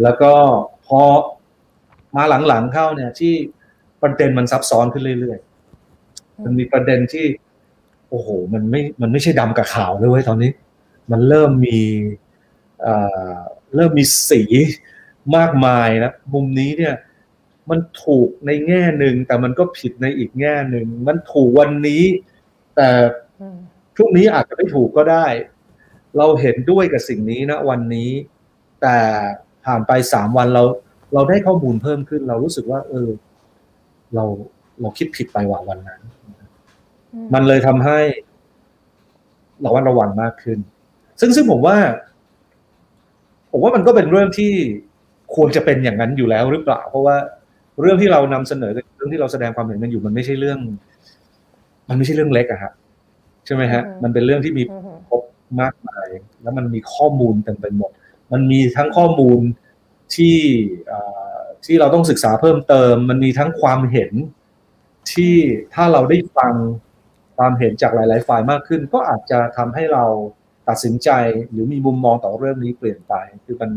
[0.04, 0.34] แล้วก็
[0.88, 1.02] พอ
[2.16, 3.34] มาหลังๆเข้าเนี่ยที่
[4.02, 5.49] ประเด็นมันซับซ้อนขึ้นเรื่อยๆ
[6.44, 7.26] มันมีประเด็นที่
[8.10, 10.52] โอ้โห มันไม่ มันไม่ใช่ดำกับขาวเลยเว้ยตอนนี้
[11.12, 11.82] มันเริ่มมี
[12.82, 12.96] เอ่
[13.34, 13.38] อ
[13.76, 14.42] เริ่มมีสี
[15.36, 16.96] มากมายนะมุมนี้เนี่ย
[17.70, 22.04] มันถูกในแง่หนึ่งแต่มันก็ผิดในอีกแง่หนึ่งมันถูกวันนี้
[22.76, 22.90] แต่
[23.42, 23.58] อืม
[23.96, 25.26] พรุ่งนี้อาจจะไม่ถูกก็ได้
[26.18, 28.10] เราเห็นด้วยกับสิ่งนี้นะวันนี้
[28.82, 28.98] แต่
[29.66, 30.64] ผ่านไปสามวันเรา
[31.14, 33.10] เราได้ข้อมูลเพิ่มขึ้น เรารู้สึกว่า เออ
[34.16, 34.24] เรา
[34.82, 36.02] เราคิดผิดไปว่าวันนั้น
[37.34, 37.99] มันเลยทำให้
[39.62, 40.60] เราว่าระวังมากขึ้น
[41.20, 41.78] ซึ่งซึ่งผมว่า
[43.51, 44.53] ผมว่ามันก็เป็นเรื่องที่
[45.36, 47.18] ควรจะเป็นอย่างนั้นอยู่แล้วหรือเปล่า เพราะว่า
[47.82, 50.60] เรื่องที่เรานำเสนอเรื่องที่เราแสดงความเห็นกันอยู่มันไม่ใช่เรื่อง
[51.89, 52.74] มันไม่ใช่เรื่องเล็กอะครับ
[53.45, 55.24] ใช่ไหมฮะอืมมันเป็นเรื่องที่มีอืมครบ
[55.62, 56.07] มากมาย
[56.41, 57.91] แล้วมันมีข้อมูลเต็มไปหมด
[58.32, 59.39] มันมีทั้งข้อมูล
[60.16, 60.38] ที่
[60.88, 60.99] เอ่
[61.36, 64.12] อที่เราต้องศึกษาเพิ่มเติม มันมีทั้งความเห็น
[65.14, 65.36] ที่
[65.74, 66.53] ถ้าเราได้ฟัง
[67.40, 70.04] ความเห็นจากหลายๆฝ่ายมากขึ้น ก็อาจจะทำให้เรา
[70.70, 71.10] ตัดสินใจ
[71.52, 73.14] หรือมีมุมมองต่อเรื่องนี้เปลี่ยนไป
[73.46, 73.72] คือมัน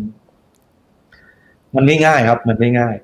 [1.76, 2.96] มันไม่ง่ายครับ มันไม่ง่าย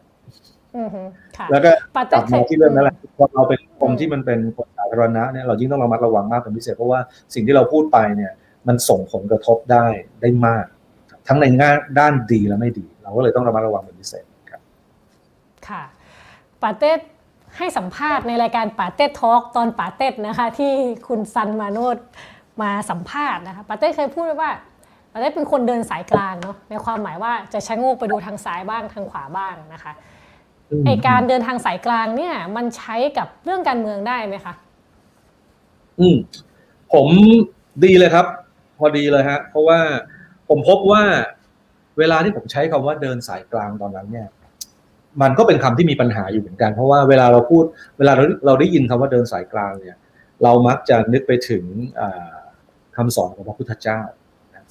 [0.77, 0.89] อืม
[1.37, 7.01] ค่ะแล้วก็ปากเต้ลับมาที่เรื่องนั้นแหละพอเราเป็นคนอืมที่มันเป็นคนสาธารณะเนี่ยเรายิ่งต้องระมัดระวังมากเป็นพิเศษเพราะว่า
[7.35, 8.33] สิ่งที่เราพูดไปเนี่ย
[8.69, 9.87] มันส่งผลกระทบได้
[10.23, 10.65] ได้มาก
[11.29, 14.61] ทั้งในงานด้านดีและไม่ดี เราก็เลยต้องระมัดระวังเป็นพิเศษครับ
[15.69, 15.83] ค่ะ
[16.63, 16.93] ปาเต้
[17.59, 20.73] ให้สัมภาษณ์ในรายการปาเต้ทอล์กตอนปาเต้นะคะ ที่
[21.09, 21.97] คุณซันมาโนด
[22.63, 24.51] มาสัมภาษณ์นะคะปาเต้เคยพูดไว้ว่า
[25.13, 29.93] ปาเต้เป็นคนเดินสายกลางเนาะในความหมายว่าจะชะโงกไปดูทางซ้ายบ้างทางขวาบ้างนะคะ
[30.87, 34.55] ไอการเดินทางสายกลางเนี่ย มันใช้กับเรื่องการเมืองได้ไหมคะ
[36.01, 36.17] อืม
[36.93, 37.07] ผม
[37.85, 38.27] ดีเลยครับ
[38.79, 39.81] พอดีเลยฮะ เพราะว่า
[40.49, 41.03] ผมพบว่า
[41.99, 44.29] เวลาที่ผมใช้คำว่าเดินสายกลางตอนนั้นเนี่ย
[45.23, 47.65] มันก็เป็นคำที่มีปัญหาอยู่เหมือนกัน เพราะว่าเวลาเราพูด
[47.99, 49.97] เวลาเราเราได้ยินคำว่าเดินสายกลางเนี่ย
[50.43, 51.65] เรามักจะนึกไปถึง
[52.01, 52.33] อ่า
[52.97, 54.01] คำสอนของพระพุทธเจ้า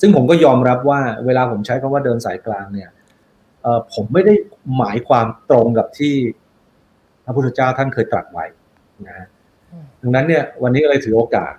[0.01, 2.89] ซึ่งผมก็ยอมรับว่าเวลาผมใช้คำว่าเดินสายกลางเนี่ย
[3.93, 4.33] ผมไม่ได้
[4.77, 6.13] หมายความตรงกับที่
[7.25, 8.45] พระพุทธเจ้าท่านเคยตรัสไว้
[9.07, 9.27] นะ
[10.01, 11.53] ดังนั้นเนี่ยวันนี้ก็เลยถือโอกาส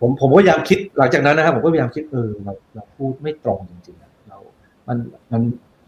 [0.00, 4.38] ผมผมก็พยายามคิดหลังจากนั้นนะครับผมก็พยายามคิดเออเราเราพูดไม่ตรงจริงๆเรา
[4.88, 4.96] มัน
[5.32, 5.42] มัน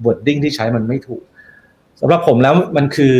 [0.04, 1.22] บทดิ้งที่ใช้มันไม่ถูก
[2.06, 3.14] สำหรับผมแล้วมันคือ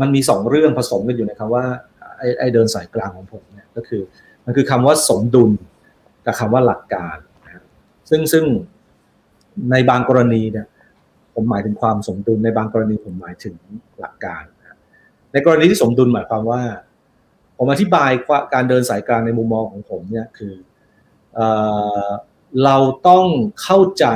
[0.00, 1.64] มันมีสองเรื่องผสมกันอยู่ในคำว่า
[2.18, 4.02] ไอ้ไอเดินสายกลางของผมเนี่ยก็คือ
[4.44, 5.50] มันคือคำว่าสมดุล
[6.26, 7.64] กับคำว่าหลักการนะครับ
[8.10, 8.44] ซึ่งซึ่ง
[9.70, 10.66] ในบางกรณีเนี่ย
[11.34, 13.54] ผมหมายถึงความสมดุลในบางกรณีผมหมายถึง
[14.00, 14.78] หลักการนะ
[15.32, 16.62] ในกรณีที่สมดุลหมายความว่า
[17.58, 18.10] ผมอธิบาย
[18.54, 20.54] การเดินสายกลางในมุมมองของผมเนี่ยคือ
[21.34, 21.40] เอ
[22.64, 22.76] เรา
[23.08, 23.26] ต้อง
[23.62, 24.06] เข้าใจ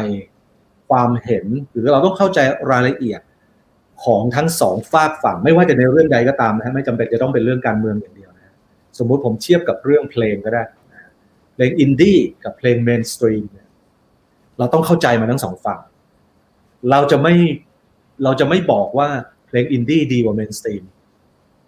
[0.89, 2.41] ความเห็นหรือเราต้องเข้าใจ
[2.73, 3.21] รายละเอียด
[4.05, 8.53] ของทั้งสองฟากฝั่ง ไม่ว่าจะในเรื่องใดก็ตามนะฮะไม่จำเป็นจะต้องเป็นเรื่องการเมืองอย่างเดียวนะ
[8.99, 10.63] สมมุติผมเทียบกับเรื่องเพลงก็ได้
[11.55, 13.45] เพลงอินดี้กับเพลง mainstream
[14.59, 15.81] เราต้องเข้าใจมาทั้งสองฝั่ง
[16.91, 17.35] เราจะไม่
[18.25, 19.09] เราจะไม่บอกว่า
[19.49, 20.83] เพลงอินดี้ดีกว่า mainstream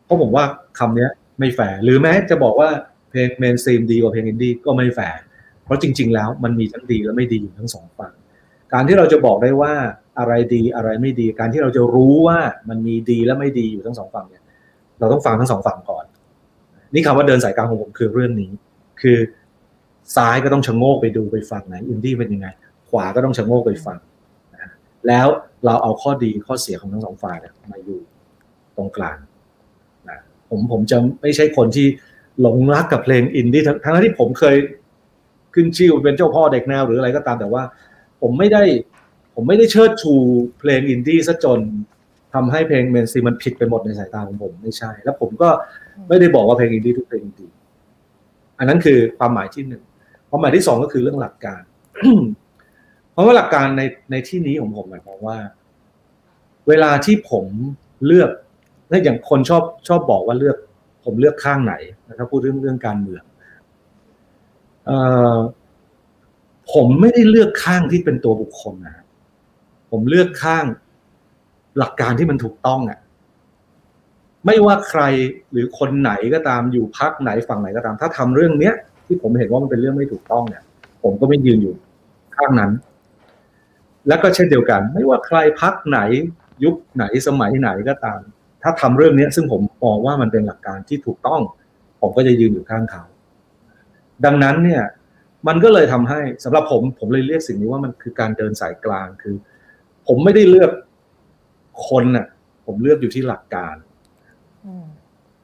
[0.05, 0.45] เพราะผมว่า
[0.79, 1.09] คำนี้
[1.39, 2.71] ไม่แฝงหรือแม้จะบอกว่า
[3.11, 5.19] เพลง mainstream ดีกว่าเพลงอินดี้ก็ไม่แฝง
[5.65, 8.13] เพราะจริง ๆ แล้วมันมีทั้งดีและไม่ดีอยู่ทั้งสองฝั่ง
[8.73, 9.73] การที่เราจะบอกได้ว่า
[10.19, 12.39] อะไรดีอะไรไม่ดี การที่เราจะรู้ว่า
[12.69, 14.43] มันมีดีและไม่ดีอยู่ทั้งสองฝั่งเนี่ย
[15.01, 16.05] เราต้องฟังทั้งสองฝั่งก่อน
[16.95, 18.51] นี่คำว่าเดินสายกลางของผมคือเรื่องนี้
[19.03, 19.19] คือ
[20.17, 22.49] ซ้ายก็ต้องชะโงกไปดูไปฟังไหนอินดี้เป็นยังไง
[22.91, 23.99] ขวาก็ต้องชะโงกไปฟัง
[24.55, 24.71] นะ
[25.07, 25.27] แล้ว
[25.65, 27.37] เราเอาข้อดีข้อเสียของทั้งสองฝ่าย
[27.73, 28.01] มาอยู่
[28.77, 29.17] ตรงกลาง
[30.09, 31.87] นะผมผมจะไม่ใช่คนที่
[32.41, 34.57] หลงรักกับเพลงอินดี้ทั้งที่ผมเคย
[35.55, 37.63] ขึ้นชื่อเป็นเจ้าพ่อเด็กแนวหรืออะไรก็ตามแต่ว่า
[38.23, 38.63] ผมไม่ได้
[39.35, 40.15] ผมไม่ได้เชิดชู
[40.59, 41.61] เพลงอินดี้ซะจน
[42.35, 45.49] ทำให้เพลง mainstream มันผิดไปหมดในสายตาของผมไม่ใช่ แล้วผมก็
[46.09, 47.47] ไม่ได้บอกว่าเพลงอินดี้ทุกเพลงดี
[48.59, 49.83] อันนั้นคือความหมายที่หนึ่ง
[50.29, 51.63] ความหมายที่สองก็คือเรื่องหลักการ
[53.13, 55.39] เพราะว่าหลักการในในที่นี้ของผมหมายความว่า
[56.69, 57.45] เวลาที่ผม
[58.07, 58.31] เลือก
[58.91, 60.57] ถ้าอย่างคนชอบชอบบอกว่าเลือก
[61.05, 61.75] ผมเลือกข้างไหน
[62.09, 63.23] นะครับพูดเรื่องเรื่องการเมือง
[64.87, 64.99] เอ่
[65.35, 65.39] อ
[66.73, 69.04] ผมไม่ได้เลือกข้างที่เป็นตัวบุคคลนะ
[69.97, 70.65] ผมเลือกข้าง
[71.79, 72.99] หลักการที่มันถูกต้องอะ
[74.47, 75.03] ไม่ว่าใคร
[75.53, 78.75] หรือคนไหนก็ตามอยู่พักไหนฝั่งไหนก็ตาม ถ้าทำเรื่องเนี้ย
[79.07, 80.63] ที่ผมเห็นว่ามันเป็นเรื่องไม่ถูกต้องเนี่ย
[81.03, 81.75] ผมก็ไม่ยืนอยู่
[82.37, 82.73] ข้างนั้น
[84.09, 86.01] แล้วก็เช่นเดียวกัน ไม่ว่าใครพักไหน
[86.65, 88.21] ยุคไหนสมัยไหนก็ตาม
[88.63, 91.41] ถ้าทำเรื่องเนี้ย ซึ่งผมมองว่ามันเป็นหลักการที่ถูกต้อง
[92.01, 93.03] ผมก็จะยืนอยู่ข้างเขา
[94.25, 94.83] ดังนั้นเนี่ย
[95.49, 99.35] มันก็เลยทำให้สำหรับผมผมเลยเรียกสิ่งนี้ว่ามันคือการเดินสายกลางคือ
[100.07, 100.71] ผมไม่ได้เลือก
[101.89, 102.27] คนน่ะ
[102.67, 103.75] ผมเลือกอยู่ที่หลักการ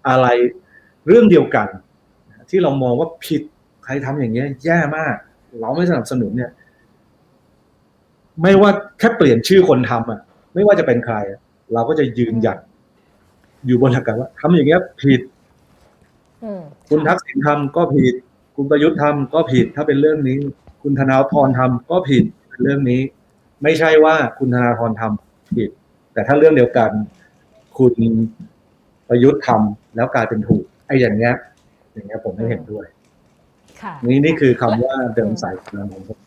[0.09, 0.27] อะไร
[1.07, 1.69] เรื่องเดียวกัน
[2.51, 3.43] ที่เรามองว่าผิด
[3.85, 5.17] ใครทำอย่างเงี้ย แย่มาก
[5.61, 6.51] เราไม่สนับสนุนเนี่ย
[8.43, 10.21] ไม่ว่าแค่เปลี่ยนชื่อคนทำอะ
[10.55, 11.17] ไม่ว่าจะเป็นใคร
[11.73, 12.59] เราก็จะยืนหยัด
[13.67, 15.21] อยู่บนหลักการว่าทำอย่างเงี้ย ผิด
[16.89, 18.15] คุณทักษิณทำก็ผิด
[18.57, 20.39] คุณประยุทธ์ทำก็ผิด ถ้าเป็นเรื่องนี้
[20.83, 22.25] คุณธนาธรทำก็ผิด
[22.63, 23.01] เรื่องนี้
[23.63, 25.71] ไม่ใช่ว่าคุณธนาธรทำผิด
[26.13, 26.91] แต่ถ้าเรื่องเดียวกัน
[27.79, 27.95] คุณ
[29.09, 31.35] ประยุทธ์ทำแล้วกลายเป็นถูกไอ้อย่างเงี้ย
[31.93, 32.87] อย่างเงี้ยผมไม่เห็นด้วย
[34.07, 36.19] นี่นี่คือคำว่าเดิมสายกลางของผม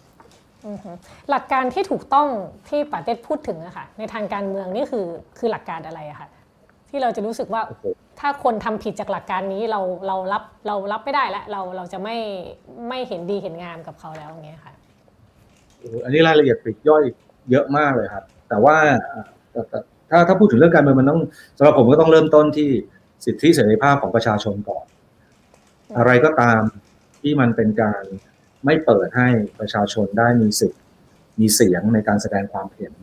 [1.29, 2.27] หลักการที่ถูกต้อง
[2.69, 5.07] ที่ปาเต้พูดถึงอะค่ะ ในทางการเมืองนี่คือ
[5.37, 6.27] คือหลักการอะไรอะค่ะ
[6.89, 7.61] ที่เราจะรู้สึกว่า
[8.19, 12.17] ถ้าคนทำผิดจากหลักการนี้เราเรารับเรารับไม่ได้แล้วเราเราจะไม่
[12.89, 14.73] ไม่เห็นดีเห็นงามกับเขาแล้วอย่างเงี้ยค่ะ
[16.03, 17.03] อันนี้รายละเอียดปลีกย่อย
[17.51, 18.77] เยอะมากเลยครับ แต่ว่า
[20.09, 21.21] ถ้าถ้าพูดถึงเรื่องการเมืองมันต้อง
[21.57, 22.69] สำหรับผมก็ต้องเริ่มต้นที่
[23.25, 24.85] สิทธิเสรีภาพของประชาชนก่อน
[25.97, 26.61] อะไรก็ตาม
[27.21, 28.03] ที่มันเป็นการ
[28.65, 29.27] ไม่เปิดให้
[29.59, 30.81] ประชาชนได้มีสิทธิ์
[31.39, 32.93] มีเสียงในการแสดงความเห็น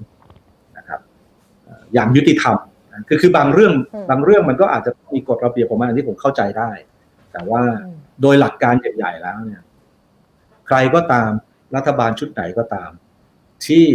[0.79, 1.01] นะครับ
[1.95, 2.59] อย่างยุติธรรม
[3.09, 3.73] คือคือบางเรื่อง
[4.11, 6.71] บางเรื่องมันก็อาจจะมีกฎระเบียบของมันที่ผมเข้าใจได้
[7.33, 7.63] แต่ว่า
[8.23, 9.63] โดยหลักการใหญ่ๆแล้วเนี่ย
[10.67, 11.31] ใครก็ตาม
[11.77, 12.91] รัฐบาลชุดไหนก็ตาม
[13.67, 13.87] ที่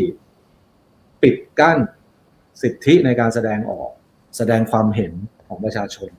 [1.25, 1.77] ปิดกั้น
[2.61, 3.89] สิทธิในการแสดงออก
[4.37, 5.13] แสดงความเห็น
[5.47, 6.09] ของประชาชน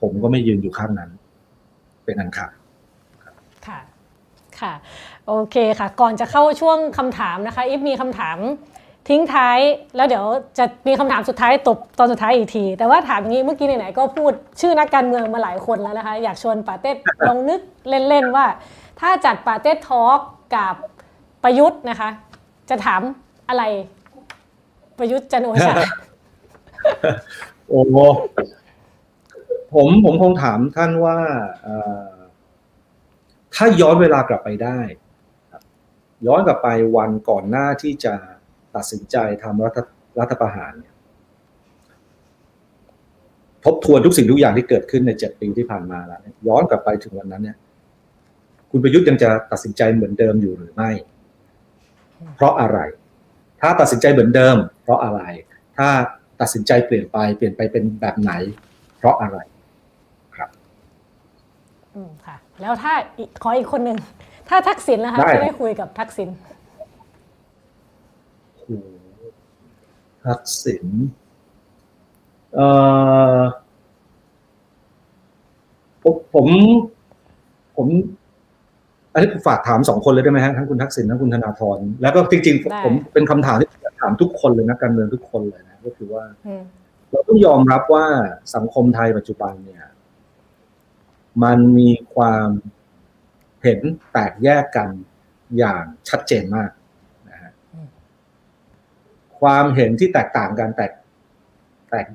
[0.00, 1.10] ผมก็ไม่ยืนอยู่ข้างนั้น
[2.04, 2.52] เป็นอันขาด
[3.66, 3.80] ค่ะ
[4.60, 4.72] ค่ะ
[5.26, 8.38] โอเคค่ะ ก่อนจะเข้าช่วงคำถามนะคะอิฟมีคำถาม
[9.08, 9.58] ทิ้งท้าย
[9.96, 10.24] แล้วเดี๋ยว
[10.58, 16.90] จะมีคำถามสุดท้ายตบตอนสุดท้ายอีกที แต่ว่าถามอย่างนี้เมื่อกี้ไหนๆก็พูดชื่อนักการเมืองมาหลายคนแล้วนะคะ อยากชวนปาเต้
[17.28, 18.46] ลองนึกเล่นๆว่า
[19.00, 20.20] ถ้าจัดปาเต้ทอล์ก
[20.56, 20.74] กับ
[21.42, 22.08] ประยุทธ์นะคะ
[22.70, 23.02] จะถาม
[23.48, 23.62] อะไร
[24.98, 25.74] ประยุทธ์จันโอชา
[27.68, 27.80] โอ้
[29.74, 31.18] ผมผมคงถามท่านว่า
[33.54, 34.78] ถ้าย้อนเวลากลับไปได้
[36.26, 38.14] ย้อนกลับไปวันก่อนหน้าที่จะ
[38.76, 39.78] ตัดสินใจทำรัฐ
[40.18, 40.72] รัฐประหาร
[43.64, 47.56] ทบทวนทุกสิ่งทุกอย่างที่เกิดขึ้นในเจ็ดปีที่ผ่านมาแล้วย้อนกลับไปถึงวันนั้นเนี่ย
[48.70, 50.90] คุณประยุทธ์ยังจะตัดสินใจเหมือนเดิมอยู่หรือไม่
[52.34, 52.78] เพราะอะไร
[53.60, 55.20] ถ้าตัดสินใจเหมือนเดิม เพราะอะไร
[55.76, 55.88] ถ้า
[56.40, 58.32] ตัดสินใจเปลี่ยนไปเปลี่ยนไปเป็นแบบไหน
[58.98, 59.38] เพราะอะไร
[60.36, 60.50] ครับ
[61.94, 62.92] อืมค่ะ แล้วถ้า
[63.42, 63.98] ขออีกคนหนึ่ง
[64.48, 66.28] ถ้าทักษิณนะคะจะได้คุยกับทักษิณ
[70.26, 70.86] ทักษิณ
[72.54, 72.68] เอ่
[73.38, 73.40] อ
[76.34, 76.48] ผม
[77.76, 77.88] ผม
[79.14, 86.62] อันนี้ฝากถามสองคนเลยได้ไหมฮะทั้งคุณทักษิณทั้งคุณธนาธรแล้วก็จริงได้ๆผมเป็นคำถามที่อยากถามทุกคนเลยนะการเมืองทุกคนเลยนะก็คือว่าอืม
[87.10, 88.06] เราต้องยอมรับว่า
[88.54, 89.84] สังคมไทยปัจจุบันเนี่ย
[91.42, 92.48] มันมีความ
[93.62, 93.80] เห็น
[94.12, 94.88] แตกแยกกัน
[95.58, 96.70] อย่างชัดเจนมาก
[97.30, 97.52] นะฮะ
[99.40, 100.92] ความเห็นที่แตกต่างกันแตก
[101.90, 102.06] แตก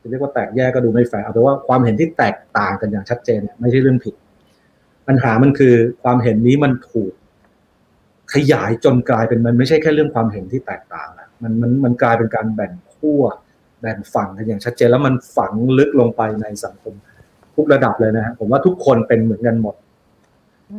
[0.00, 4.14] จะเรียกว่าแตกแยกก็ดูไม่แฟร์เอาเป็นว่าความเห็นที่แตกต่างกันอย่างชัดเจนเนี่ยไม่ใช่เรื่องผิด
[5.10, 7.12] ปัญหามันคือความเห็นนี้มันถูก
[8.34, 13.22] ขยายจนกลายเป็นมันไม่ใช่แค่เรื่องความเห็นที่แตกต่างอะมันมันมันกลายเป็นการแบ่งขั้ว
[13.80, 16.94] แบ่งฝั่งกันอย่างชัดเจนแล้วมันฝังลึกลงไปในสังคม
[17.56, 19.74] ทุกระดับเลยนะฮะผมว่าทุกคนเป็นเหมือนกันหมด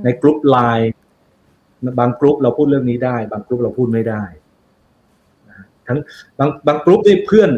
[0.03, 0.90] ในกลุ่มไลน์
[1.99, 4.24] บางกลุ่มเราพูดเรื่องนี้ได้ บางกลุ่มเราพูดไม่ได้
[5.48, 5.99] นะฮะทั้ง
[6.40, 7.49] บางบางกลุ่มที่เพื่อน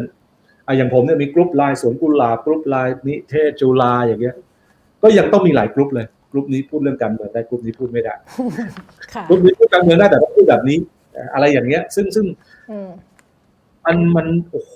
[0.66, 4.36] อะอย่างผมเนี่ยมีกลุ่มไลน์สวนกุหลาบกลุ่มไลน์นิเทศจุฬาอย่างเงี้ย
[5.02, 8.14] ก็ยังต้องมีหลายกลุ่มเลย กลุ่มนี้พูดเรื่องการเมืองได้กลุ่มนี้พูดไม่ได้
[9.14, 10.78] ค่ะกลุ่มนี้พูดการเมืองได้แต่ต้องพูดแบบนี้
[11.34, 12.26] อะไรอย่างเงี้ย ซึ่งซึ่ง
[12.70, 12.90] อืม
[13.84, 14.74] มันมันโอ้โห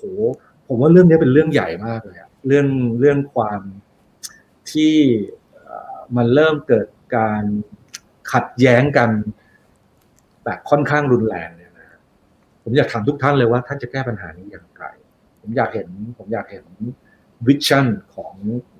[0.67, 2.67] ผมว่าเรื่องนี้เป็นเรื่องใหญ่มากเลยอะเรื่อง
[2.99, 3.61] เรื่องความ
[4.71, 4.93] ที่
[5.53, 7.43] เอ่อมันเริ่มเกิดการ
[8.31, 9.09] ขัดแย้งกัน
[10.43, 11.87] แบบค่อนข้างรุนแรงเนี่ยนะ
[12.63, 14.85] ผมอยากถามทุกท่านเลยว่าท่านจะแก้ปัญหานี้อย่างไร
[15.41, 16.65] ผมอยากเห็น ผมอยากเห็น
[17.47, 18.33] วิชั่นของ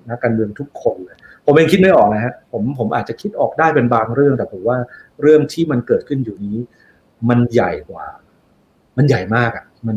[0.08, 1.18] นักการเมืองทุกคนเลย
[1.50, 4.78] ผมเองคิดไม่ออกนะฮะผมผมอาจจะคิดออกได้เป็นบางเรื่องแต่ผมว่า
[5.22, 6.58] เรื่องที่มันเกิดขึ้นอยู่นี้
[7.28, 8.06] มันใหญ่กว่า
[8.96, 9.96] มันใหญ่มากอะ มัน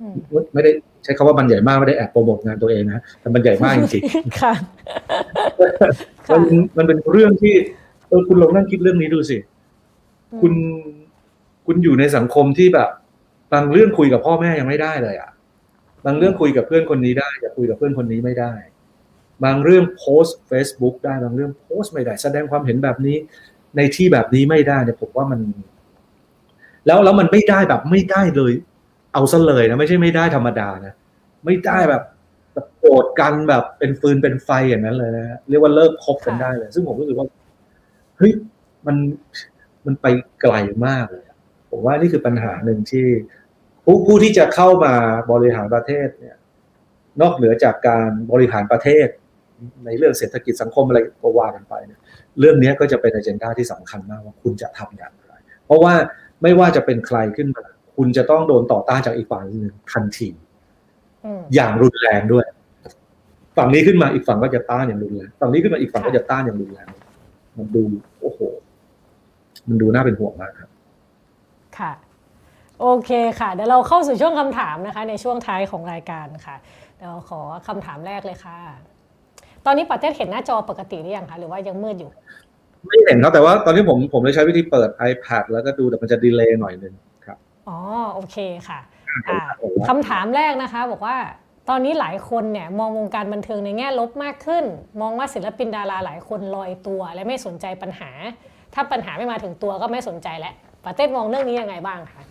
[0.00, 0.16] อืม
[0.54, 0.70] ไม่ได้
[1.04, 4.02] ใช้คำว่ามันใหญ่มากไม่ได้แอบโปรโมทงานตัวเองนะแต่มันใหญ่มากจริง
[4.40, 6.42] ค่ะๆมัน
[6.76, 7.54] มันเป็นเรื่องที่
[8.08, 9.38] เออคุณลองนั่งคิดเรื่องนี้ดูสิ
[10.40, 10.52] คุณ
[11.66, 12.88] คุณอยู่ในสังคมที่แบบ
[13.52, 15.30] บางเรื่องคุยกับพ่อแม่ยังไม่ได้เลยอะ
[16.06, 18.52] บางเรื่องคุยกับเพื่อนคนนี้ได้แต่คุยกับเพื่อนคนนี้ไม่ได้
[19.44, 23.16] บางเรื่องโพสต์ Facebook ได้บางเรื่องโพสต์ไม่ได้ แสดงความเห็นแบบนี้
[23.76, 25.40] ในที่แบบนี้ไม่ได้เนี่ยผมว่ามัน
[26.86, 28.52] แล้วแล้วมันไม่ได้แบบไม่ได้เลย
[29.12, 30.94] เอาซะเลยนะไม่ใช่ไม่ได้ธรรมดานะ
[31.44, 32.02] ไม่ได้แบบ
[32.52, 37.26] แบบโกรธกันแบบเป็นฟืนเป็นไฟอย่างนั้นเลยนะเรียกว่าเลิกคบกันได้เลย ซึ่งผมรู้สึกว่า
[38.18, 38.32] เฮ้ย
[38.86, 38.96] มัน
[39.86, 40.06] มันไป
[40.40, 40.54] ไกล
[40.86, 41.24] มากเลย
[41.70, 43.06] ผมว่านี่คือปัญหาหนึ่งที่
[43.84, 44.94] ผู้ผู้ที่จะเข้ามา
[45.32, 46.36] บริหารประเทศเนี่ย
[47.20, 49.08] นอกเหนือจากการบริหารประเทศ
[49.84, 52.00] ในเรื่องเศรษฐกิจสังคมอะไรก็ว่ากันไปเนี่ย
[52.40, 55.34] เรื่องนี้ก็จะเป็นอเจนดาที่สำคัญมากว่าคุณจะทำอย่างไร
[55.66, 55.94] เพราะว่า
[56.42, 57.64] ไม่ว่าจะเป็นใครขึ้นมา
[57.96, 60.28] คุณจะต้องโดนต่อต้านจากอีกฝั่งหนึ่งทันที
[61.24, 62.46] อืมอย่างรุนแรงด้วย
[63.56, 66.88] ฝั่งนี้ขึ้นมาอีกฝั่งก็จะต้านอย่างรุนแรงฝั่งนี้ขึ้นมาอีกฝั่งก็จะต้านอย่างรุนแรง
[67.56, 67.82] มันดู
[68.20, 68.38] โอ้โห
[69.68, 70.70] มันดูน่าเป็นห่วงมากครับ
[71.78, 71.92] ค่ะ
[72.80, 73.10] โอเค
[73.40, 76.56] ค่ะเดี๋ยวเราเข้าสู่ช่วงคำถามนะคะ ในช่วงท้ายของรายการค่ะ
[76.96, 78.58] เดี๋ยวขอคำถามแรกเลยค่ะ
[79.66, 82.10] ตอนนี้ประเทศเห็นหน้าจอปกติหรือยังคะหรือว่ายังมืดอยู่
[82.86, 86.94] ไม่เห็นครับแต่ว่าตอนนี้ผมผมเลยใช้วิธีเปิด iPad แล้วก็ดูแต่มันจะดีเลย์หน่อยหนึง
[87.26, 87.38] ครับ
[87.68, 87.78] อ๋อ
[88.14, 88.36] โอเค
[88.68, 88.80] ค่ะ
[89.28, 89.38] อ่า
[89.88, 91.16] คำถามแรกนะคะ บอกว่า
[91.68, 94.64] ตอนนี้หลายคนเนี่ยมองวงการบันเทิงในแง่ลบมากขึ้น
[95.00, 98.10] มองว่าศิลปินดาราหลายคนลอยตัว และไม่สนใจปัญหา
[98.74, 100.54] ถ้าปัญหาไม่มาถึงตัวก็ไม่สนใจแล้ว
[100.86, 102.22] ประเทศมองเรื่องนี้ยังไงบ้างคะ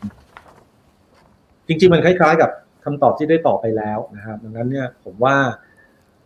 [1.67, 2.49] จริงๆมันคล้ายๆกับ
[2.83, 5.35] คำตอบที่ได้ตอบไปแล้วนะครับดังนั้นเนี่ยผมว่า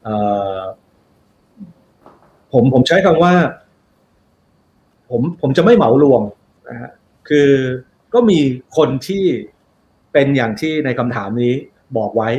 [0.04, 0.16] เอ่
[0.56, 0.60] อ
[2.54, 3.34] ผมผมใช้คำว่า
[5.10, 6.22] ผมผมจะไม่เหมารวม
[6.70, 6.92] นะฮะ
[7.30, 7.50] คือ
[8.14, 8.40] ก็มี
[8.78, 9.24] คนที่
[10.14, 11.54] เป็นอย่างที่ในคำถามนี้
[11.98, 12.30] บอกไว้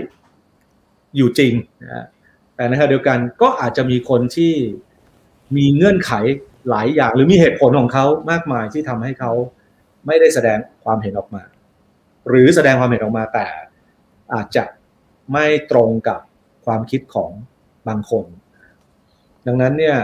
[1.16, 1.52] อยู่จริง
[1.82, 2.06] นะฮะ
[2.56, 4.52] แต่ในขณะเดียวกันก็อาจจะมีคนที่
[5.56, 6.12] มีเงื่อนไข
[6.70, 9.32] หลายอย่าง หรือมีเหตุผลของเขามากมายที่ทำให้เขา
[10.06, 11.42] ไม่ได้แสดงความเห็นออกมา
[12.28, 13.46] หรือแสดงความเห็นออกมาแต่
[14.34, 14.64] อาจจะ
[15.32, 16.20] ไม่ตรงกับ
[16.66, 17.30] ความคิดของ
[17.88, 18.24] บางคน
[19.48, 19.96] ดังนั้นเนี่ย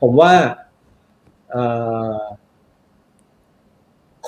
[0.00, 0.32] ผมว่า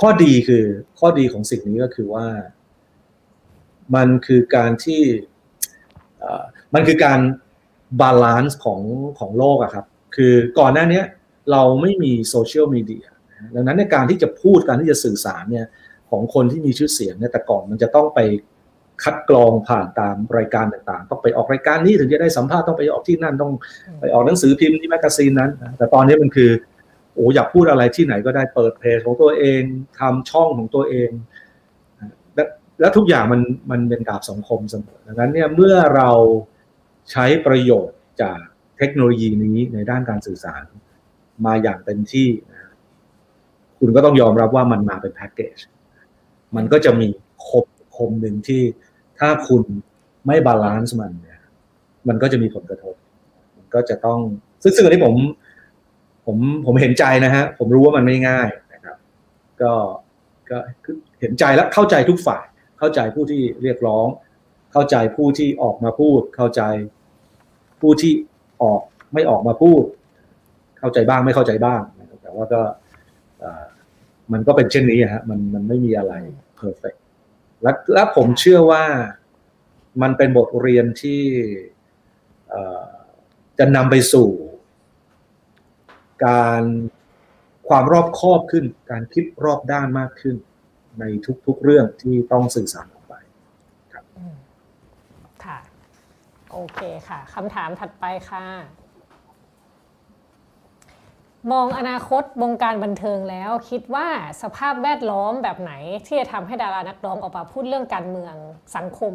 [0.01, 0.65] ข้อดีคือ
[0.99, 2.27] ข้อดีของสิ่งนี้ก็คือว่า
[3.95, 5.03] มันคือการที่
[6.75, 7.21] มันคือการ
[8.01, 8.81] balance ของ
[9.19, 11.03] ของโลกอะครับ คือก่อนหน้านี้
[11.51, 13.07] เราไม่มีโซเชียลมีเดีย
[13.55, 15.67] ดังนั้นในการที่จะพูดการที่จะสื่อสารเนี่ย
[16.11, 18.21] ของคนที่มีชื่อเสียงเนี่ยแต่ก่อนมันจะต้องไป
[19.03, 23.53] คัดกรองผ่านตามรายการต่างๆ ต้องไปออกรายการนี้ถึงจะได้สัมภาษณ์ต้องไปออกที่นั่นต้อง
[24.01, 26.51] ไปออกหนังสือพิมพ์ที่ magazine นั้นแต่ตอนนี้มันคือ
[27.15, 29.63] โอ้อยากพูดอะไรที่ไหนก็ได้เปิดเพจของตัวเอง
[30.01, 31.11] ทำช่องของตัวเอง
[32.35, 32.45] และ
[32.81, 33.41] และทุกอย่างมัน
[33.71, 36.11] มันเป็นดาบสองคมเสมอดังนั้นเนี่ยเมื่อเรา
[37.13, 38.39] ใช้ประโยชน์จาก
[38.79, 40.63] เทคโนโลยีนี้ในด้านการสื่อสาร
[41.47, 42.29] มาอย่างเต็มที่
[43.79, 45.57] คุณก็ต้องยอมรับว่ามันมาเป็นแพ็กเกจ
[46.57, 47.09] มันก็จะมี
[47.47, 47.67] คม
[47.97, 48.63] คมหนึ่งที่
[49.21, 49.63] ถ้าคุณ
[50.27, 51.39] ไม่บาลานซ์มันเนี่ย
[52.09, 52.95] มันก็จะมีผลกระทบ
[53.57, 54.21] มันก็จะต้อง
[54.63, 55.15] ซึ่งซึ่งอันนี้ผม
[56.27, 56.37] ผม
[56.67, 58.97] ผมเห็นใจนะฮะ ผมรู้ว่ามันไม่ง่ายนะครับ
[59.63, 59.73] ก็
[60.51, 60.59] ก็
[61.21, 62.45] เห็นใจและเข้าใจทุกฝ่าย
[62.79, 64.07] เข้าใจผู้ที่เรียกร้อง
[64.73, 66.63] เข้าใจผู้ที่ออกมาพูด เข้าใจ
[67.81, 68.13] ผู้ที่
[68.63, 68.81] ออก
[69.15, 69.85] ไม่ออกมาพูด
[70.79, 71.81] เข้าใจบ้างไม่เข้าใจบ้าง
[72.23, 72.61] แต่ว่าก็
[74.33, 76.15] มันก็เป็นเช่นนี้ฮะมันมันไม่มีอะไร
[76.57, 76.95] เพอร์เฟก
[77.63, 78.85] และและผมเชื่อว่า
[80.03, 81.23] มันเป็นบทเรียนที่
[83.59, 84.29] จะนำไปสู่
[86.27, 86.63] การ
[87.69, 90.37] ความรอบคอบขึ้น การคิดรอบด้านมากขึ้น
[91.01, 91.05] ใน
[91.47, 93.15] ทุกๆเรื่องที่ต้องสื่อสารออกไป
[93.93, 94.05] ครับ
[95.45, 95.59] ค่ะ
[96.53, 98.45] โอเคค่ะคำถามถัดไปค่ะ
[101.53, 104.07] มองอนาคตวงการบันเทิงแล้วคิดว่า
[104.43, 105.73] สภาพแวดล้อมแบบไหน
[106.07, 108.35] ที่จะทำให้ดารานักร้องออกมาพูดเรื่องการเมือง
[108.77, 109.13] สังคม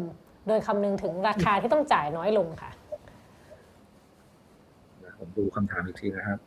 [0.48, 2.70] โดยคำนึงถึงราคาที่ต้องจ่ายน้อยลงค่ะ
[5.18, 6.38] ผมดูคำถามอีกทีนะครับ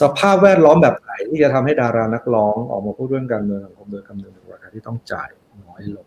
[0.00, 5.28] สภาพแวดล้อมแบบไหนที่จะทำให้ดารานักร้องออกมาพูดเรื่องการเมืองสังคมโดยคำนึงถึงราคาที่ต้องจ่าย
[5.64, 6.06] น้อยลง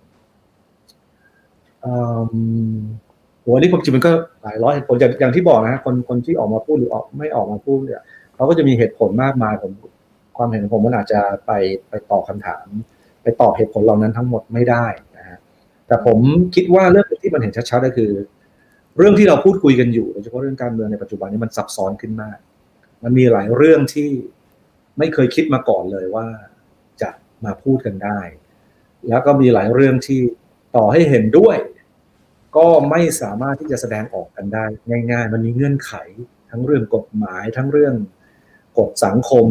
[3.43, 4.11] หัวนี้ผมจริงมันก็
[4.43, 8.01] หลายร้อยเหตุผลอย่างที่บอกนะคนคนที่ออกมาพูดหรือออกไม่ออกมาพูดเนี่ย
[8.35, 9.71] เขาก็จะมีเหตุผลมากมายผม
[10.37, 11.51] ความเห็นของผมมันอาจจะไป
[11.89, 12.67] ไปตอบคาถาม
[13.23, 14.85] ไปตอบเหตุผลเหล่านั้นทั้งหมดไม่ได้
[15.17, 15.37] นะฮะ
[15.87, 16.17] แต่ผม
[16.55, 18.11] คิดว่าเรื่องที่มันเห็นชัดๆก็คือ
[18.97, 22.37] เรื่องที่เราพูดคุยกันอยู่โดยเฉพาะเรื่องการเมืองในปัจจุบันนี้มันซับซ้อนขึ้นมาก
[23.03, 24.09] มันมีหลายเรื่องที่
[24.97, 26.27] ไม่เคยคิดมาก่อนเลยว่า
[27.01, 27.09] จะ
[27.45, 28.19] มาพูดกันได้
[29.07, 30.21] แล้วก็มีหลายเรื่องที่
[30.75, 31.57] ต่อให้เห็นด้วย
[32.57, 34.65] ก็ไม่สามารถที่จะแสดงออกกันได้
[35.11, 35.93] ง่าย ๆ มันมีเงื่อนไข
[36.49, 37.95] ทั้งเรื่องกฎหมายทั้งเรื่อง
[38.77, 39.45] กฎสังคม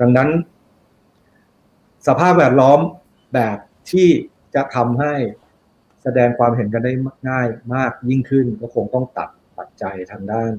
[0.00, 0.28] ดังนั้น
[2.06, 2.80] สภาพแวดล้อม
[3.34, 3.58] แบบ
[3.90, 4.08] ที่
[4.54, 5.14] จะทำให้
[6.02, 6.92] แสดงความเห็นกันได้
[7.28, 9.28] ง่ายมากยิ่งขึ้น ก็คงต้องตัด
[9.58, 10.52] ปัจจัยทางด้าน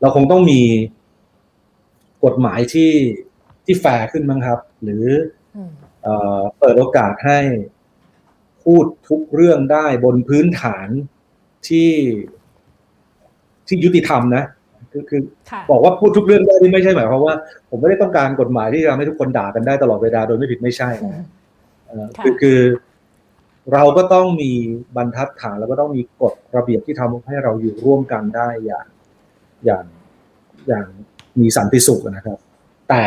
[0.00, 0.62] เราคงต้องมี
[2.24, 2.92] กฎหมายที่
[3.64, 5.06] ที่แฟร์ขึ้นมั้งครับ หรือ
[6.58, 7.40] เปิดโอกาสให้
[8.64, 10.88] พูดทุกเรื่องได้บนพื้นฐาน
[11.68, 11.92] ที่
[13.66, 14.44] ที่ยุติธรรมนะ
[14.92, 15.20] คือคือ
[15.70, 17.34] บอกว่าพูดทุกเรื่องได้ที่ไม่ใช่หมายความว่า
[17.70, 21.26] ผมไม่ได้ต้องการกฎหมายที่จะทำให้ทุกคนด่ากันได้ตลอดเวลาโดยไม่ผิดไม่ใช่นะ
[22.24, 22.60] คือคือ
[23.72, 24.52] เราก็ต้องมี
[24.96, 28.86] บรรทัดฐานแล้วก็ต้องมีกฎระเบียบที่ทำให้เราอยู่ร่วมกันได้อย่าง
[29.64, 29.84] อย่าง
[30.68, 30.86] อย่าง
[31.40, 32.38] มีสันติสุขนะครับ
[32.90, 33.04] แต่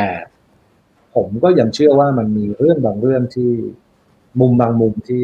[1.15, 3.51] ผมก็ยังเชื่อว่ามันมีเรื่องบางเรื่องที่
[4.39, 5.23] มุมบางมุมที่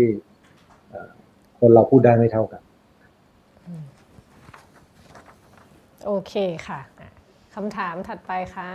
[1.59, 2.61] คนเราพูดได้ไม่เท่ากัน
[6.05, 6.33] โอเค
[6.67, 6.79] ค่ะ
[7.55, 8.69] คำถามถัดไปค่ะ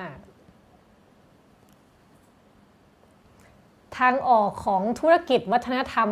[3.99, 6.09] ทางออกของธุรกิจวัฒนธรรม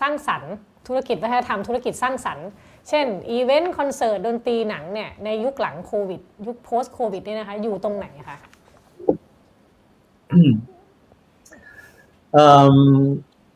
[0.00, 0.52] สร้างสรรค์
[0.86, 2.48] ธุรกิจวัฒนธรรมธุรกิจสร้างสรรค์
[2.88, 8.38] เช่นอีเวนต์คอนเสิร์ตดนตรีหนังเนี่ยในยุคหลังโควิด ยุค post โควิดเนี่ยนะคะอยู่ตรงไหนคะ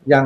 [0.09, 0.25] อย่าง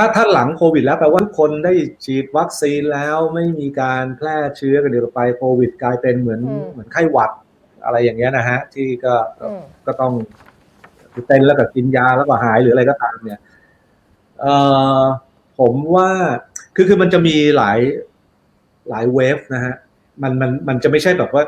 [0.00, 1.72] ถ้าถ้าหลังโควิดแล้วแปลว่าคนได้
[2.04, 7.30] ฉีดวัคซีนแล้วไม่มีการแพร่เชื้อกันเดี๋ยวไปโควิด กลายเป็นเหมือนเหมือนไข้หวัด
[7.84, 9.14] อะไรอย่างเงี้ยนะฮะ ที่ก็
[9.86, 10.12] ก็ต้อง
[11.26, 13.40] เต้นแล้วก็กินยาแล้วก็หายหรืออะไรก็ตามเนี่ย
[14.40, 14.54] เอ่
[15.00, 15.02] อ
[15.60, 16.08] ผมว่า
[16.74, 17.78] คือคือมันจะมีหลาย
[18.90, 19.74] หลายเวฟนะฮะ
[20.22, 21.42] มันมันมันจะไม่ใช่แบบว่า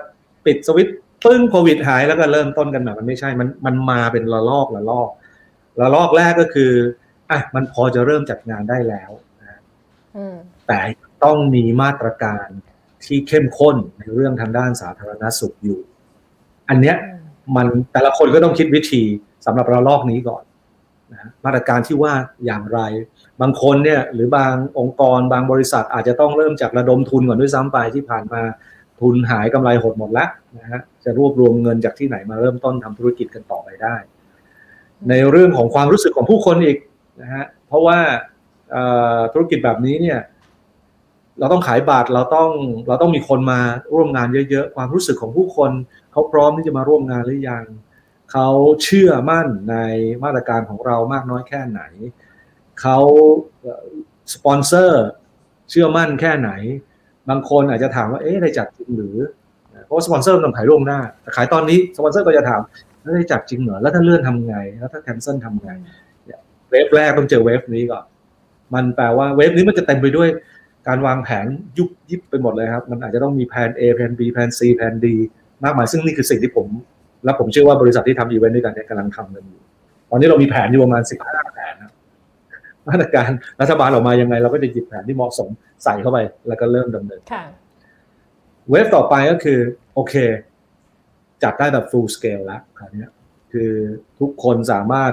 [0.47, 0.89] ปิดสวิต
[1.24, 5.09] ปึ้งโควิดหายแล้วก็เริ่มต้นกันแบบมันไม่ใช่มันมันมาเป็นระลอกระลอก
[5.81, 6.72] ระลอกแรกก็คือ
[7.31, 9.61] อะมันพอจะเริ่มจัดงานได้แล้วนะ
[10.66, 10.78] แต่
[11.24, 12.47] ต้องมีมาตรการ
[13.05, 15.81] ที่เข้มข้นในเรื่องทางด้านสาธารณสุขอยู่
[16.69, 16.97] อันเนี้ย
[17.57, 19.02] มันแต่ละคนก็ต้องคิดวิธี
[19.47, 20.43] สำหรับระลอกนี้ก่อน
[21.12, 22.12] นะมาตรการที่ว่า
[22.47, 22.81] อย่างไร
[23.40, 28.43] บางคนเนี่ยหรือบางองค์กรบางบริษัทอาจจะต้องเริ่มจากระดมทุนก่อนด้วยซ้ำไปที่ผ่านมา
[29.01, 33.97] ทุนหายกำไรหดหมดแล้วนะฮะจะรวบรวมเงินจากที่ไหนมาเริ่มต้นทำธุรกิจกันต่อไปได้
[35.09, 36.78] ในเรื่องของความรู้สึกของผู้คนอีก
[37.21, 37.99] นะฮะเพราะว่า
[39.33, 40.21] ธุรกิจแบบนี้เนี่ย
[41.39, 42.51] เราต้องขายบัตรเราต้อง
[42.89, 43.61] เราต้องมีคนมา
[43.93, 45.71] ร่วมงานเยอะๆ ความรู้สึกของผู้คน
[46.13, 47.65] เขาพร้อมที่จะมาร่วมงานหรือยัง
[48.33, 48.49] เขา
[48.83, 49.77] เชื่อมั่นใน
[50.25, 51.81] มาตรการของเรามากน้อยแค่ไหน
[52.81, 52.99] เขา
[54.35, 55.07] สปอนเซอร์
[55.71, 56.51] เชื่อมั่นแค่ไหน
[57.29, 59.17] บางคนอาจจะถามว่าเอ๊ะได้จัดจริงหรือ
[59.85, 62.61] เพราะสปอนเซอร์ต้องขายล่วงหน้าแต่ขายตอนนี้สปอนเซอร์ก็จะถาม
[63.03, 65.71] แล้วได้จัดจริงเหรอแล้วถ้าเลื่อนทำไง แล้วถ้าแคนเซิลทำไง
[66.71, 68.05] เวฟแรกต้องเจอเวฟนี้ก่อน
[68.75, 70.29] มันแปลว่าเวฟนี้มันจะเต็มไปด้วย
[70.89, 71.47] การวางแผน
[71.79, 75.07] ยุบยิบไปหมดเลยครับ มันอาจจะต้องมีแผน A แผน B แผน C แผน D
[75.65, 76.67] มากมาย ซึ่งนี่คือสิ่งที่ผม
[77.25, 79.61] และผมเชื่อว่าบริษัทที่ทำอีเวนต์ด้วยกันเนี่ยกำลังทำกันอยู่
[80.11, 81.93] ตอนนี้เรามีแผนอยู่ประมาณสิบห้าแผนนะ
[82.89, 83.31] มาตรการ
[83.61, 85.49] รัฐบาลออกมายังไง เราก็จะหยิบแผนที่เหมาะสม
[85.85, 86.19] ใส่เข้าไป
[86.49, 87.21] แล้วก็เริ่มดำเนิน
[88.71, 89.59] เวฟต่อไปก็คือ
[89.95, 90.15] โอเค
[91.43, 93.07] จัดได้แบบ full scale แล้วคราวนี้
[93.53, 93.71] คือ
[94.21, 95.13] ทุกคนสามารถ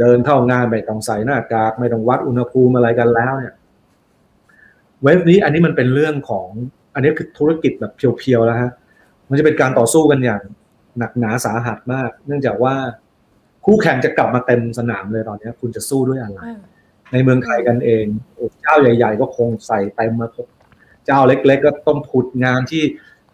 [0.00, 3.54] เดินเข้างานไม่ต้องใส่หน้ากากไม่ต้องวัดอุณหภูมิอะไรกันแล้วเนี่ย
[5.02, 6.46] เวฟนี้อันนี้มันเป็นเรื่องของ
[6.94, 8.70] อันนี้คือธุรกิจแบบเพียวๆแล้วฮะ
[9.28, 10.42] มันจะเป็นการต่อสู้กันอย่าง
[10.98, 12.74] หนักหนาสาหัสมาก เนื่องจากว่า
[13.64, 16.38] คู่แข่งจะกลับมาเต็มสนามเลยตอนนี้คุณจะสู้ด้วยอะไร
[17.12, 18.04] ในเมืองไทยกันเอง
[18.62, 20.28] เจ้าใหญ่ ๆ ก็คงใส่เต็มมา
[21.06, 22.84] เจ้าเล็ก ๆ ก็ต้องผุดงานที่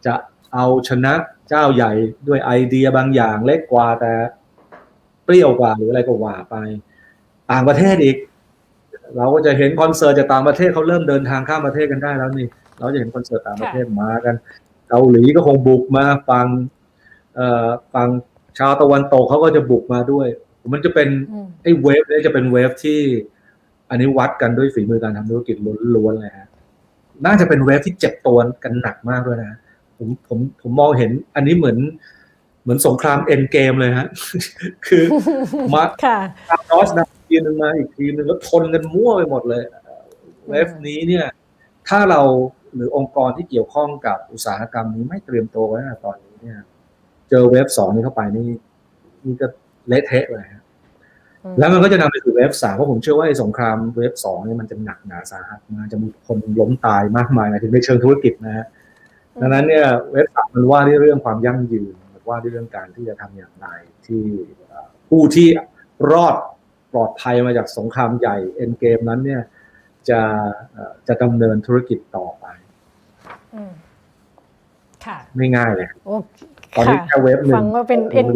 [0.07, 0.15] จะ
[0.55, 1.15] เอาชนะ
[1.49, 1.93] เจ้าใหญ่
[2.29, 4.40] ด้วยไอเดียบางอย่างเล็กกว่าแต่เป
[5.31, 6.55] รี้ยวกว่าหรืออะไรก็ว่าไป
[7.51, 8.17] ต่างประเทศอีก
[9.17, 12.47] เราก็จะเห็นคอนเสิร์ตจากต่างประเทศเขาเริ่มเดินทางข้ามประเทศกันได้แล้วนี่
[12.79, 14.35] เราจะเห็นคอนเสิร์ตต่างประเทศมากัน
[14.89, 16.47] เกาหลีก็คงบุกมาฟัง
[17.35, 18.09] เอ่อฟัง
[18.59, 20.29] ชาวตะวันตกเขาก็จะบุกมาด้วย
[20.73, 21.09] มันจะเป็น
[21.63, 23.01] ไอ้เวฟนี้จะเป็นเวฟที่
[23.91, 25.57] อันนี้วัดกันด้วยฝีมือการทำธุรกิจ
[25.97, 26.49] ล้วนๆเลยฮะ
[27.27, 29.59] น่าจะเป็นเวฟที่เจ็บตัวกันหนักมากด้วยนะ
[29.99, 31.79] ผมผมผมมองเห็น อันนี้เหมือน
[32.63, 34.09] เหมือนสงครามเอ็นเกมเลยฮะ
[34.87, 35.05] คือ
[35.75, 36.19] มาค่ะ
[36.71, 39.63] นอสนะทีนึงมาอีกทีนึงแล้วทนกันมั่วไปหมดเลย
[40.49, 41.27] เวฟนี้เนี่ย
[41.89, 42.21] ถ้าเรา
[42.75, 46.59] หรือองค์กรที่เกี่ยวข้องกับอุตสาหกรรมนี้ไม่เตรียมตัวไว้ตอนนี้เนี่ย
[47.31, 48.49] เจอเวฟสองนี้เข้าไปนี่
[49.25, 49.47] นี่ก็
[49.89, 50.63] เละเทะเลยฮะ
[51.59, 58.67] แล้วมันก็จะนำไปสู่เวฟสามเพราะผมเชื่อว่าไอ้สงครามเวฟสองเนี่ยมันจะหนักหนาสาหัสมาจะมีคนล้มตายมากมายถึงในเชิงธุรกิจนะฮะ
[59.41, 62.00] ดังนั้นเนี่ยเวฟสามมันว่าด้วยเรื่องความยั่งยืนมัน
[62.31, 63.67] ว่าด้วยเรื่องการที่จะทำอย่างไร
[64.07, 64.25] ที่
[65.09, 65.49] ผู้ที่
[66.13, 66.37] รอด
[66.93, 69.43] ปลอดภัยมาจากสงครามใหญ่เอ็นเกมนั้นเนี่ย
[70.09, 70.21] จะ
[71.09, 72.47] จะดำเนินธุรกิจต่อไป
[75.07, 75.89] ค่ะ ไม่ง่ายเลย
[76.77, 78.29] ตอนนี้แค่ wave หนึ่งฟังว่าเป็น end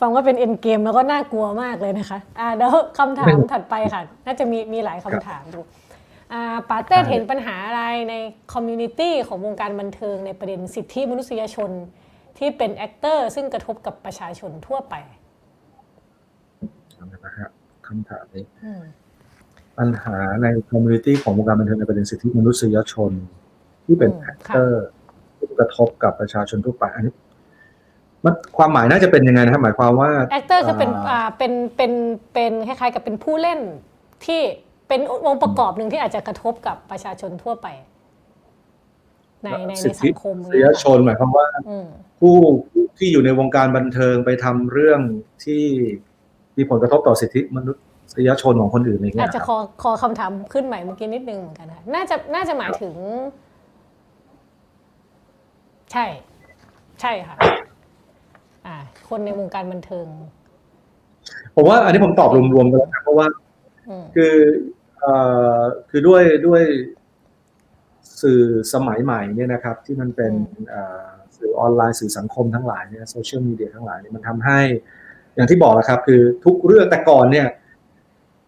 [0.00, 5.85] ฟังว่าเป็น endgame แล้วก็น่ากลัวมากเลยนะคะ อ่าเดี๋ยวคำถามถัดไปค่ะ น่าจะมีมีหลายคำถามดูอ่า
[6.68, 8.14] ป๋าเต็ดเห็นปัญหาอะไรใน
[8.52, 11.70] community ของวงการบันเทิงในประเด็นสิทธิมนุษยชน
[12.38, 14.94] ที่เป็น actor ซึ่งกระทบกับประชาชนทั่วไป
[17.24, 17.50] นะครับ
[17.86, 18.44] คำถามนี้
[19.78, 23.12] ปัญหาใน community ของวงการบันเทิงในประเด็นสิทธิมนุษยชน
[23.84, 24.84] ที่เป็น actor
[25.36, 27.14] ที่กระทบกับประชาชนทั่วไปอันนี้
[28.24, 31.92] มันความหมายน่าจะเป็นยังไงนะครับหมายความว่า actor คือเป็นอ่าเป็นเป็น
[32.32, 33.60] เป็นคล้ายๆ กับเป็นผู้เล่น
[34.24, 34.40] ที่
[34.88, 37.66] เป็นองค์ประกอบหนึ่งที่อาจจะกระทบกับประชาชนทั่วไป
[39.42, 41.46] ในในในสังคมเสียชนหมายความว่า
[42.20, 42.36] ผู้
[42.98, 45.00] ที่อยู่ในวงการบันเทิงไปทำเรื่อง
[45.44, 45.64] ที่
[46.56, 47.72] มีผลกระทบต่อสิทธิมนุ
[48.14, 52.94] ษยชนของคนอื่นอะไรเงี้ยอาจจะคอคอคำถามขึ้นใหม่เมื่อกี้นิดนึงเหมือนกันค่ะน่าจะน่าจะหมายถึง
[55.92, 56.04] ใช่
[57.00, 57.36] ใช่ค่ะ
[59.08, 60.06] คนในวงการบันเทิง
[61.54, 63.26] ผมว่าอันนี้ผมตอบรวมๆกันแล้วเพราะว่า
[64.16, 64.34] คือ
[65.00, 65.14] เอ่
[65.58, 65.60] อ
[65.90, 66.62] คือด้วยด้วย
[68.22, 68.40] สื่อ
[68.72, 70.32] สมัยใหม่เนี่ยนะครับ ที่มันเป็น
[71.36, 74.60] สื่อออนไลน์สื่อสังคมทั้งหลายเนี่ยโซเชียลมีเดียทั้งหลายเนี่ยมันทำให้
[75.34, 77.46] อย่างที่บอกแล้วครับ คือทุกเรื่องแต่ก่อนเนี่ย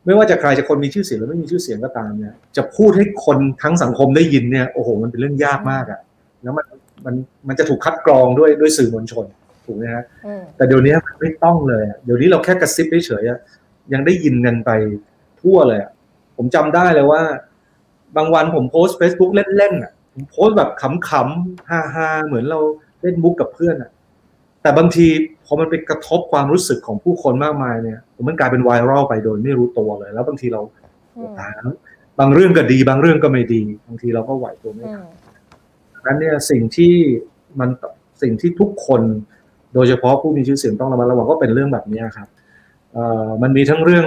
[0.04, 6.00] ไม่ว่าจะใครจะคนมีชื่อเสียงหรือไม่มีชื่อเสียงก็ตามเนี่ย จะพูดให้คนทั้งสังคมได้ยินเนี่ยโอ้โหมันเป็นเรื่องยากมากอะ
[6.42, 6.66] แล้วมัน
[7.06, 7.14] มัน
[7.48, 9.26] มันจะถูกคัดกรองด้วยด้วยสื่อมวลชน
[9.66, 10.04] ถูกไหมฮะ
[10.56, 14.70] แต่เดี๋ยวนี้ไม่ต้องเลย เดี๋ยวนี้เราแค่กระซิบเฉยๆยังได้ยินกันไป
[15.42, 15.80] ทั่วเลย
[16.36, 17.22] ผมจำได้เลยว่า
[18.16, 22.60] บางวันผมโพสต์ Facebook เล่นๆอะผมโพสต์แบบขำๆฮาๆเหมือนเรา
[23.02, 23.90] เล่นมุกกับเพื่อนอะ
[24.62, 25.06] แต่บางที
[25.44, 30.60] พอมันไปกระทบความรู้สึกของผู้คนมากมายเนี่ยมันกลายเป็นไวรัลไปโดยไม่รู้ตัวเลย แล้วบางทีเรา
[31.40, 31.76] ตายแล้ว
[32.18, 35.06] บางเรื่องก็ดี บางเรื่องก็ไม่ดี บางทีเราก็ไหวตัวไม่ทัน
[35.94, 36.94] ดังนั้นเนี่ยสิ่งที่
[37.60, 37.70] มัน
[38.22, 39.02] สิ่งที่ทุกคน
[39.74, 42.28] โดยเฉพาะผู้มีชื่อเสียงต้องระมัดระวังก็เป็นเรื่องแบบนี้ครับ
[43.42, 44.06] มันมีทั้งเรื่อง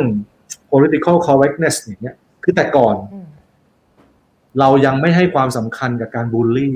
[0.72, 2.96] political correctness อย่างเงี้ย คือแต่ก่อน
[4.60, 6.74] เรายังไม่ให้ความสำคัญกับการบูลลี่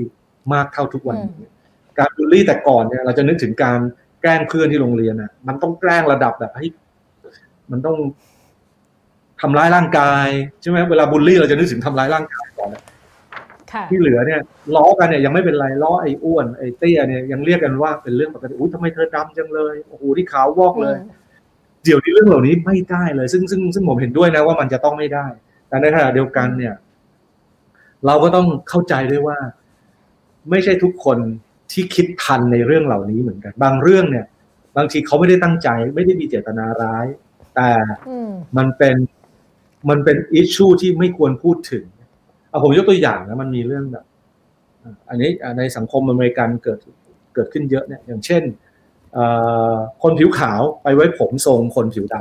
[0.52, 1.48] มากเท่าทุกวันนี้
[1.98, 3.78] การบูลลี่แต่ก่อนเนี่ยเราจะนึกถึงการ
[4.20, 6.66] แกล้งเพื่อนที่โรงเรียนอะ มันต้องแกล้งระดับแบบให้
[7.72, 7.96] มันต้อง
[9.40, 10.28] ทำร้ายร่างกาย
[10.60, 12.70] ใช่ไหมเวลาบูลลี่เราจะนึกถึงทำร้ายร่างกายก่อน
[13.90, 14.40] ที่เหลือเนี่ย
[14.76, 20.96] ล้อกันเนี่ยยังไม่เป็นไรล้อไอ้อ้วนไอ้เตี้ยเนี่ยยังเรียกกันว่าเป็นเรื่องปกติอุ้ยทำไมเธอดำจังเลยโอ้โหที่ขาววอกเลย
[21.86, 25.26] เดี๋ยวนี้เรื่องเหล่านี้ไม่ได้เลย ซึ่งซึ่งซึ่งผมเห็นด้วยนะว่ามันจะต้องไม่ได้
[25.68, 26.74] แต่ในขณะเดียวกันเนี่ย
[28.06, 29.38] เราก็ต้องเข้าใจด้วยว่า
[30.50, 31.18] ไม่ใช่ทุกคน
[31.72, 34.26] ที่คิดทันในเรื่องเหล่านี้เหมือนกัน บางเรื่องเนี่ย
[34.76, 37.06] บางทีเขาไม่ได้ตั้งใจ ไม่ได้มีเจตนาร้าย
[37.56, 37.70] แต่
[38.56, 38.96] มันเป็น
[39.88, 41.84] มันเป็นอิชชูที่ไม่ควรพูดถึง
[42.48, 44.04] เอาผมยกตัวอย่างนะมันมีเรื่องแบบ
[45.08, 46.78] อันนี้ในสังคมอเมริกันเกิด
[47.34, 48.42] เกิดขึ้นเยอะเนี่ย อย่างเช่น
[50.02, 52.16] คนผิวขาวไปไว้ผมทรงคนผิวด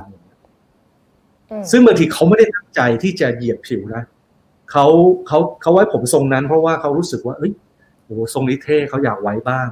[0.82, 4.04] ำซึ่งบางทีเขาไม่ได้ตั้งใจที่จะเหยียบผิวนะ
[4.72, 4.86] เขา
[5.28, 7.54] เขาเขาไว้ผมทรงนั้น เพราะว่าเขารู้สึกว่าเอ้ย
[8.04, 9.68] โอ้ทรงนี้เท่เขาอยากไว้บ้าง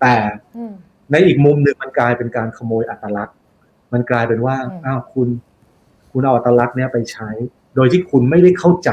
[0.00, 0.14] แต่
[0.56, 0.72] อืม
[1.10, 3.36] ในอีกมุมหนึ่งมันกลายเป็นการขโมยอัตลักษณ์
[3.92, 5.28] มันกลายเป็นว่าอืมอ้าวคุณ
[6.12, 7.30] คุณเอาอัตลักษณ์เนี้ยไปใช้
[7.76, 8.90] โดยที่คุณไม่ได้เข้าใจ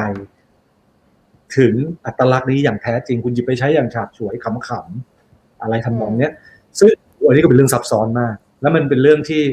[1.57, 1.73] ถึง
[2.05, 6.33] อัตลักษณ์นี้อย่างแท้จริง คุณหยิบไปใช้อย่างฉาบฉวยขำๆอะไรทำนองเนี้ย
[6.79, 6.91] ซึ่ง
[7.27, 9.43] อันนี้ก็เป็นเรื่องซับซ้อนมาก แล้วมันเป็นเรื่องที่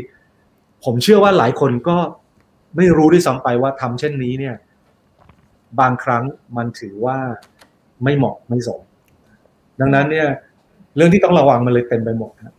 [0.85, 1.97] ผมเชื่อว่าหลายคนก็
[2.77, 4.57] ไม่รู้ด้วยซ้ำไปว่าทำเช่นนี้เนี่ย
[5.81, 6.25] บางครั้ง
[6.57, 7.19] มันถือว่า
[8.05, 8.81] ไม่เหมาะไม่สม
[9.81, 10.29] ดังนั้นเนี่ย
[10.97, 12.55] เรื่องที่ต้องระวังมันเลยเต็มไปหมดครับ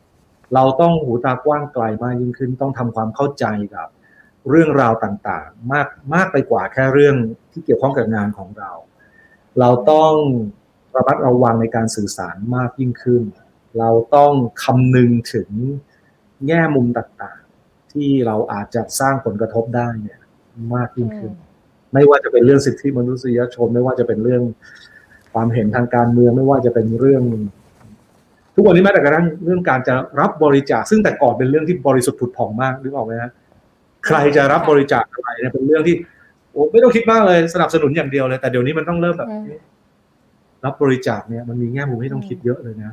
[0.55, 3.45] เราต้องหูตากว้างไกลมากยิ่งขึ้น ต้องทำความเข้าใจ
[3.75, 3.87] กับ
[4.49, 7.15] เรื่องราวต่างๆ มากมากไปกว่าแค่เรื่อง
[7.51, 8.71] ที่เกี่ยวข้องกับงานของเรา
[9.59, 10.13] เราต้อง
[10.95, 13.21] ระมัดระวังในการสื่อสารมากยิ่งขึ้น
[13.77, 14.33] เราต้อง
[14.63, 15.49] คำนึงถึง
[16.47, 20.19] แง่มุมต่างๆ ที่เราอาจจะสร้างผลกระทบได้เนี่ย
[20.75, 21.33] มากยิ่งขึ้น
[21.93, 24.41] ไม่ว่าจะเป็นเรื่องสิทธิมนุษยชน ไม่ว่าจะเป็นเรื่อง
[25.33, 27.23] ความเห็นทางการเมือง ไม่ว่าจะเป็นเรื่อง
[28.55, 33.31] ทุกวันนี้แม้แต่กระทั่งเรื่องการจะรับบริจาคซึ่งแต่ก่อนเป็นเรื่องที่บริสุทธิ์ผุดผ่องมากนึกออกไหมฮะ
[34.05, 35.95] ใครจะรับบริจาคอะไรเนี่ยเป็นเรื่องที่
[36.51, 39.59] โอ้ไม่ต้องคิดมากเลยสนับสนุนอย่างเดียวเลย แต่เดี๋ยวนี้มันต้องเริ่มแบบอืม
[40.65, 42.91] รับบริจาคเนี่ยมันมีแง่มุมให้ต้องคิดเยอะเลยนะ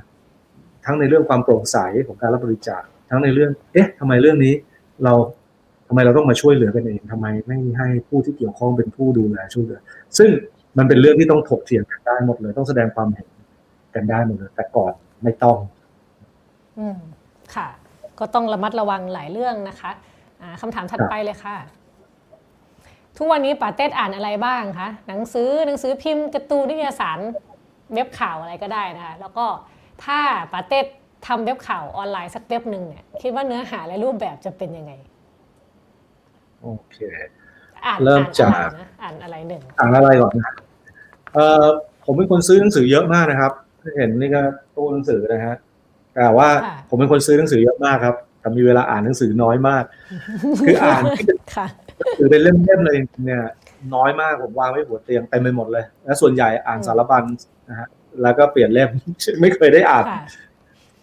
[0.87, 1.77] ทั้งในเรื่องความโปร่งใส
[2.07, 4.55] ของการรับบริจาคทั้งในเรื่อง เอ๊ะทำไมเรื่องนี้
[5.05, 5.15] เรา
[5.89, 9.81] ทำไมเราต้องมาช่วยเหลือกันเองทำไมไม่ให้ผู้ที่เกี่ยวข้องเป็นผู้ดูแลช่วยเหลือ
[10.19, 10.31] ซึ่ง
[10.79, 13.29] มันเป็นเรื่องที่ต้องถกเถียงกันได้หมดเลย ต้องแสดงความเห็น
[13.95, 14.93] กันได้หมดเลย แต่ก่อน
[15.23, 15.59] ไม่ต้อง
[16.79, 16.99] อืม
[17.55, 17.69] ค่ะ
[18.19, 19.91] ก็ต้องระมัดระวังหลายเรื่องนะคะ
[20.43, 21.57] อ่าคำถามถัดไปเลยค่ะ
[23.17, 27.19] ทุกวันนี้ป๋าเต้อ่านอะไรบ้างคะหนังสือหนังสือพิมพ์การ์ตูนนิตยสาร
[27.95, 29.47] เว็บข่าวอะไรก็ได้นะคะ แล้วก็
[30.05, 30.19] ถ้า
[30.53, 30.81] ป๋าเต้
[31.27, 34.93] ทำเว็บข่าวออนไลน์สักเว็บหนึ่งเนี่ยคิดว่าเนื้อหาและรูปแบบจะเป็นยังไง
[36.63, 36.97] โอเค
[37.87, 40.53] อ่านเริ่มอ่านจากอะไรนะอ่านอะไรหนึ่งอ่านอะไรก่อนนะ
[41.35, 41.65] เอ่อ
[42.05, 43.53] ผมเป็นคนซื้อหนังสือเยอะมากนะครับ
[43.97, 44.41] เห็นนี่ก็
[44.75, 45.57] ตู้หนังสือนะฮะ
[46.15, 49.85] แต่ว่าค่ะผมเป็นคนซื้อหนังสือเยอะมากครับแต่มีเวลาอ่านหนังสือน้อยมาก
[50.67, 51.67] คืออ่านที่เป็นค่ะ
[51.99, 53.43] หนังสือเป็นเล่มๆเลยเนี่ย
[53.95, 57.25] น้อยมากผมวางไว้หัวเตียงเต็มไปหมดเลย และส่วนใหญ่อ่านอืมสารบัญ
[57.71, 57.89] นะฮะ
[58.23, 58.91] แล้วก็เปลี่ยนเล่ม
[59.41, 60.21] ไม่เคยได้อ่านค่ะ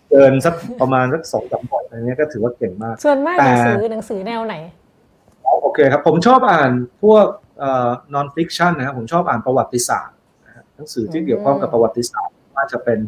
[0.10, 4.56] เกินสักประมาณสักสองสามบทอะไรเงี้ยก็ถือว่าเก่งมากส่วนมากแต่หนังสือหนังสือแนวไหน
[5.62, 6.72] โอเคครับ ผมชอบอ่าน
[7.04, 7.26] พวก
[7.60, 10.16] เอ่อ non fiction นะครับผมชอบอ่านประวัติศาสตร์
[10.46, 13.00] นะฮะหนังสือที่เกี่ยวข้องกับประวัติศาสตร์ว่าจะเป็น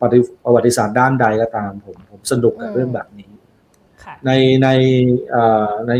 [0.00, 3.30] ประวัติประวัติศาสตร์ด้านใดก็ตาม ผมผมสนุกกับอืมเรื่องแบบนี้
[4.04, 4.30] ค่ะใน
[4.62, 4.68] ใน
[5.30, 5.92] เอ่อใน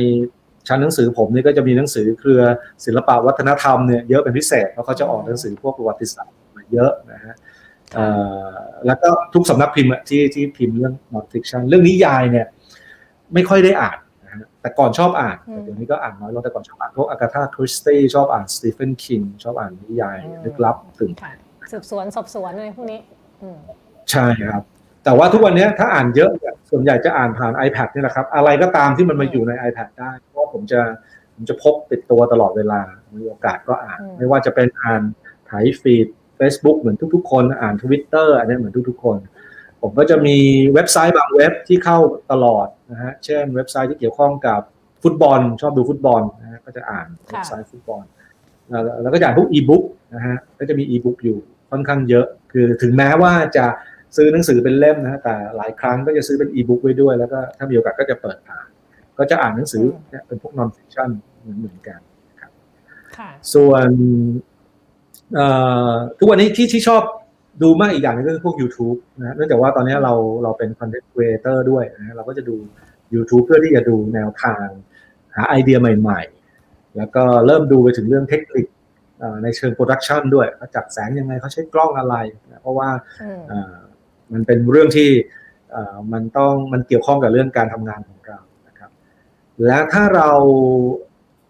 [0.68, 2.43] ชั้นหนังสือผมนี่ก็จะมีหนังสือเครือ
[2.84, 7.52] ศิลปะวัฒนธรรมเนี่ยเยอะเป็นพิเศษเพราะเขาจะออกหนังสือพวกประวัติศาสตร์มาเยอะนะฮะเอ่อ
[8.86, 12.47] แล้วก็ทุกสำนักพิมพ์อะที่ที่พิมพ์เรื่อง non fiction เรื่องนิยายเนี่ย
[13.35, 21.32] ไม่ค่อยได้อ่านนะฮะแต่ก่อนชอบอ่านอืมแต่เดี๋ยวนี้ก็อ่านน้อยลงแต่ก่อนชอบอ่านพวกอากาธาคริสตี้ชอบอ่านสตีเฟนคิงชอบอ่านนิยายลึกลับตื่นค่ะ
[21.73, 23.01] สืบสวนสอบสวนอะไรพวกนี้
[23.43, 23.59] อืม
[24.10, 24.62] ใช่ครับ
[25.05, 30.81] แต่ว่าทุกวันนี้ถ้าอ่านเยอะเนี่ยส่วนใหญ่จะอ่านผ่าน iPad นี่แหละครับ อะไรก็ตามที่มันมาอยู่ใน iPad ได้เพราะว่าผมจะ
[31.35, 32.81] ผมจะพกติดตัวตลอดเวลา
[33.20, 35.02] มีโอกาสก็อ่านอืมไม่ว่าจะเป็นอ่าน
[35.48, 36.09] ถ่ายฟีด
[36.40, 39.18] Facebook เหมือนทุกๆ คนอ่าน Twitter อันนี้เหมือนทุกๆ คน
[39.82, 40.36] ผมก็จะมี
[40.74, 41.98] เว็บไซต์บางเว็บที่เข้า
[42.32, 44.60] ตลอดนะฮะเช่นเว็บไซต์ที่เกี่ยวข้องกับ
[45.02, 48.04] ฟุตบอล ชอบดูฟุตบอลนะฮะก็จะอ่านเว็บไซต์ฟุตบอล
[48.70, 49.84] แล้วแล้วก็จะอ่านพวกอีบุ๊ก
[50.14, 51.38] นะฮะก็จะมีอีบุ๊กอยู่
[51.70, 53.66] ค่อนข้างเยอะคือถึงแม้ว่าจะ
[54.16, 58.66] ซื้อหนังสือเป็นเล่มนะฮะแต่หลายครั้งก็จะซื้อเป็นอีบุ๊กไว้ด้วยแล้วก็ถ้ามีโอกาสก็จะเปิดอ่าน
[59.18, 61.10] ก็จะอ่านหนังสือเนี่ยเป็นพวก non-fiction
[61.40, 62.00] เหมือนเหมือนกัน
[62.40, 63.88] ค่ะส่วน
[64.50, 64.52] เอ่อ
[66.18, 67.02] ทุกวันนี้ที่ที่ชอบ
[67.62, 72.56] ดูมากอีกอย่างหนึงก็คือพวก YouTube นะฮะเนื่องจากว่าตอนนี้เราเราเป็น content creator ด้วยนะฮะเราก็จะดู
[73.14, 74.66] YouTube เพื่อที่จะดูแนวทาง
[75.34, 76.20] หาไอเดียใหม่
[76.59, 78.66] ๆ แล้วก็เริ่มดูไปถึงเรื่องเทคนิค
[79.18, 82.14] เอ่อในเชิง production ด้วยเขาจัดแสงยังไงเขาใช้กล้องอะไร
[82.50, 82.88] นะเพราะว่า
[83.22, 83.74] อืมเอ่อ
[84.32, 85.10] มันเป็นเรื่องที่
[85.72, 88.38] เอ่อมันต้องมันเกี่ยวข้องกับเรื่องการทำงานของเรา
[88.68, 88.90] นะครับ
[89.66, 90.30] และถ้าเรา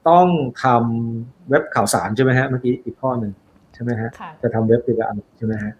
[0.08, 0.28] ต้อง
[0.64, 5.72] ทำเว็บข่าวสารใช่ไหมฮะเมื่อกี้อีกข้อหนึ่งใช่ไหมฮะค่ะจะทำเว็บเกี่ยวกับอะไรใช่ไหมฮะ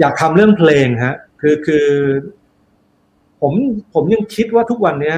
[0.00, 1.86] อยากทำเรื่องเพลงฮะ คือคือ
[3.40, 3.52] ผม
[3.94, 5.16] ผมยังคิดว่าทุกวันเนี้ย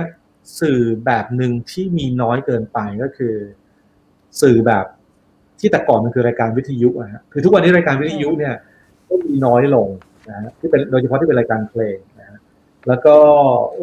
[0.61, 3.35] สื่อแบบหนึ่งที่มีน้อยเกินไปก็คือ
[4.41, 4.85] สื่อแบบ
[5.59, 8.55] ที่แต่ก่อนมันคือรายการวิทยุอะฮะคือทุกวันนี้รายการวิทยุเนี่ย
[9.09, 9.89] ก็มีน้อยลง
[10.29, 12.39] นะฮะที่เป็นโดยเฉพาะที่เป็นรายการเพลงนะฮะ
[12.89, 13.17] แล้วก็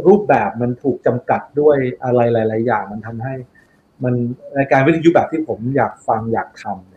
[0.07, 3.34] รูปแบบมันถูกจำกัดด้วยอะไรหลาย ๆ อย่างมันทำให้
[4.03, 4.13] มัน
[4.57, 6.97] รายการวิทยุแบบที่ผมอยากฟังอยากทำเน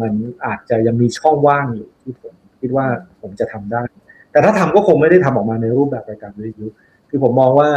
[0.00, 0.12] มัน
[0.46, 2.86] อาจจะยังมีช่องว่างอยู่ที่ผมคิดว่า
[3.22, 3.82] ผมจะทำได้
[4.30, 6.66] แต่ถ้าทำก็คงไม่ได้ทำออกมาในรูปแบบรายการวิทยุ
[7.10, 7.70] คือผมมองว่า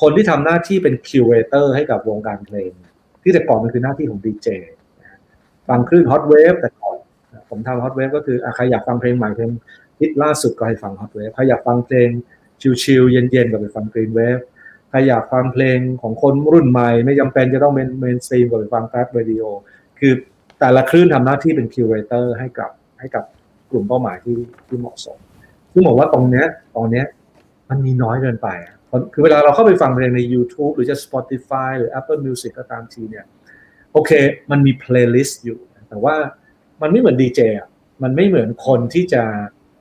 [0.00, 2.70] คนที่ทำหน้าที่เป็นคิวเรเตอร์ให้กับวงการเพลง
[3.22, 4.48] ที่แต่ก่อนมันคือหน้าที่ของดีเจ
[5.68, 6.98] ฟังคลื่นฮอตเวฟแต่ก่อน
[7.50, 9.50] ผมทำฮอตเวฟก็คือใครอยากฟังเพลงใหม่เพลง
[10.00, 12.08] ฮิตล่าสุดก็ให้ฟัง Hot Wave ใครอยากฟังเพลง
[12.82, 14.38] ชิลๆเย็นๆก็ไปฟัง Green Wave
[14.90, 19.42] ใครอยากฟังเพลงของคนรุ่นใหม่ ไม่จำเป็นจะต้องเป็น mainstream ก็ไปฟัง Fat Radio
[19.98, 20.12] คือ
[20.64, 23.24] แต่ละคลื่นทำหน้าที่เป็น curator ให้กับให้กับ
[23.70, 25.18] กลุ่มเป้าหมายที่ที่เหมาะสม
[25.72, 27.06] ซึ่งบอกว่าตรงเนี้ยตรงเนี้ย
[27.70, 28.48] มันมีน้อยเกินไป
[29.12, 33.24] คือเวลาเราเข้าไปฟังเพลงใน YouTube หรือจะ Spotify หรือ Apple Music ก็ตามทีเนี่ย
[33.92, 34.10] โอเค
[34.50, 35.58] มันมี playlist อยู่
[35.88, 36.14] แต่ว่า
[36.82, 37.68] มันไม่เหมือนดีเจอ่ะ
[38.02, 39.22] มันไม่เหมือนคนที่จะ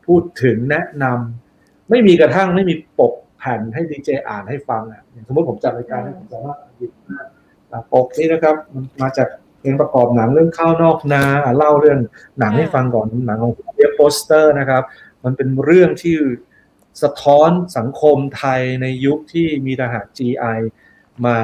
[0.05, 6.91] พูดถึงแนะนำไม่มีกระทั่งไม่มีปกแผ่นให้ดีเจอ่านให้ฟังอะอย่างสมมติผมจัดรายการผมสามารถหยิบ
[7.93, 9.27] ปกนี้นะครับ มันมาจาก
[9.64, 11.23] เพลงประกอบหนังเรื่องข้าวนอกนา
[11.57, 11.99] เล่าเรื่อง
[12.40, 14.84] หนังให้ฟังก่อนหนังของเปี๊ยกโปสเตอร์นะครับ
[15.23, 16.15] มันเป็นเรื่องที่
[17.03, 20.57] สะท้อนสังคมไทยในยุคที่มีทหาร GI
[21.26, 21.38] มา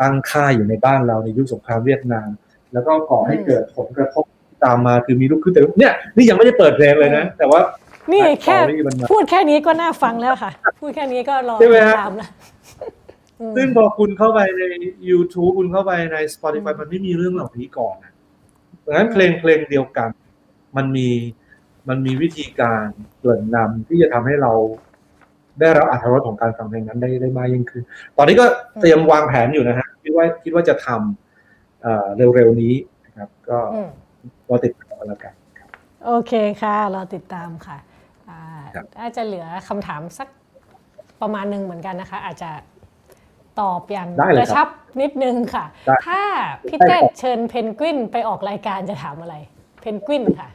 [0.00, 2.28] ตั้งค่ายอยู่ในบ้านเราในยุคสงครามเวียดนาม
[2.72, 4.24] แล้วก็ก่อให้เกิดผลกระทบ
[4.64, 7.60] ตามมาคือมีลูกขึ้นแต่เนี่ยนี่ยังไม่ได้เปิดเพลงเลยนะ แต่ว่า
[8.12, 8.58] นี่แค่
[9.10, 10.50] พูดแค่นี้ก็น่าฟังแล้วค่ะ
[10.80, 11.56] พูดแค่นี้ก็รอ
[12.00, 12.30] ตามแล้ว
[13.56, 14.62] ซึ่งพอคุณเข้าไปใน
[15.08, 18.12] YouTube คุณเข้าไปใน Spotify มันไม่มีเรื่องเหล่านี้ก่อนนะ
[18.84, 20.10] ดังนั้นเพลงเพลงเดียวกัน
[20.76, 21.08] มันมี
[21.88, 22.86] มันมีวิธีการ
[23.18, 24.52] เกริ่นนำที่จะทำให้เรา
[25.60, 27.82] ได้รับอรรถรสของการฟังเพลงนั้นได้ได้มากยิ่งขึ้น
[28.16, 28.46] ตอนนี้ก็
[28.80, 32.74] เตรียมวางแผนอยู่นะฮะคิดว่าคิดว่าจะทำเร็วๆนี้
[33.06, 33.58] นะครับ ก็
[34.48, 35.34] รอติดตามแล้วกัน
[36.06, 36.32] โอเค
[36.62, 37.78] ค่ะ รอติดตามค่ะ
[39.00, 40.28] อาจจะเหลือคำถามสัก
[41.20, 42.50] ประมาณหนึ่งเหมือนกันนะคะ อาจจะ
[43.60, 44.08] ตอบอย่าง
[44.38, 44.68] กระชับ
[45.00, 45.64] นิดนึงค่ะ
[46.06, 46.20] ถ้า
[46.68, 49.34] พี่เต้เชิญเพนกวินไปออกรายการจะถามอะไร
[49.80, 50.48] เพนกวินค่ะ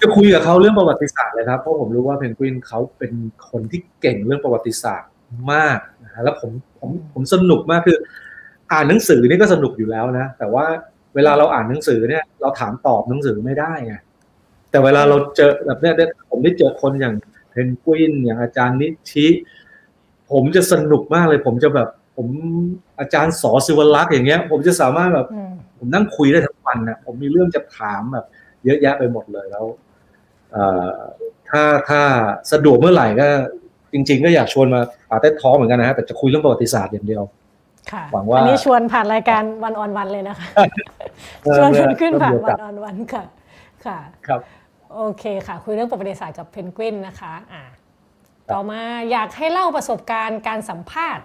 [0.00, 3.12] จะคุยกับเขาเรื่องประวัติศาสตร์เลยครับ เพราะผมรู้ว่าเพนกวินเขาเป็น
[3.50, 5.10] คนที่เก่งเรื่องประวัติศาสตร์
[5.52, 6.50] มากนะฮะแล้วผม
[6.80, 7.98] ผมผมสนุกมากคือ
[8.72, 10.64] อ่านหนังสือนี่ก็สนุกอยู่แล้วนะ แต่ว่า
[11.14, 13.94] เวลาเราอ่านหนังสือเนี่ย เราถามตอบหนังสือไม่ได้ไง
[14.70, 15.94] แต่เวลาเราเจอแบบเนี้ย
[16.30, 17.14] ผมได้เจอคนอย่าง
[17.50, 19.26] เพนกวินอย่างอาจารย์นิชิ
[20.32, 22.26] ผมจะสนุกมากเลย ผมจะแบบ ผม
[23.00, 25.26] อาจารย์สอสิวลักษ์อย่างเงี้ย ผมจะสามารถแบบ
[25.78, 28.26] ผมนั่งคุยได้ทั้งวันนะผมมีเรื่องจะถามแบบ
[28.64, 29.64] เยอะแยะไปหมดเลยแล้ว
[31.50, 32.00] ถ้าถ้า
[32.52, 33.28] สะดวกเมื่อไหร่ก็
[33.92, 34.80] จริง ๆ ก็อยากชวนมา
[35.10, 37.22] ปาเต้ท้อเหมือนกันนะฮะแต่จะคุยเรื่องประวัติศาสตร์อย่างเดียว
[37.92, 40.46] ค่ะหวังว่าอันนี้ชวนผ่านรายการวันออนวันเลยนะคะ
[41.56, 43.24] ชวนขึ้นผ่านวันออนวันค่ะ
[43.86, 44.40] ค่ะ ครับ
[44.94, 47.62] โอเคค่ะ คุยเรื่องประวัติศาสตร์กับเพนกวินนะคะ อ่า
[48.50, 51.24] ต่อมาอยากให้เล่าประสบการณ์การสัมภาษณ์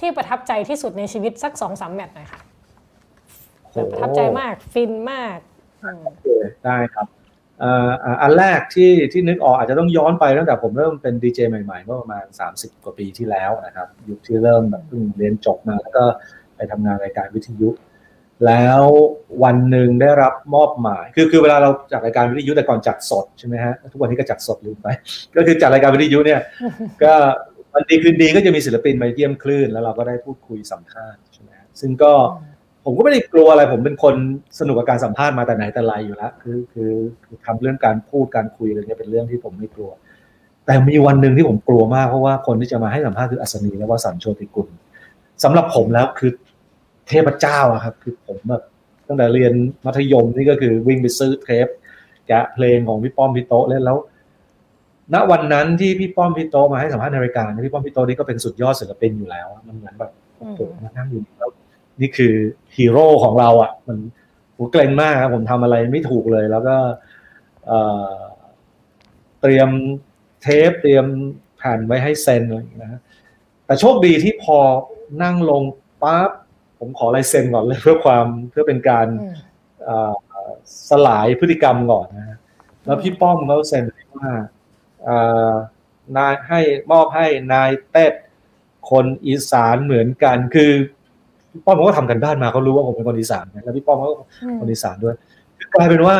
[0.00, 2.40] ที่ประทับใจที่สุดในชีวิตสักสองสามแมตช์หน่อยค่ะ
[3.92, 5.38] ประทับใจมากฟินมาก
[6.64, 7.06] ได้ครับ
[8.22, 12.24] อันแรกที่ที่นึกออกอาจจะต้องย้อนไปตั้งแต่ผมเริ่มเป็นดีเจใหม่ๆเมื่อประมาณ
[12.54, 16.04] 30 กว่าปีที่แล้วนะครับ ยุคที่เริ่มแบบเพิ่งเรียนจบมาแล้วก็
[16.56, 17.68] ไปทำงานรายการวิทยุ
[18.46, 18.82] แล้ว
[19.44, 24.88] วันหนึ่งได้รับมอบหมาย คือคือเวลาเราจัดรายการวิทยุแต่ก่อนจัดสดใช่ไหมฮะทุกวันนี้ก็จัดสดลืมไป
[25.36, 26.40] ก็คือจัดรายการวิทยุเนี่ย
[27.02, 27.14] ก็
[27.72, 31.50] วันดีคืนดีก็จะมีศิลปินมาเยี่ยมคลื่น แล้วเราก็ได้พูดคุยสัมภาษณ์ใช่ไหม
[31.80, 32.12] ซึ่งก็
[32.84, 34.14] ผมก็ไม่ได้กลัวอะไรผมเป็นคน
[34.60, 36.92] สนุกกับการสัมภาษณ์มาแต่ไหนแต่ไรอยู่แล้วคือคือ
[37.24, 39.90] คือทำเรื่องการพูดการคุยอะไรเงี้ยเป็นเรื่องที่ผมไม่กลัว
[40.66, 44.68] แต่มีวันหนึ่งที่ผมกลัวมากเพราะว่าคนที่จะมาให้สัมภาษณ์คืออัศนีและวสันโชติกุล
[45.44, 46.30] สำหรับผมแล้วคือ
[47.08, 48.62] เทพเจ้าอะครับ คือผมแบบ
[49.08, 49.52] ตั้งแต่เรียน
[49.86, 51.66] มัธยมนี่ก็คือวิ่งไปซื้อเทป
[52.26, 53.98] แกะเพลงของพี่ป้อมพี่โตเล่นแล้ว
[55.14, 60.10] ณวันนั้นที่พี่ป้อมพี่โตมาให้สัมภาษณ์ในรายการพี่ป้อมพี่โตนี่ก็เป็นสุดยอดศิลปินอยู่แล้ว มันเหมือนแบบ
[60.58, 61.50] ผมมานั่งอยู่แล้ว
[62.00, 62.34] นี่คือ
[62.76, 63.98] ฮีโร่ของเราอะ มัน
[64.56, 66.76] ผมเกรงมากครับผมทำอะไรไม่ถูกเลย แล้วก็
[69.40, 69.68] เตรียม
[70.42, 71.06] เทปเตรียม
[71.56, 73.02] แผ่นไว้ให้เซ็นอะไรอย่างเงี้ยนะ
[73.66, 74.58] แต่โชคดีที่พอ
[75.22, 75.62] นั่งลง
[76.02, 76.30] ปั๊บ
[76.78, 79.06] ผมขอลายเซ็นก่อนเลยเพื่อความเพื่อเป็นการ
[80.90, 82.38] สลายพฤติกรรมก่อนนะ
[82.84, 83.84] แล้วพี่ป้อมเขาเซ็น
[84.16, 84.30] ว่า
[86.16, 88.06] นายให้มอบให้นายเต้
[88.90, 90.72] คนอีสานเหมือนกัน คือ
[91.50, 94.10] พี่ป้อมเขาก็ทำกันบ้านมาเขารู้ว่าผมเป็นคนอีสานแล้วพี่ป้อมเขา
[94.60, 95.16] คนอีสานด้วย
[95.74, 96.16] กลายเป็นว่า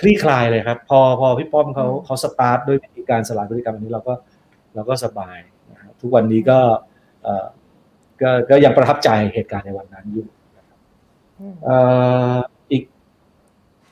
[0.00, 4.14] คลี่คลายเลยครับ พอพอพี่ป้อมเขาเขาสตาร์ทด้วยวิธีการสลายพฤติกรรมอันนี้เราก็
[4.74, 5.38] เราก็สบาย
[5.70, 6.58] นะครับทุกวันนี้ก็
[8.22, 10.26] ก็ก็ยังประทับใจเหตุการณ์ในวันนั้นอยู่
[12.72, 12.82] อีก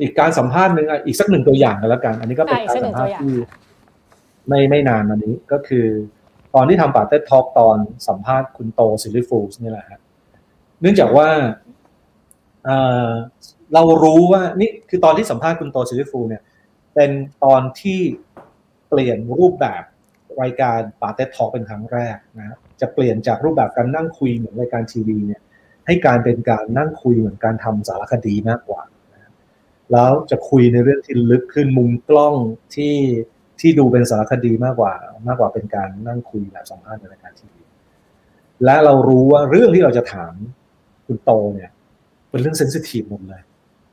[0.00, 3.34] อีกการสัมภาษณ์หนึ่งอีกสักหนึ่งตัวอย่างกันแล้วกัน อันนี้ก็เป็นการสัมภาษณ์ที่
[4.48, 5.86] ไม่ไม่นานมานี้ก็คือ
[6.54, 7.78] ตอนที่ทำป๋าเต็ดทอล์กตอน
[8.08, 10.00] สัมภาษณ์คุณโตซิลลี่ฟูลส์นี่แหละครับ
[10.80, 11.28] เนื่องจากว่า
[13.74, 16.42] เรารู้ว่านี่คือตอนที่สัมภาษณ์คุณโตซิลลี่ฟูลส์เนี่ย
[16.94, 17.10] เป็น
[17.44, 18.00] ตอนที่
[18.88, 19.82] เปลี่ยนรูปแบบ
[20.42, 25.42] รายการป๋าเต็ดทอล์กเป็นครั้งแรกนะ จะเปลี่ยนจากรูปแบบการนั่งคุยเหมือนรายการทีวีเนี่ย
[25.86, 28.82] ให้การเป็นการนั่งคุยเหมือนการทำสารคดีมากกว่า
[29.92, 32.34] แล้วจะคุยในเรื่องที่ลึกขึ้นมุมกล้อง
[32.74, 32.96] ที่
[33.60, 34.94] ที่ดูเป็นสารคดีมากกว่า
[35.26, 37.62] มากกว่าเป็นการนั่งคุยแบบสัมภาษณ์ในรายการทีวี
[38.64, 40.34] และเรารู้ว่าเรื่องที่เราจะถาม
[41.06, 41.70] คุณโตเนี่ย
[42.30, 43.42] เป็นเรื่องเซนซิทีฟหมดเลย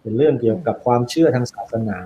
[0.01, 1.99] เป็นเรื่องเกี่ยวกับความเชื่อทางศาสนา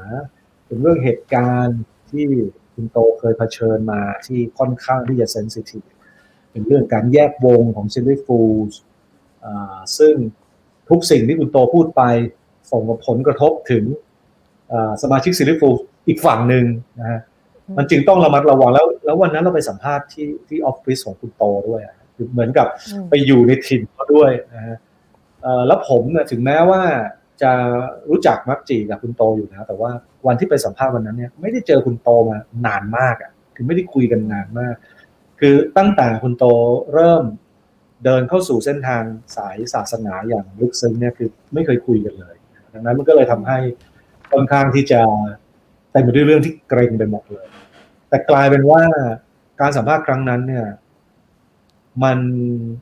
[0.65, 1.79] เป็นเรื่องเหตุการณ์
[2.11, 2.27] ที่
[2.73, 5.83] คุณโตเคยเผชิญมาที่ค่อนข้างที่จะเซนซิทีฟ
[6.51, 8.79] เป็นเรื่องการแยกวงของซิลลี่ฟูลส์
[9.97, 10.15] ซึ่ง
[10.89, 12.01] ทุกสิ่งที่คุณโตพูดไป
[12.71, 13.83] ส่งผลกระทบถึง
[15.01, 15.75] สมาชิกซิลลี่ฟูลส์
[16.07, 16.65] อีกฝั่งหนึ่ง
[16.99, 17.19] นะฮะ
[17.77, 21.81] มันจึงต้องระมัดระวังแล้ว แล้ววันนั้นเราไปสัมภาษณ์ที่ที่ออฟฟิศของคุณโตด้วย
[22.15, 22.67] คือเหมือนกับ
[23.09, 24.77] ไปอยู่ในถิ่นเขาด้วยนะฮะ
[25.67, 26.81] แล้วผมเนี่ยถึงแม้ว่า
[27.41, 27.51] จะ
[28.09, 29.91] รู้จักมักจี่กับคุณโตอยู่นะแต่ว่า
[30.27, 34.75] วันที่ไปสัมภาษณ์วันนั้นเนี่ยไม่ได้เจอคุณโตมานานมากอะคือไม่ได้คุยกันนานมาก
[35.39, 36.45] คือตั้งแต่คุณโต
[36.93, 37.23] เริ่ม
[38.05, 39.03] เดินเข้าสู่เส้นทาง
[39.35, 42.35] สายศาสนาอย่างลึกซึ้งเนี่ยคือไม่เคยคุยกันเลย
[42.73, 43.57] ดังนั้นมันก็เลยทำให้
[44.31, 44.99] ค่อนข้างที่จะ
[45.91, 47.47] เต็มไปด้วยเรื่องที่เกรงไปหมดเลย
[48.09, 48.81] แต่กลายเป็นว่า
[49.61, 50.65] การสัมภาษณ์ครั้งนั้นเนี่ย
[52.03, 52.19] มัน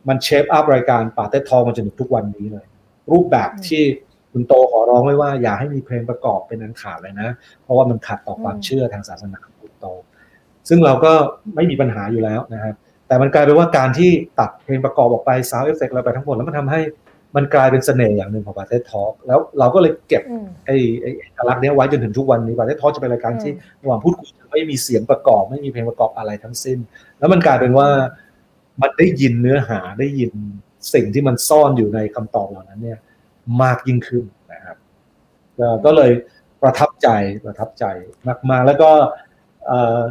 [0.08, 2.66] มันเชฟอัพรายการป่าเต้ทองมาจนถึงทุกวันนี้เลย
[3.12, 3.84] รูปแบบที่
[4.32, 7.30] คุณโตขอร้องไว้ว่าอย่าให้มีเพลงประกอบเป็นอันขาดเลยนะ
[7.64, 9.88] เพราะว่ามันขัดต่อความเชื่อทางศาสนาของคุณโต
[10.70, 11.12] ซึ่งเราก็
[11.56, 12.76] ไม่มีปัญหาอยู่แล้วนะครับ
[13.08, 16.82] แต่มันกลายเป็นว่าการที่ตัดเพลงประกอบออกไป sound effect อะไรไปทั้งหมดแล้วมันทำให้
[17.36, 20.24] มันกลายเป็นเสน่ห์อย่างหนึ่งของป๋าเต็ดทอล์กแล้วเราก็เลยเก็บ
[20.66, 26.78] ไอ้ไอ้เอกลักษณ์นี้ไว้จนถึงทุกวันนี้ป๋าเต็ดทอล์กจะเป็นรายการที่ระหว่างพูดคุยไม่มีเสียงประกอบ ไม่มีเพลงประกอบอะไรทั้งสิ้น
[27.20, 27.88] แล้วมันกลายเป็นว่า
[28.82, 30.32] มันได้ยินเนื้อหาได้ยิน
[30.94, 33.00] สิ่งที่มันซ่อนอยู่ในคำตอบเหล่านั้น เนี่ย
[33.62, 34.24] มากยิ่งขึ้น
[34.54, 34.78] นะครับ
[35.86, 36.12] ก็เลย
[36.62, 37.08] ประทับใจ
[37.46, 37.86] ประทับใจ
[38.50, 38.92] มากๆแล้วก็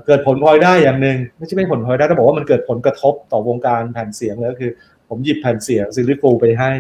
[0.07, 4.73] เกิดผลพลอยได้อย่างหนึ่งไม่ใช่ไม่ผลพลอยได้ต้องบอกว่ามันเกิดผลกระทบต่อวงการแผ่นเสียงเลยก็คือ
[5.09, 6.71] ผมหยิบแผ่นเสียงซิลลี่ฟูลส์ไปให้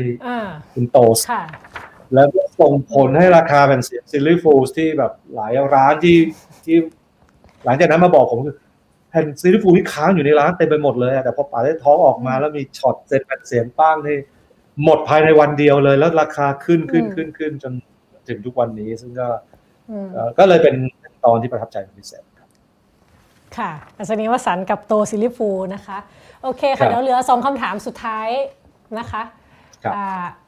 [0.72, 1.20] คุณโตเซ็น
[2.14, 2.26] แล้ว
[2.60, 6.18] ส่งผลให้ราคาแผ่นเสียงซิลลี่ฟูลส์ที่แบบหลายร้านที่
[6.64, 6.76] ที่
[7.64, 8.56] หลังจากนั้นมาบอกผมคือ
[9.10, 14.18] แผ่นซิลลี่ฟูลส์ที่ค้างอยู่ในร้านเต็มไปหมดเลยแต่พอป๋าเต็ดทอล์กออกมาแล้วมีช็อตเซ็นแผ่นเสียงปั๊บนี่
[14.84, 17.72] หมดภายในวันเดียวเลย แล้วราคาขึ้นขึ้นขึ้นขึ้นจน
[18.28, 19.28] ถึงทุกวันนี้ ซึ่งก็
[20.38, 20.74] ก็เลยเป็น
[21.24, 22.24] ตอนที่ประทับใจเป็นพิเศษ
[23.58, 25.98] ค่ะอัศนีวสันกับโตซิลิฟูนะคะ
[26.42, 28.28] โอเคค่ะเดี๋ยวเหลือสองคำถามสุดท้าย
[28.98, 29.22] นะคะ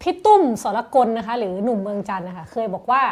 [0.00, 3.02] พี่ตุ้มสรกลนะคะ หรือหนุ่มเมืองจันนะคะเคยบอกว่า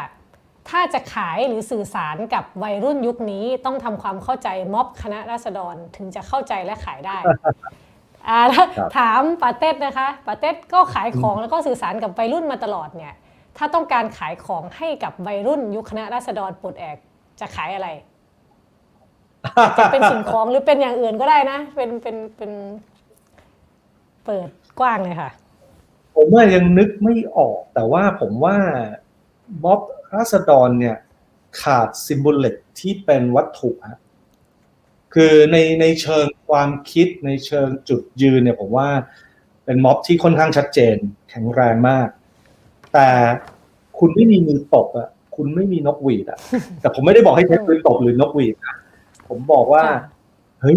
[0.68, 7.18] ถ้าจะขายหรือสื่อสารกับวัยรุ่นยุคนี้ต้องทำความเข้าใจม็อบคณะราษฎรถึงจะเข้าใจและขายได้
[8.28, 8.38] อ่า
[8.96, 13.14] ถามปาเต้นะคะปาเต้ก็ขายของแล้วก็สื่อสารกับวัยรุ่นมาตลอดเนี่ย
[13.56, 16.96] ถ้าต้องการขายของให้กับวัยรุ่นยุคคณะราษฎรปลดแอก
[17.40, 17.88] จะขายอะไร
[19.78, 22.52] จะเป็นสิ่งของหรือเป็นอย่างอื่นก็ได้นะ เป็นเป็นเป็น
[24.24, 24.48] เปิด
[24.80, 25.30] กว้างเลยค่ะ
[26.14, 28.56] ผมว่ายังนึกไม่ออก แต่ว่าผมว่า
[29.64, 29.80] ม็อบ
[30.14, 30.96] ราษฎรเนี่ย
[31.62, 34.00] ขาดซิมโบลิกที่เป็นวัตถุฮะ
[35.14, 38.88] คือในในเชิงความคิดในเชิงจุดยืนเนี่ยผมว่า
[39.64, 40.96] เป็นม็อบที่ค่อนข้างชัดเจน
[41.30, 42.08] แข็งแรงมาก
[42.94, 43.08] แต่
[43.98, 46.38] คุณไม่มีมือตบอะคุณไม่มีนกหวีดอะ
[46.80, 48.76] แต่ผมไม่ได้บอกให้ใช้มือตบหรือนกหวีดนะ
[49.28, 49.84] ผมบอกว่า
[50.60, 50.76] เฮ้ย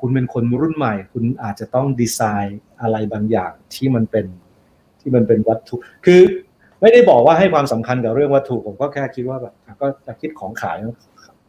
[0.00, 4.26] คุณเป็นคนรุ่นใหม่ คุณอาจจะต้องดีไซน์อะไรบางอย่างที่มันเป็น
[5.00, 5.76] ที่มันเป็นวัตถุ
[6.06, 6.20] คือ
[6.80, 10.76] ไม่ได้บอกว่าให้ความสำคัญกับเรื่องวัตถุ ผมก็แค่คิดว่าแบบก็จะคิดของขาย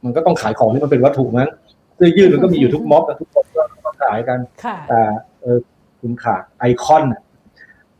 [0.03, 1.49] มันก็ต้องขายของที่มันเป็นวัตถุมั้ง
[1.95, 3.45] เสื้อยืดมันก็มีอยู่ทุกม็อบทุกคน
[3.85, 4.39] ก็ขายกัน
[4.89, 5.01] แต่
[5.41, 5.57] เออ
[6.01, 7.03] คุณขาด icon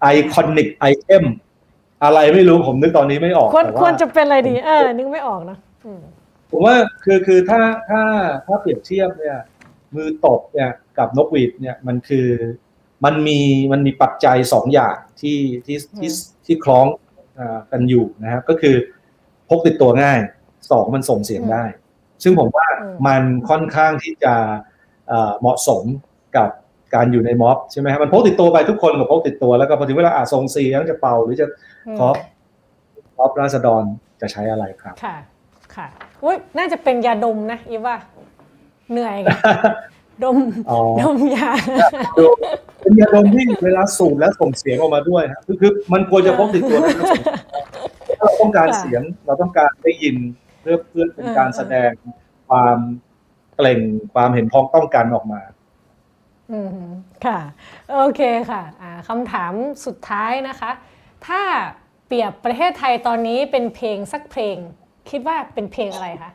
[0.02, 1.24] iconic item
[2.04, 3.50] อะไรไม่รู้ผมนึกตอนนี้ไม่ออก
[3.82, 5.58] ควรจะเป็นอะไรดี เออนึกไม่ออกนะ
[6.56, 8.02] ผมว่าคือคือถ้าถ้า
[8.46, 9.38] ถ้าเปรียบเทียบเนี่ย
[9.96, 12.28] มือตบเนี่ยกับนกหวีดเนี่ยมันคือ
[13.06, 13.40] มันมี
[13.72, 16.10] มันมีปัจจัยสองอย่างที่ที่ที่
[16.46, 16.86] ที่คล้อง
[17.72, 18.76] กันอยู่นะครับ ก็คือ
[19.50, 20.20] พกติดตัวง่าย
[20.72, 21.64] สองมันส่งเสียงได้
[22.24, 22.68] ซึ่งผมว่า
[23.08, 24.34] มันค่อนข้างที่จะ
[25.40, 25.84] เหมาะสม
[26.38, 26.50] กับ
[26.96, 31.48] การอยู่ในม็อบใช่ไหมครับมันพกติดตัวไปทุกคนกับพกติดตัวแล้วก็พอถึงเวลาอาส่งเสียงจะเป่าหรือจะ
[32.00, 32.18] คอฟ
[33.16, 33.84] คอฟราษฎร
[34.22, 35.18] จะใช้อะไรครับ ค่ะ
[35.76, 35.88] ค่ะ
[36.26, 37.96] อุ้ยน่าจะเป็นยาดมนะอีว่า
[38.92, 39.36] เหนื่อยกัน
[40.24, 40.38] ดม
[41.02, 41.52] ดมยา
[42.82, 46.80] เป็นยาดมที่เวลาสูดแล้วส่งเสียงออกมาด้วยคือคือมันควรจะพกติดตัว
[48.20, 50.16] ถ้าเราต้องการเสียงเราต้องการได้ยิน
[50.62, 51.92] เพื่อเพื่อเป็นการแสดง
[52.50, 52.78] ความ
[53.56, 53.80] เกล่ง
[54.14, 55.42] ความเห็นพ้องต้องกันออกมา
[56.52, 56.88] อืม
[57.26, 57.40] ค่ะ
[57.94, 59.54] โอเคค่ะอ่าคำถาม
[59.86, 60.72] สุดท้ายนะคะ
[61.28, 61.42] ถ้า
[62.08, 64.58] เปรียบประเทศไทยตอนนี้เป็นเพลงสักเพลง
[65.10, 66.32] คิดว่าเป็นเพลงอะไรคะ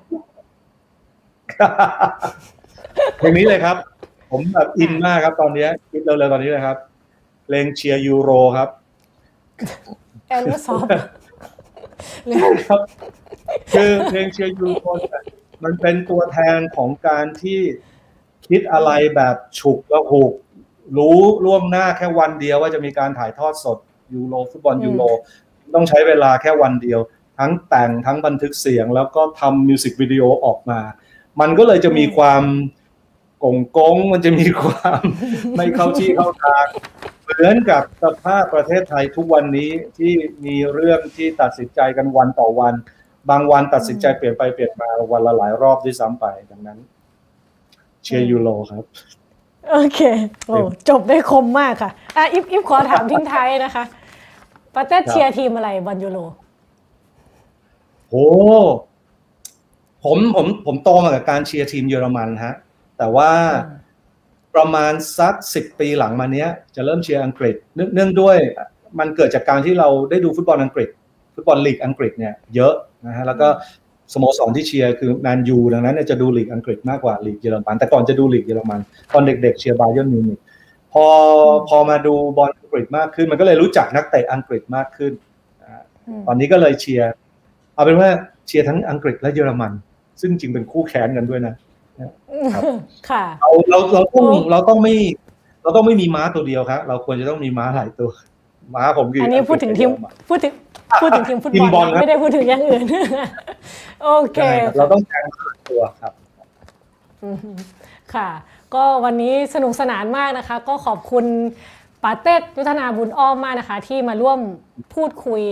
[3.18, 3.76] เพลงนี้เลยครับ
[4.30, 6.76] ผมแบบอินมากครับตอนนี้คิดเร็วๆตอนนี้เลยครับ
[7.44, 8.68] เพลงเชียร์ยูโรครับ
[10.28, 10.86] แอนว่าซอฟ
[12.68, 12.80] ครับ
[13.74, 15.20] คือเพลงเชียร์ยูโรเนี่ย
[15.64, 17.60] มันเป็นตัวแทนของการที่
[18.48, 20.32] คิดอะไรแบบฉุกละหุก
[20.96, 23.78] รู้ล่วงหน้าแค่วันเดียวว่าจะมีการถ่ายทอดสด
[24.14, 25.02] ยูโรฟุตบอลยูโร
[25.74, 27.00] ต้องใช้เวลาแค่วันเดียว
[27.40, 30.80] ทั้งแต่งทั้งบันทึกเสียง แล้วก็ทำมิวสิกวิดีโอออกมา
[31.40, 32.42] มันก็เลยจะมีความ
[33.44, 35.00] กงกงมันจะมีความ
[35.56, 36.66] ไม่เข้าที่เข้าทาง
[37.22, 40.12] เหมือนกับสภาพประเทศไทยทุกวันนี้ที่
[40.44, 42.74] มีเรื่องที่ตัดสินใจกันวันต่อวัน
[43.30, 46.78] บางวันตัดสินใจเปลี่ยนไปเปลี่ยนมาวันละหลายรอบด้วยซ้ำไปดังนั้น
[48.02, 48.84] เชียร์ยูโรครับ
[49.70, 50.00] โอเค
[50.46, 50.56] โอ้
[50.88, 53.84] จบได้คมมากค่ะอะอิฟอิฟขอถามทิ้งท้ายนะคะ
[54.74, 56.18] ป๋าเต็ดเชียร์ทีมอะไรบอลยูโร
[58.10, 58.26] โอ้
[60.04, 62.54] ผมผมผมโตมากับการเชียร์ทีมเยอรมันฮะ
[62.98, 63.30] แต่ว่า
[64.54, 68.36] ประมาณสักสิบปีหลังมาเนี้ย จะเริ่มเชียร์อังกฤษเนื่องเนื่องด้วย
[68.98, 70.88] มันเกิดจากการที่เราได้ดูฟุตบอลอังกฤษ
[71.34, 72.74] ฟุตบอลลีกอังกฤษเนี่ยเยอะ
[73.06, 73.48] นะฮะแล้วก็
[74.14, 78.80] สโมสรที่เชียร์คือแมนยูดังนั้นเนี่ยจะดูลีกอังกฤษมากกว่าลีกเยอรมัน แต่ก่อนจะดูลีกเยอรมัน
[79.12, 80.38] ตอนเด็ก ๆ เชียร์บาเยิร์นมิวนิก
[80.92, 81.04] พอ
[81.68, 85.12] พอมาดูบอลอังกฤษมากขึ้น มันก็เลยรู้จักนักเตะอังกฤษมากขึ้น
[85.62, 85.82] นะฮะ
[86.26, 87.10] ตอนนี้ก็เลยเชียร์
[87.80, 88.10] เอาเป็นว่า
[88.46, 89.72] เชียร์ทั้งอังกฤษและเยอรมัน
[90.20, 91.54] ซึ่งจริงเป็นคู่แข่งกันด้วยนะ
[92.54, 92.62] ครับ
[93.10, 94.94] ค่ะเราเราเราต้องโอ้เราต้องไม่
[95.62, 98.10] เราต้องไม่มีม้าตัวเดียวครับเราควรจะต้องมีม้าหลายตัว
[98.74, 99.90] ม้าผมคืออัอันนี้พูดถึงทีม
[100.28, 100.52] พูดถึง
[101.00, 102.82] พูดถึงทีมฟุตทีบมบออลลนะครับไม่ได้พูดถึงอย่างอื่น
[104.02, 106.12] โอเคใช่ครับเราต้องแข่งหลายตัวครับ
[107.22, 107.36] อืม
[108.14, 108.28] ค่ะ
[108.74, 111.24] ก็วันนี้สนุกสนานมากนะคะ ก็ขอบคุณ
[112.02, 114.38] ปาเต้ยุทธนาบุญอ้อมมากนะคะ ที่มาร่วม
[114.94, 115.42] พูดคุย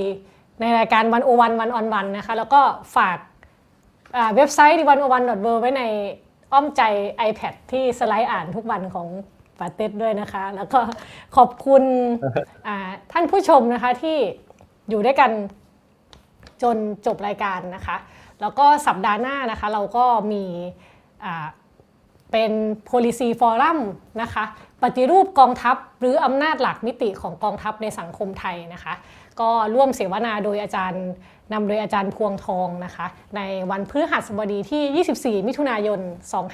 [0.60, 2.60] ในรายการวันโอวันวันออนวันนะคะ แล้วก็
[2.96, 3.18] ฝาก
[4.16, 5.82] อ่าเว็บไซต์วันโอวันดอทเไว้ใน
[6.52, 6.82] อ้อมใจ
[7.28, 9.08] iPad ที่สไลด์อ่านทุกวันของ
[9.58, 10.80] ปาเต้ด้วยนะคะ แล้วก็
[11.36, 11.82] ขอบคุณ
[12.66, 12.76] อ่า
[13.12, 14.16] ท่านผู้ชมนะคะที่
[14.90, 15.30] อยู่ด้วยกัน
[16.62, 16.76] จน
[17.06, 17.96] จบรายการนะคะ
[18.40, 20.44] แล้วก็สัปดาห์หน้านะคะ เราก็มี
[21.24, 21.46] อ่า
[22.32, 22.52] เป็น
[22.90, 23.78] policy forum
[24.22, 24.44] นะคะ
[24.82, 28.94] ปฏิรูปกองทัพหรืออำนาจหลักมิติของกองทัพในสังคมไทยนะคะ
[29.40, 31.06] ก็ร่วมเสวนาโดยอาจารย์
[31.52, 33.06] นำโดยอาจารย์พวงทองนะคะ
[33.36, 33.40] ใน
[33.70, 36.00] วันพฤหัสบดีที่ 24 มิถุนายน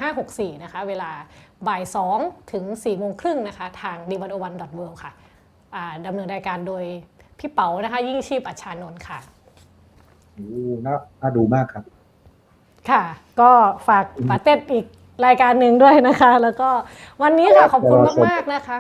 [0.05, 1.11] 2564 นะคะ เวลา
[1.69, 1.83] บ่าย
[2.17, 5.13] 2 ถึง 4 โมงครึ่งนะคะ ทาง d 1 0 1 w o r l d ค่ะ
[5.75, 6.85] อ่าดำเนินรายการโดย
[7.39, 9.19] พี่เป๋านะคะ ยิ่งชีพอัชชานนท์ค่ะ
[10.35, 10.47] โอ้
[10.87, 11.85] น่าน่าดูมากครับ
[12.91, 13.03] ค่ะ
[13.41, 13.51] ก็
[13.89, 14.87] ฝากปาเต็ดอีก
[15.27, 16.71] รายการหนึ่งด้วยนะคะ แล้วก็
[17.23, 18.79] วันนี้ค่ะขอบคุณมาก ๆ นะคะ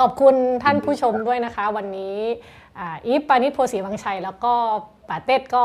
[0.00, 0.34] ขอบคุณ
[0.64, 2.16] ท่านผู้ชมด้วยนะคะ วันนี้
[2.65, 2.65] อ่า
[3.06, 4.52] อีฟปานิชโพสีวังชัย แล้วก็
[5.08, 5.64] ปาเต็ดก็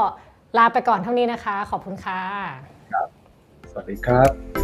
[0.58, 2.22] ลาไปก่อนเท่านี้นะคะ ขอบคุณค่ะ
[3.72, 4.61] สวัสดีครับ